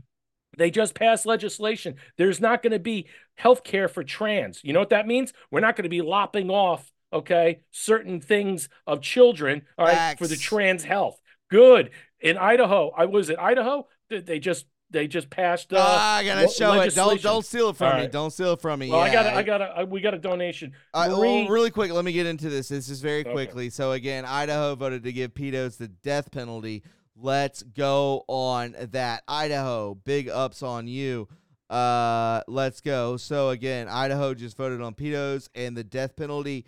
[0.56, 1.96] They just passed legislation.
[2.16, 4.60] There's not going to be health care for trans.
[4.64, 5.32] You know what that means?
[5.50, 10.26] We're not going to be lopping off, okay, certain things of children, all right, for
[10.26, 11.20] the trans health.
[11.50, 11.90] Good.
[12.20, 13.86] In Idaho, I was in Idaho.
[14.10, 15.72] They just they just passed.
[15.72, 16.94] Uh, Ah, I gotta show it.
[16.94, 18.06] Don't don't steal it from me.
[18.08, 18.90] Don't steal it from me.
[18.90, 19.36] Well, I got Yeah.
[19.36, 20.72] I got we got a donation.
[20.94, 22.68] I, well, really quick, let me get into this.
[22.68, 23.32] This is very Okay.
[23.32, 23.70] quickly.
[23.70, 26.82] So again, Idaho voted to give pedos the death penalty.
[27.16, 29.22] Let's go on that.
[29.28, 31.28] Idaho, big ups on you.
[31.68, 33.16] Uh, let's go.
[33.16, 36.64] So again, Idaho just voted on pedos and the death penalty.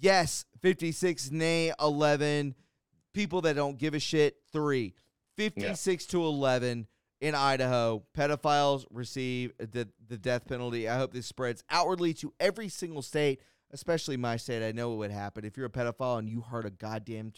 [0.00, 2.54] Yes, 56 nay 11.
[3.14, 4.94] People that don't give a shit 3.
[5.36, 6.86] 56 to 11
[7.20, 8.02] in Idaho.
[8.16, 10.88] Pedophiles receive the, the death penalty.
[10.88, 13.40] I hope this spreads outwardly to every single state,
[13.70, 14.66] especially my state.
[14.66, 15.44] I know it would happen.
[15.44, 17.32] If you're a pedophile and you hurt a goddamn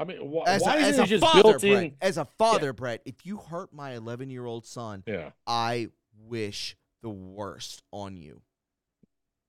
[0.00, 1.94] I mean, wh- as why a, isn't a it just father, built Brett, in?
[2.00, 5.30] as a father, Brett, if you hurt my 11 year old son, Yeah.
[5.46, 5.88] I
[6.26, 8.42] wish the worst on you.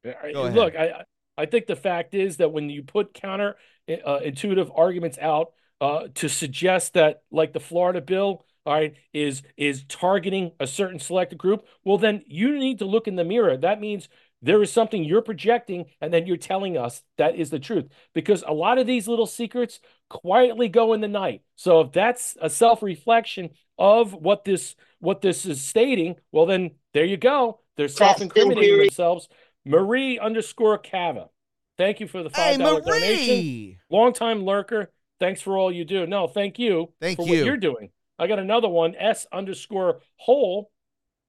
[0.05, 0.55] I- Go ahead.
[0.55, 1.05] Look, I
[1.37, 3.55] I think the fact is that when you put counter
[3.89, 9.41] uh, intuitive arguments out uh, to suggest that, like the Florida bill, all right, is
[9.57, 13.57] is targeting a certain selected group, well, then you need to look in the mirror.
[13.57, 14.07] That means
[14.41, 17.85] there is something you're projecting, and then you're telling us that is the truth.
[18.13, 19.79] Because a lot of these little secrets
[20.09, 21.41] quietly go in the night.
[21.55, 27.05] So if that's a self-reflection of what this what this is stating, well, then there
[27.05, 27.59] you go.
[27.75, 29.27] They're self-incriminating themselves.
[29.65, 31.29] Marie underscore Cava.
[31.77, 33.35] Thank you for the five dollar donation.
[33.35, 33.79] Marie!
[33.89, 34.91] Longtime lurker.
[35.19, 36.05] Thanks for all you do.
[36.05, 37.39] No, thank you Thank for you.
[37.39, 37.89] what you're doing.
[38.19, 38.95] I got another one.
[38.95, 40.71] S underscore hole.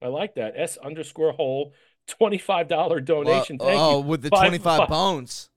[0.01, 0.53] I like that.
[0.55, 1.73] S underscore hole.
[2.07, 3.57] Twenty-five dollar donation.
[3.57, 4.05] Well, thank oh, you.
[4.05, 5.49] with the 25 five- bones.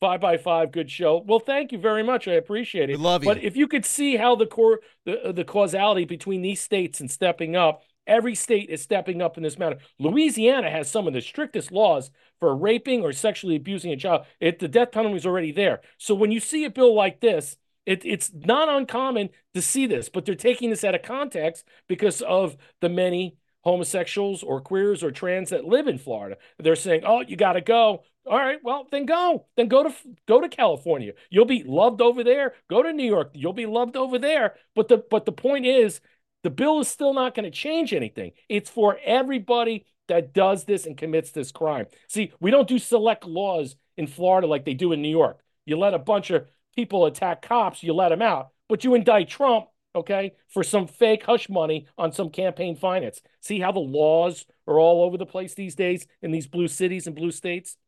[0.00, 1.24] Five by five, good show.
[1.24, 2.28] Well, thank you very much.
[2.28, 2.98] I appreciate it.
[2.98, 3.30] We love you.
[3.30, 7.10] But if you could see how the core, the the causality between these states and
[7.10, 9.78] stepping up, every state is stepping up in this matter.
[9.98, 12.10] Louisiana has some of the strictest laws
[12.40, 14.26] for raping or sexually abusing a child.
[14.40, 15.80] It the death penalty is already there.
[15.98, 17.56] So when you see a bill like this,
[17.86, 22.22] it, it's not uncommon to see this, but they're taking this out of context because
[22.22, 26.36] of the many homosexuals or queers or trans that live in Florida.
[26.58, 29.46] They're saying, "Oh, you got to go." All right, well, then go.
[29.56, 29.94] Then go to
[30.26, 31.12] go to California.
[31.30, 32.54] You'll be loved over there.
[32.70, 33.30] Go to New York.
[33.34, 34.54] You'll be loved over there.
[34.74, 36.00] But the but the point is
[36.44, 38.32] The bill is still not going to change anything.
[38.50, 41.86] It's for everybody that does this and commits this crime.
[42.06, 45.40] See, we don't do select laws in Florida like they do in New York.
[45.64, 46.46] You let a bunch of
[46.76, 51.24] people attack cops, you let them out, but you indict Trump, okay, for some fake
[51.24, 53.22] hush money on some campaign finance.
[53.40, 57.06] See how the laws are all over the place these days in these blue cities
[57.06, 57.78] and blue states?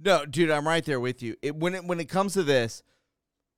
[0.00, 1.36] No, dude, I'm right there with you.
[1.42, 2.82] It, when it when it comes to this,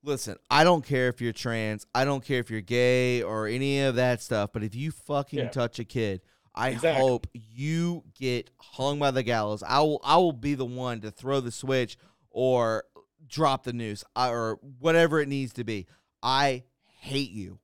[0.04, 3.80] listen, I don't care if you're trans, I don't care if you're gay or any
[3.80, 5.48] of that stuff, but if you fucking Yeah.
[5.48, 6.20] touch a kid,
[6.54, 7.00] I Exactly.
[7.02, 9.62] hope you get hung by the gallows.
[9.66, 11.96] I will I will be the one to throw the switch
[12.30, 12.84] or
[13.26, 15.86] drop the noose or whatever it needs to be.
[16.22, 16.64] I
[17.00, 17.58] hate you.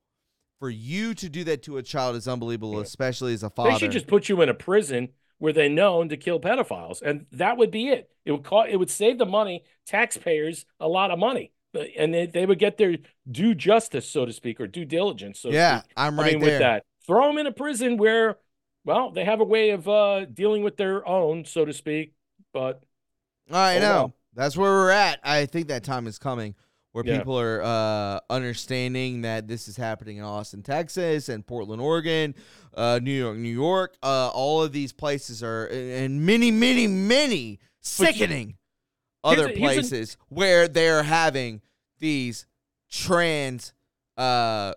[0.59, 2.81] For you to do that to a child is unbelievable, Yeah.
[2.83, 3.71] especially as a father.
[3.71, 7.27] They should just put you in a prison where they're known to kill pedophiles, and
[7.33, 8.11] that would be it.
[8.27, 12.13] It would cost, it would save the money, taxpayers a lot of money, Uh, and
[12.15, 12.97] they, they would get their
[13.31, 15.41] due justice, so to speak, or due diligence.
[15.41, 15.83] So to yeah.
[15.97, 16.51] I'm I right mean, there.
[16.51, 18.39] with that, throw them in a prison where,
[18.85, 22.15] well, they have a way of uh, dealing with their own, so to speak.
[22.53, 22.83] But
[23.53, 23.93] I Oh, know.
[23.95, 24.15] well.
[24.35, 25.19] That's where we're at.
[25.25, 26.55] I think that time is coming
[26.93, 27.19] where Yeah.
[27.19, 32.35] people are uh, understanding that this is happening in Austin, Texas, and Portland, Oregon,
[32.75, 33.97] uh, New York, New York.
[34.03, 38.57] Uh, all of these places are, and many, many, many sickening
[39.25, 41.61] other a- here's a- places where they're having
[41.99, 42.47] these
[42.91, 43.73] trans
[44.17, 44.75] uh,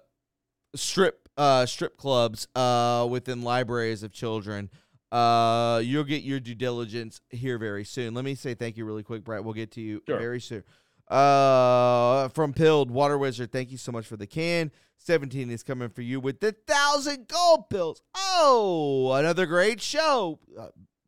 [0.75, 4.69] strip uh, strip clubs uh, within libraries of children.
[5.11, 8.13] Uh, you'll get your due diligence here very soon.
[8.13, 9.43] Let me say thank you really quick, Brett.
[9.43, 10.17] We'll get to you Sure.
[10.19, 10.63] very soon.
[11.07, 14.71] Uh, from Pilled Water Wizard, thank you so much for the can.
[14.97, 18.01] 17 is coming for you with the thousand gold pills.
[18.15, 20.39] Oh, another great show.
[20.57, 20.67] Uh,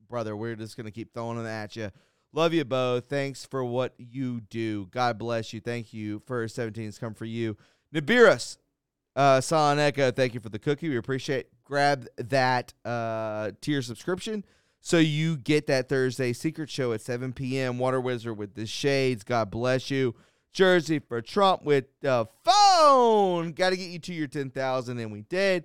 [0.09, 1.89] brother, we're just going to keep throwing them at you.
[2.35, 3.05] Love you both.
[3.07, 4.87] Thanks for what you do.
[4.87, 5.61] God bless you.
[5.61, 7.55] Thank you for 17 is coming for you.
[7.93, 8.57] Nibiris,
[9.15, 10.89] uh, Echo, thank you for the cookie.
[10.89, 11.47] We appreciate.
[11.63, 14.43] Grab that uh, tier subscription
[14.81, 17.79] so you get that Thursday secret show at 7 p.m.
[17.79, 19.23] Water Wizard with the shades.
[19.23, 20.13] God bless you.
[20.51, 23.53] Jersey for Trump with the phone.
[23.53, 25.63] Got to get you to your 10,000, and we did.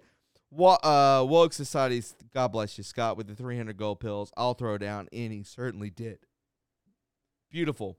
[0.52, 4.32] Wa- uh, Woke Society's, God bless you, Scott, with the 300 gold pills.
[4.36, 6.20] I'll throw down, and he certainly did.
[7.50, 7.98] Beautiful.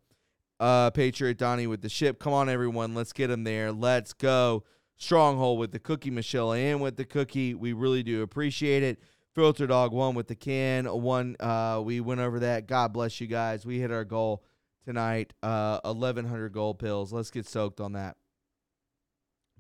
[0.60, 2.20] Uh, Patriot Donnie with the ship.
[2.20, 2.94] Come on, everyone.
[2.94, 3.72] Let's get him there.
[3.72, 4.64] Let's go.
[4.96, 6.12] Stronghold with the cookie.
[6.12, 7.54] Michelle Ann with the cookie.
[7.56, 9.00] We really do appreciate it.
[9.34, 10.86] Filter Dog one with the can.
[10.86, 12.68] One, uh, we went over that.
[12.68, 13.66] God bless you guys.
[13.66, 14.44] We hit our goal
[14.86, 15.34] tonight.
[15.42, 17.12] Uh, 1,100 gold pills.
[17.12, 18.18] Let's get soaked on that.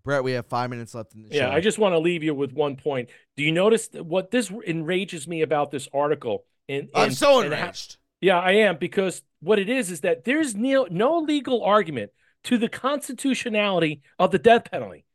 [0.03, 1.47] Brett, we have five minutes left in the yeah, show.
[1.49, 3.09] Yeah, I just want to leave you with one point.
[3.38, 6.43] Do you notice what this enrages me about this article?
[6.68, 7.97] And, I'm and- so and how- enraged.
[8.22, 12.11] Yeah, I am because what it is is that there's no, no legal argument
[12.45, 15.06] to the constitutionality of the death penalty.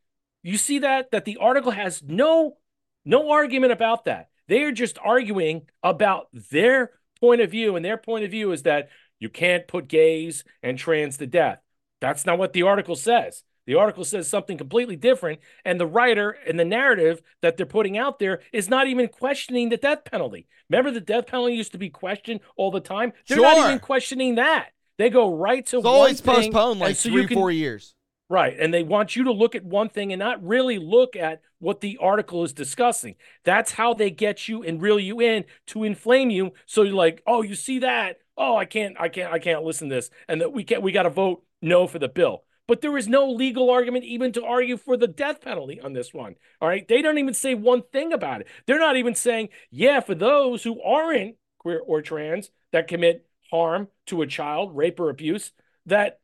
[0.43, 2.57] You see that that the article has no
[3.05, 4.29] no argument about that.
[4.49, 8.63] They are just arguing about their point of view and their point of view is
[8.63, 8.89] that
[9.19, 11.59] you can't put gays and trans to death.
[12.01, 13.43] That's not what the article says.
[13.67, 17.99] The article says something completely different and the writer and the narrative that they're putting
[17.99, 20.47] out there is not even questioning the death penalty.
[20.71, 23.13] Remember the death penalty used to be questioned all the time?
[23.29, 24.69] They're not even questioning that.
[24.99, 27.95] They go right to It's always postponed like so three, can- four years.
[28.29, 28.57] Right.
[28.59, 31.81] And they want you to look at one thing and not really look at what
[31.81, 33.15] the article is discussing.
[33.45, 36.53] That's how they get you and reel you in to inflame you.
[36.67, 38.19] So you're like, oh, you see that?
[38.37, 40.11] Oh, I can't, I can't, I can't listen to this.
[40.29, 42.43] And that we can't, we got to vote no for the bill.
[42.69, 46.13] But there is no legal argument even to argue for the death penalty on this
[46.13, 46.35] one.
[46.61, 46.87] All right.
[46.87, 48.49] They don't even say one thing about it.
[48.67, 53.89] They're not even saying, yeah, for those who aren't queer or trans that commit harm
[54.07, 55.53] to a child, rape or abuse,
[55.87, 56.21] that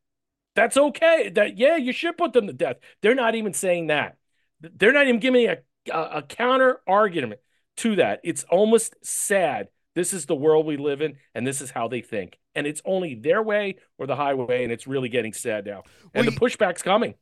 [0.54, 1.30] that's okay.
[1.30, 2.76] That yeah, you should put them to death.
[3.00, 4.16] They're not even saying that.
[4.60, 5.58] They're not even giving a
[5.90, 7.40] a, a counter argument
[7.78, 8.20] to that.
[8.24, 9.68] It's almost sad.
[9.94, 12.38] This is the world we live in, and this is how they think.
[12.54, 15.84] And it's only their way or the highway, and it's really getting sad now.
[16.14, 17.14] And Well, the pushback's coming.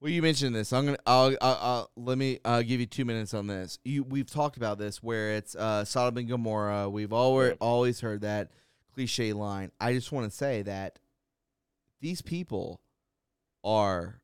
[0.00, 0.72] Well, you mentioned this.
[0.72, 0.98] I'm gonna.
[1.06, 1.36] I'll.
[1.40, 2.38] I'll, I'll let me.
[2.44, 3.78] uh give you two minutes on this.
[3.84, 4.04] You.
[4.04, 6.88] We've talked about this where it's uh, Sodom and Gomorrah.
[6.88, 8.50] We've always always heard that
[8.94, 9.72] cliche line.
[9.80, 10.98] I just want to say that
[12.00, 12.80] these people
[13.64, 14.20] are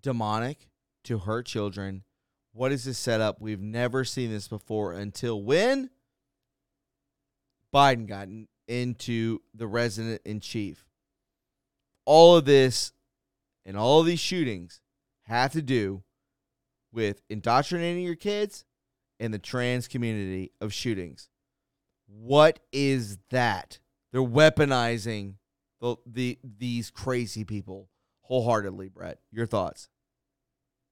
[0.00, 0.68] demonic
[1.04, 2.04] to hurt children.
[2.52, 3.40] What is this setup?
[3.40, 5.90] We've never seen this before until when
[7.74, 10.86] Biden got in- into the resident in chief.
[12.06, 12.92] All of this
[13.66, 14.80] and all of these shootings
[15.24, 16.04] have to do
[16.92, 18.64] with indoctrinating your kids
[19.18, 21.28] and the trans community of shootings.
[22.06, 23.80] What is that?
[24.12, 25.34] They're weaponizing
[25.80, 27.88] the, the these crazy people
[28.22, 29.18] wholeheartedly, Brett.
[29.32, 29.88] Your thoughts?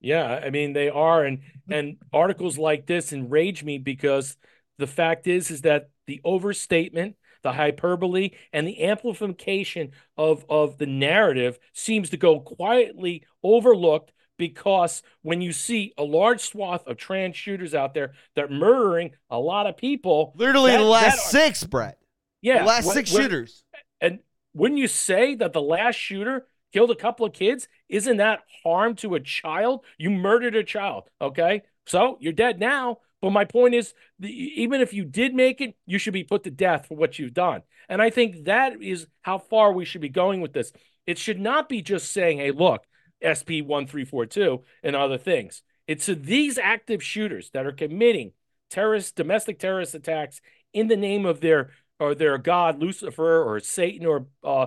[0.00, 4.36] Yeah, I mean they are, and and articles like this enrage me because
[4.78, 10.86] the fact is is that the overstatement, the hyperbole, and the amplification of of the
[10.86, 17.36] narrative seems to go quietly overlooked because when you see a large swath of trans
[17.36, 21.30] shooters out there that are murdering a lot of people, Literally that- the last that-
[21.30, 21.98] six, Brett.
[22.40, 23.64] yeah, the last when- six when- shooters.
[24.00, 24.20] and
[24.54, 27.66] wouldn't you say that the last shooter killed a couple of kids?
[27.88, 29.84] Isn't that harm to a child?
[29.98, 31.08] You murdered a child.
[31.20, 31.62] Okay.
[31.86, 32.98] So you're dead now.
[33.20, 36.44] But my point is, the, even if you did make it, you should be put
[36.44, 37.62] to death for what you've done.
[37.88, 40.72] And I think that is how far we should be going with this.
[41.06, 42.84] It should not be just saying, hey, look,
[43.22, 45.62] SB 1342 and other things.
[45.86, 48.32] It's these active shooters that are committing
[48.70, 50.40] terrorist, domestic terrorist attacks
[50.72, 54.66] in the name of their or their god Lucifer or Satan or uh,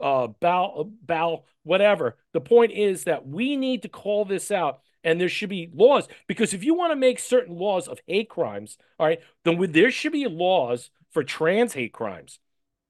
[0.00, 2.16] uh, Baal, Baal, whatever.
[2.32, 6.08] The point is that we need to call this out, and there should be laws
[6.26, 9.72] because if you want to make certain laws of hate crimes, all right, then with,
[9.72, 12.38] there should be laws for trans hate crimes.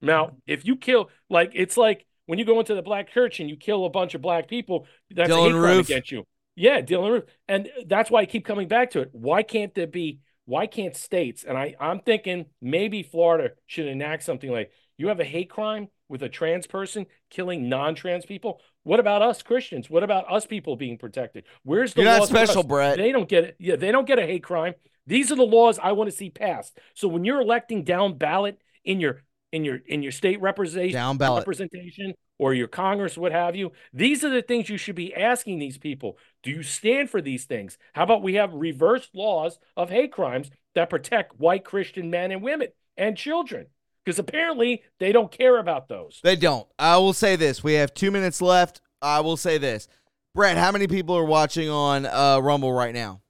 [0.00, 0.36] Now, mm-hmm.
[0.46, 3.56] if you kill, like it's like when you go into the black church and you
[3.56, 6.26] kill a bunch of black people, that's a Dylan hate crime against you.
[6.54, 9.10] Yeah, Dylan Roof, and that's why I keep coming back to it.
[9.12, 10.20] Why can't there be?
[10.44, 11.44] Why can't states?
[11.44, 15.88] And I, I'm thinking maybe Florida should enact something like you have a hate crime
[16.08, 18.60] with a trans person killing non-trans people.
[18.84, 19.88] What about us Christians?
[19.88, 21.44] What about us people being protected?
[21.62, 22.98] Where's the You're not special, Brett.
[22.98, 23.56] They don't get it.
[23.58, 24.74] Yeah, they don't get a hate crime.
[25.06, 26.78] These are the laws I want to see passed.
[26.94, 29.22] So when you're electing down ballot in your
[29.52, 31.40] in your in your state representation Down ballot.
[31.40, 35.58] representation or your Congress, what have you, these are the things you should be asking
[35.58, 36.18] these people.
[36.42, 37.78] Do you stand for these things?
[37.92, 42.42] How about we have reverse laws of hate crimes that protect white Christian men and
[42.42, 43.66] women and children?
[44.04, 46.20] Because apparently they don't care about those.
[46.22, 46.66] They don't.
[46.78, 47.62] I will say this.
[47.62, 48.80] We have two minutes left.
[49.00, 49.88] I will say this.
[50.34, 53.20] Brett, how many people are watching on uh, Rumble right now?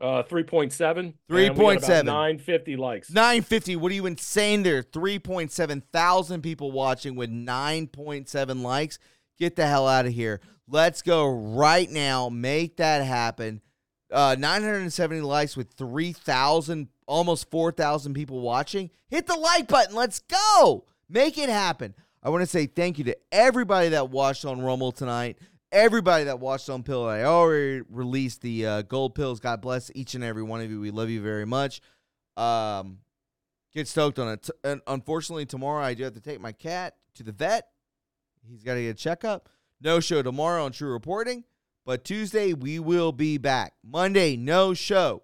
[0.00, 1.14] Uh, 3.7.
[1.28, 2.04] 3.7.
[2.04, 3.10] 950 likes.
[3.10, 3.76] 950.
[3.76, 4.82] What are you insane there?
[4.82, 8.98] 3.7 thousand people watching with 9.7 likes.
[9.38, 10.40] Get the hell out of here.
[10.68, 12.28] Let's go right now.
[12.28, 13.60] Make that happen.
[14.12, 18.90] Uh, 970 likes with 3,000, almost 4,000 people watching.
[19.08, 19.96] Hit the like button.
[19.96, 20.84] Let's go.
[21.08, 21.94] Make it happen.
[22.22, 25.38] I want to say thank you to everybody that watched on Rumble tonight.
[25.72, 27.08] Everybody that watched on Pilled.
[27.08, 29.40] I already released the uh, gold pills.
[29.40, 30.80] God bless each and every one of you.
[30.80, 31.80] We love you very much.
[32.36, 32.98] Um,
[33.74, 34.80] get stoked on it.
[34.86, 37.68] Unfortunately, tomorrow I do have to take my cat to the vet.
[38.48, 39.48] He's got to get a checkup.
[39.80, 41.44] No show tomorrow on True Reporting,
[41.84, 43.74] but Tuesday we will be back.
[43.84, 45.22] Monday, no show.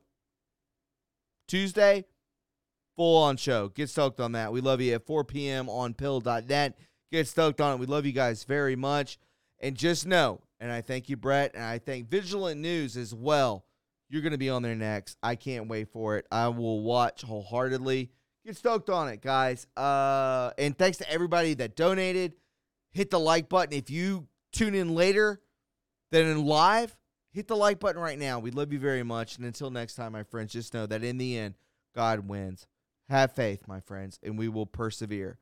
[1.46, 2.04] Tuesday,
[2.96, 3.68] full on show.
[3.68, 4.52] Get stoked on that.
[4.52, 5.68] We love you at 4 p.m.
[5.68, 6.78] on Pilled.net.
[7.12, 7.78] Get stoked on it.
[7.78, 9.18] We love you guys very much.
[9.60, 13.64] And just know, and I thank you, Brett, and I thank Vigilant News as well.
[14.10, 15.16] You're going to be on there next.
[15.22, 16.26] I can't wait for it.
[16.30, 18.10] I will watch wholeheartedly.
[18.44, 19.66] Get stoked on it, guys.
[19.76, 22.34] Uh, and thanks to everybody that donated.
[22.92, 23.76] Hit the like button.
[23.76, 25.40] If you tune in later
[26.12, 26.96] than in live,
[27.34, 28.38] hit the like button right now.
[28.38, 29.36] We love you very much.
[29.36, 31.54] And until next time, my friends, just know that in the end,
[31.94, 32.66] God wins.
[33.08, 35.38] Have faith, my friends, and we will persevere.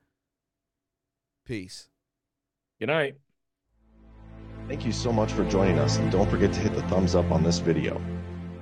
[1.44, 1.88] Peace.
[2.80, 3.16] Good night.
[4.66, 7.30] Thank you so much for joining us, and don't forget to hit the thumbs up
[7.30, 8.00] on this video.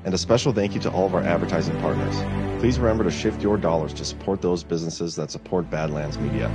[0.04, 2.16] And a special thank you to all of our advertising partners.
[2.60, 6.48] Please remember to shift your dollars to support those businesses that support Badlands Media.